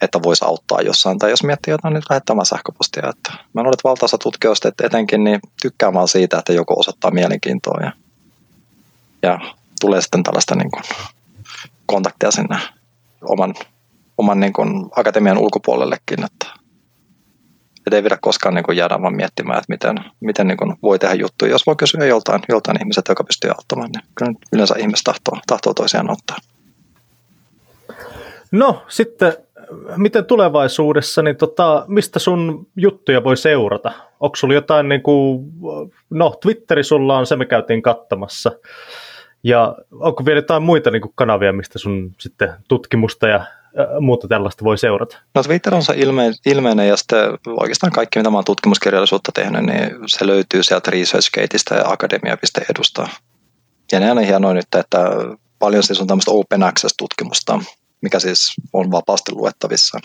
että 0.00 0.22
voisi 0.22 0.44
auttaa 0.44 0.80
jossain. 0.80 1.18
Tai 1.18 1.30
jos 1.30 1.44
miettii 1.44 1.72
jotain, 1.72 1.94
niin 1.94 2.02
lähettämään 2.10 2.46
sähköpostia. 2.46 3.08
Että 3.08 3.32
mä 3.52 3.62
luulen, 3.62 3.74
että 3.74 3.88
valtaosa 3.88 4.18
tutkijoista 4.18 4.68
että 4.68 4.86
etenkin 4.86 5.24
niin 5.24 5.40
tykkää 5.62 5.92
vaan 5.92 6.08
siitä, 6.08 6.38
että 6.38 6.52
joku 6.52 6.80
osoittaa 6.80 7.10
mielenkiintoa 7.10 7.80
ja, 7.80 7.92
ja 9.22 9.38
tulee 9.80 10.00
sitten 10.00 10.22
tällaista 10.22 10.54
niin 10.54 10.70
kuin, 10.70 10.84
kontaktia 11.86 12.30
sinne 12.30 12.58
oman, 13.22 13.54
oman 14.18 14.40
niin 14.40 14.52
kuin, 14.52 14.88
akatemian 14.96 15.38
ulkopuolellekin. 15.38 16.24
Että, 16.24 16.46
että 17.76 17.96
ei 17.96 18.02
pidä 18.02 18.18
koskaan 18.20 18.54
niin 18.54 18.64
kuin, 18.64 18.76
jäädä 18.76 19.02
vaan 19.02 19.16
miettimään, 19.16 19.58
että 19.58 19.72
miten, 19.72 20.12
miten 20.20 20.46
niin 20.46 20.56
kuin, 20.56 20.76
voi 20.82 20.98
tehdä 20.98 21.14
juttuja. 21.14 21.50
Jos 21.50 21.66
voi 21.66 21.76
kysyä 21.76 22.06
joltain, 22.06 22.42
joltain 22.48 22.80
ihmiseltä, 22.80 23.12
joka 23.12 23.24
pystyy 23.24 23.50
auttamaan, 23.50 23.90
niin 23.94 24.04
kyllä 24.14 24.32
yleensä 24.52 24.74
ihmiset 24.78 25.04
tahtoo, 25.04 25.38
tahtoo 25.46 25.74
toisiaan 25.74 26.10
auttaa. 26.10 26.36
No 28.52 28.82
sitten 28.88 29.32
miten 29.96 30.24
tulevaisuudessa, 30.24 31.22
niin 31.22 31.36
tota, 31.36 31.84
mistä 31.88 32.18
sun 32.18 32.66
juttuja 32.76 33.24
voi 33.24 33.36
seurata? 33.36 33.92
Onko 34.20 34.36
sulla 34.36 34.54
jotain, 34.54 34.88
niin 34.88 35.02
kuin, 35.02 35.52
no 36.10 36.30
Twitteri 36.30 36.84
sulla 36.84 37.18
on, 37.18 37.26
se 37.26 37.36
me 37.36 37.46
käytiin 37.46 37.82
kattamassa. 37.82 38.52
Ja 39.44 39.76
onko 39.92 40.26
vielä 40.26 40.38
jotain 40.38 40.62
muita 40.62 40.90
niin 40.90 41.02
kuin 41.02 41.12
kanavia, 41.14 41.52
mistä 41.52 41.78
sun 41.78 42.14
sitten 42.18 42.52
tutkimusta 42.68 43.28
ja 43.28 43.44
muuta 44.00 44.28
tällaista 44.28 44.64
voi 44.64 44.78
seurata? 44.78 45.18
No 45.34 45.42
Twitter 45.42 45.74
on 45.74 45.82
se 45.82 45.94
ilme, 45.96 46.32
ilmeinen 46.46 46.88
ja 46.88 46.96
sitten 46.96 47.38
oikeastaan 47.46 47.92
kaikki, 47.92 48.18
mitä 48.18 48.30
mä 48.30 48.36
oon 48.36 48.44
tutkimuskirjallisuutta 48.44 49.32
tehnyt, 49.32 49.62
niin 49.62 49.90
se 50.06 50.26
löytyy 50.26 50.62
sieltä 50.62 50.90
ResearchGateista 50.90 51.74
ja 51.74 51.84
akademia.edusta. 51.86 53.08
Ja 53.92 54.00
ne 54.00 54.10
on 54.10 54.18
hienoa 54.18 54.54
nyt, 54.54 54.74
että 54.74 55.10
paljon 55.58 55.82
siis 55.82 56.00
on 56.00 56.06
tämmöistä 56.06 56.30
open 56.30 56.62
access-tutkimusta, 56.62 57.60
mikä 58.02 58.18
siis 58.18 58.54
on 58.72 58.90
vapaasti 58.90 59.32
luettavissa. 59.32 59.98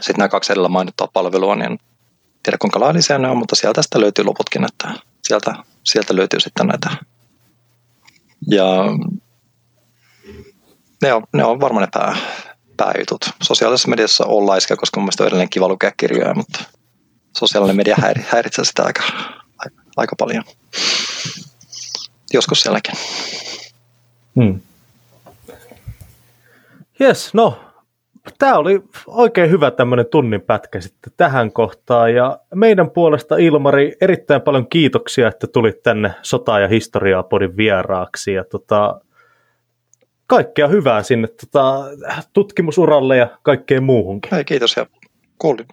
Sitten 0.00 0.18
nämä 0.18 0.28
kaksi 0.28 0.52
edellä 0.52 0.68
mainittua 0.68 1.08
palvelua, 1.12 1.56
niin 1.56 1.78
tiedä 2.42 2.58
kuinka 2.60 2.80
laillisia 2.80 3.18
ne 3.18 3.28
on, 3.28 3.36
mutta 3.36 3.56
sieltä 3.56 3.82
sitä 3.82 4.00
löytyy 4.00 4.24
loputkin, 4.24 4.64
että 4.64 4.94
sieltä, 5.22 5.54
sieltä 5.84 6.16
löytyy 6.16 6.40
sitten 6.40 6.66
näitä. 6.66 6.90
Ja 8.48 8.66
ne 11.02 11.12
on, 11.12 11.22
ne 11.34 11.44
on 11.44 11.60
varmaan 11.60 11.82
ne 11.82 11.88
pää, 12.00 12.16
pääjutut. 12.76 13.30
Sosiaalisessa 13.42 13.88
mediassa 13.88 14.24
on 14.26 14.46
laiska, 14.46 14.76
koska 14.76 15.00
mun 15.00 15.04
mielestä 15.04 15.22
on 15.24 15.28
edelleen 15.28 15.50
kiva 15.50 15.68
lukea 15.68 15.92
kirjoja, 15.96 16.34
mutta 16.34 16.64
sosiaalinen 17.38 17.76
media 17.76 17.96
häiritsee 18.28 18.64
sitä 18.64 18.82
aika, 18.84 19.02
aika, 19.58 19.82
aika 19.96 20.16
paljon. 20.16 20.44
Joskus 22.32 22.60
sielläkin. 22.60 22.94
Hmm. 24.36 24.60
Jes, 27.00 27.34
no 27.34 27.58
tämä 28.38 28.58
oli 28.58 28.82
oikein 29.06 29.50
hyvä 29.50 29.70
tämmöinen 29.70 30.06
tunnin 30.10 30.40
pätkä 30.40 30.80
sitten 30.80 31.12
tähän 31.16 31.52
kohtaan 31.52 32.14
ja 32.14 32.38
meidän 32.54 32.90
puolesta 32.90 33.36
Ilmari 33.36 33.96
erittäin 34.00 34.42
paljon 34.42 34.68
kiitoksia, 34.68 35.28
että 35.28 35.46
tulit 35.46 35.82
tänne 35.82 36.14
Sotaa 36.22 36.60
ja 36.60 36.68
historiaa 36.68 37.22
podin 37.22 37.56
vieraaksi 37.56 38.32
ja 38.32 38.44
tota, 38.44 39.00
kaikkea 40.26 40.68
hyvää 40.68 41.02
sinne 41.02 41.28
tota, 41.28 41.84
tutkimusuralle 42.32 43.16
ja 43.16 43.38
kaikkeen 43.42 43.82
muuhunkin. 43.82 44.30
Hei, 44.32 44.44
kiitos 44.44 44.76
ja 44.76 44.86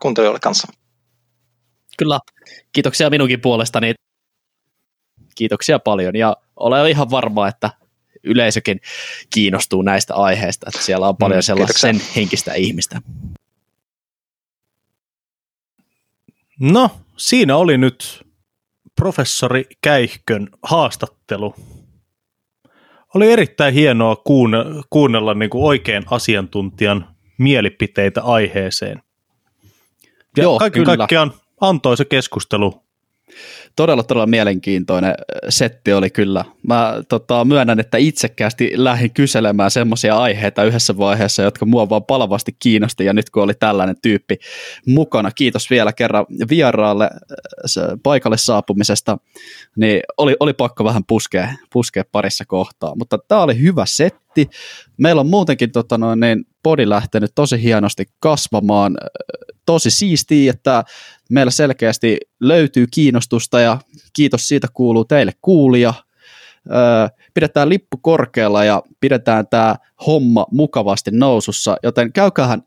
kuuntelijoille 0.01 0.39
kanssa. 0.39 0.67
Kyllä, 1.97 2.19
kiitoksia 2.71 3.09
minunkin 3.09 3.41
puolestani. 3.41 3.93
Kiitoksia 5.35 5.79
paljon 5.79 6.15
ja 6.15 6.35
olen 6.55 6.89
ihan 6.89 7.11
varma, 7.11 7.47
että 7.47 7.69
yleisökin 8.23 8.81
kiinnostuu 9.34 9.81
näistä 9.81 10.15
aiheista, 10.15 10.65
että 10.69 10.85
siellä 10.85 11.07
on 11.07 11.18
paljon 11.18 11.39
mm, 11.39 11.44
sellaista 11.44 11.80
sen 11.80 12.02
henkistä 12.15 12.53
ihmistä. 12.53 13.02
No, 16.60 16.91
siinä 17.18 17.57
oli 17.57 17.77
nyt 17.77 18.27
professori 18.95 19.65
Käihkön 19.81 20.49
haastattelu. 20.64 21.56
Oli 23.15 23.31
erittäin 23.31 23.73
hienoa 23.73 24.15
kuunnella, 24.15 24.84
kuunnella 24.89 25.34
niin 25.34 25.49
kuin 25.49 25.64
oikein 25.64 26.03
asiantuntijan 26.11 27.15
mielipiteitä 27.38 28.22
aiheeseen. 28.23 29.03
Ja 30.38 30.44
Joo, 30.44 30.60
kaiken 30.60 30.84
kyllä. 30.84 30.98
kaikkiaan 30.98 31.34
antoi 31.61 31.98
se 31.98 32.06
keskustelu 32.06 32.86
todella, 33.75 34.03
todella 34.03 34.27
mielenkiintoinen 34.27 35.13
setti 35.49 35.93
oli 35.93 36.09
kyllä. 36.09 36.45
Mä 36.67 36.93
tota, 37.09 37.45
myönnän, 37.45 37.79
että 37.79 37.97
itsekkäästi 37.97 38.71
lähdin 38.75 39.13
kyselemään 39.13 39.71
semmoisia 39.71 40.17
aiheita 40.17 40.63
yhdessä 40.63 40.97
vaiheessa, 40.97 41.43
jotka 41.43 41.65
mua 41.65 41.89
vaan 41.89 42.03
palavasti 42.03 42.55
kiinnosti, 42.59 43.05
ja 43.05 43.13
nyt 43.13 43.29
kun 43.29 43.43
oli 43.43 43.53
tällainen 43.53 43.95
tyyppi 44.01 44.37
mukana, 44.85 45.31
kiitos 45.31 45.69
vielä 45.69 45.93
kerran 45.93 46.25
vieraalle 46.49 47.09
paikalle 48.03 48.37
saapumisesta, 48.37 49.17
niin 49.75 50.01
oli, 50.17 50.35
oli 50.39 50.53
pakko 50.53 50.83
vähän 50.83 51.03
puskea, 51.07 51.49
puskea 51.73 52.03
parissa 52.11 52.45
kohtaa, 52.45 52.95
mutta 52.95 53.17
tämä 53.27 53.41
oli 53.41 53.59
hyvä 53.59 53.85
setti. 53.85 54.49
Meillä 54.97 55.19
on 55.19 55.29
muutenkin 55.29 55.71
tota 55.71 55.97
noin, 55.97 56.19
niin 56.19 56.45
podi 56.68 56.89
lähtenyt 56.89 57.31
tosi 57.35 57.64
hienosti 57.64 58.06
kasvamaan, 58.19 58.98
tosi 59.65 59.91
siistiä, 59.91 60.52
että 60.52 60.84
meillä 61.30 61.52
selkeästi 61.52 62.18
löytyy 62.39 62.88
kiinnostusta 62.91 63.60
ja 63.60 63.80
kiitos 64.14 64.48
siitä 64.48 64.68
kuuluu 64.73 65.06
teille 65.06 65.31
kuulija. 65.41 65.94
pidetään 67.34 67.69
lippu 67.69 67.98
korkealla 67.98 68.64
ja 68.64 68.84
pidetään 68.99 69.48
tämä 69.48 69.76
homma 70.07 70.45
mukavasti 70.52 71.11
nousussa, 71.11 71.77
joten 71.84 72.14
käykäähän 72.14 72.64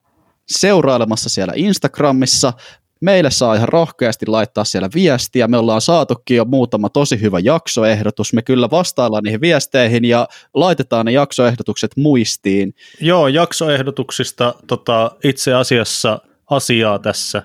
seurailemassa 0.49 1.29
siellä 1.29 1.53
Instagramissa. 1.57 2.53
Meille 3.01 3.31
saa 3.31 3.55
ihan 3.55 3.69
rohkeasti 3.69 4.27
laittaa 4.27 4.65
siellä 4.65 4.89
viestiä. 4.95 5.49
Me 5.49 5.59
ollaan 5.59 5.81
saatukin 5.81 6.37
jo 6.37 6.45
muutama 6.45 6.89
tosi 6.89 7.21
hyvä 7.21 7.39
jaksoehdotus. 7.39 8.33
Me 8.33 8.43
kyllä 8.43 8.71
vastaillaan 8.71 9.23
niihin 9.23 9.41
viesteihin 9.41 10.05
ja 10.05 10.29
laitetaan 10.55 11.07
ne 11.07 11.13
jaksoehdotukset 11.13 11.97
muistiin. 11.97 12.75
Joo, 13.01 13.29
jaksoehdotuksista 13.29 14.55
tota, 14.67 15.11
itse 15.25 15.55
asiassa 15.55 16.19
asiaa 16.51 16.99
tässä. 16.99 17.43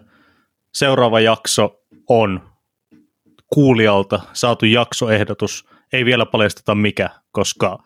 Seuraava 0.73 1.19
jakso 1.19 1.81
on 2.09 2.41
kuulijalta 3.53 4.19
saatu 4.33 4.65
jaksoehdotus. 4.65 5.65
Ei 5.93 6.05
vielä 6.05 6.25
paljasteta 6.25 6.75
mikä, 6.75 7.09
koska 7.31 7.83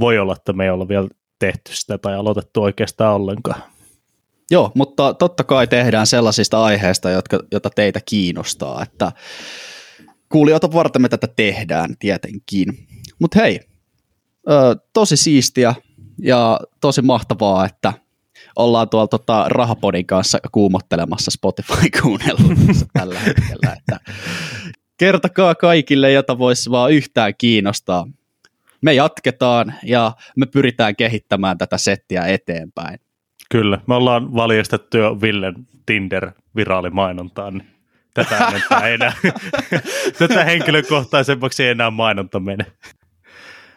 voi 0.00 0.18
olla, 0.18 0.32
että 0.32 0.52
me 0.52 0.64
ei 0.64 0.70
olla 0.70 0.88
vielä 0.88 1.08
tehty 1.38 1.74
sitä 1.74 1.98
tai 1.98 2.14
aloitettu 2.14 2.62
oikeastaan 2.62 3.14
ollenkaan. 3.14 3.73
Joo, 4.50 4.72
mutta 4.74 5.14
totta 5.14 5.44
kai 5.44 5.66
tehdään 5.66 6.06
sellaisista 6.06 6.64
aiheista, 6.64 7.10
jotka, 7.10 7.40
jota 7.52 7.70
teitä 7.70 8.00
kiinnostaa, 8.04 8.82
että 8.82 9.12
kuulijoita 10.28 10.72
varten 10.72 11.02
me 11.02 11.08
tätä 11.08 11.26
tehdään 11.26 11.94
tietenkin. 11.98 12.66
Mutta 13.18 13.40
hei, 13.40 13.60
ö, 14.50 14.76
tosi 14.92 15.16
siistiä 15.16 15.74
ja 16.22 16.60
tosi 16.80 17.02
mahtavaa, 17.02 17.66
että 17.66 17.92
ollaan 18.56 18.88
tuolla 18.88 19.08
tota, 19.08 19.44
Rahapodin 19.48 20.06
kanssa 20.06 20.38
kuumottelemassa 20.52 21.30
Spotify-kuunnellussa 21.30 22.86
tällä 22.98 23.20
hetkellä. 23.20 23.76
Että 23.78 24.12
kertokaa 24.96 25.54
kaikille, 25.54 26.12
jota 26.12 26.38
voisi 26.38 26.70
vaan 26.70 26.92
yhtään 26.92 27.32
kiinnostaa. 27.38 28.06
Me 28.80 28.94
jatketaan 28.94 29.74
ja 29.82 30.12
me 30.36 30.46
pyritään 30.46 30.96
kehittämään 30.96 31.58
tätä 31.58 31.78
settiä 31.78 32.26
eteenpäin. 32.26 33.03
Kyllä, 33.50 33.78
me 33.86 33.94
ollaan 33.94 34.34
valjastettu 34.34 34.98
jo 34.98 35.20
Villen 35.20 35.54
Tinder-viraalimainontaan, 35.86 37.54
niin 37.54 37.68
tätä 38.14 38.48
enempää 38.48 38.88
enää. 38.88 39.12
tätä 40.18 40.44
henkilökohtaisemmaksi 40.44 41.64
ei 41.64 41.70
enää 41.70 41.90
mainonta 41.90 42.40
mene. 42.40 42.66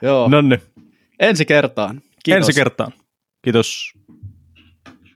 Joo. 0.02 0.30
Ensi 1.20 1.46
kertaan. 1.46 2.02
Kiitos. 2.24 2.48
Ensi 2.48 2.60
kertaan. 2.60 2.92
Kiitos. 3.42 3.94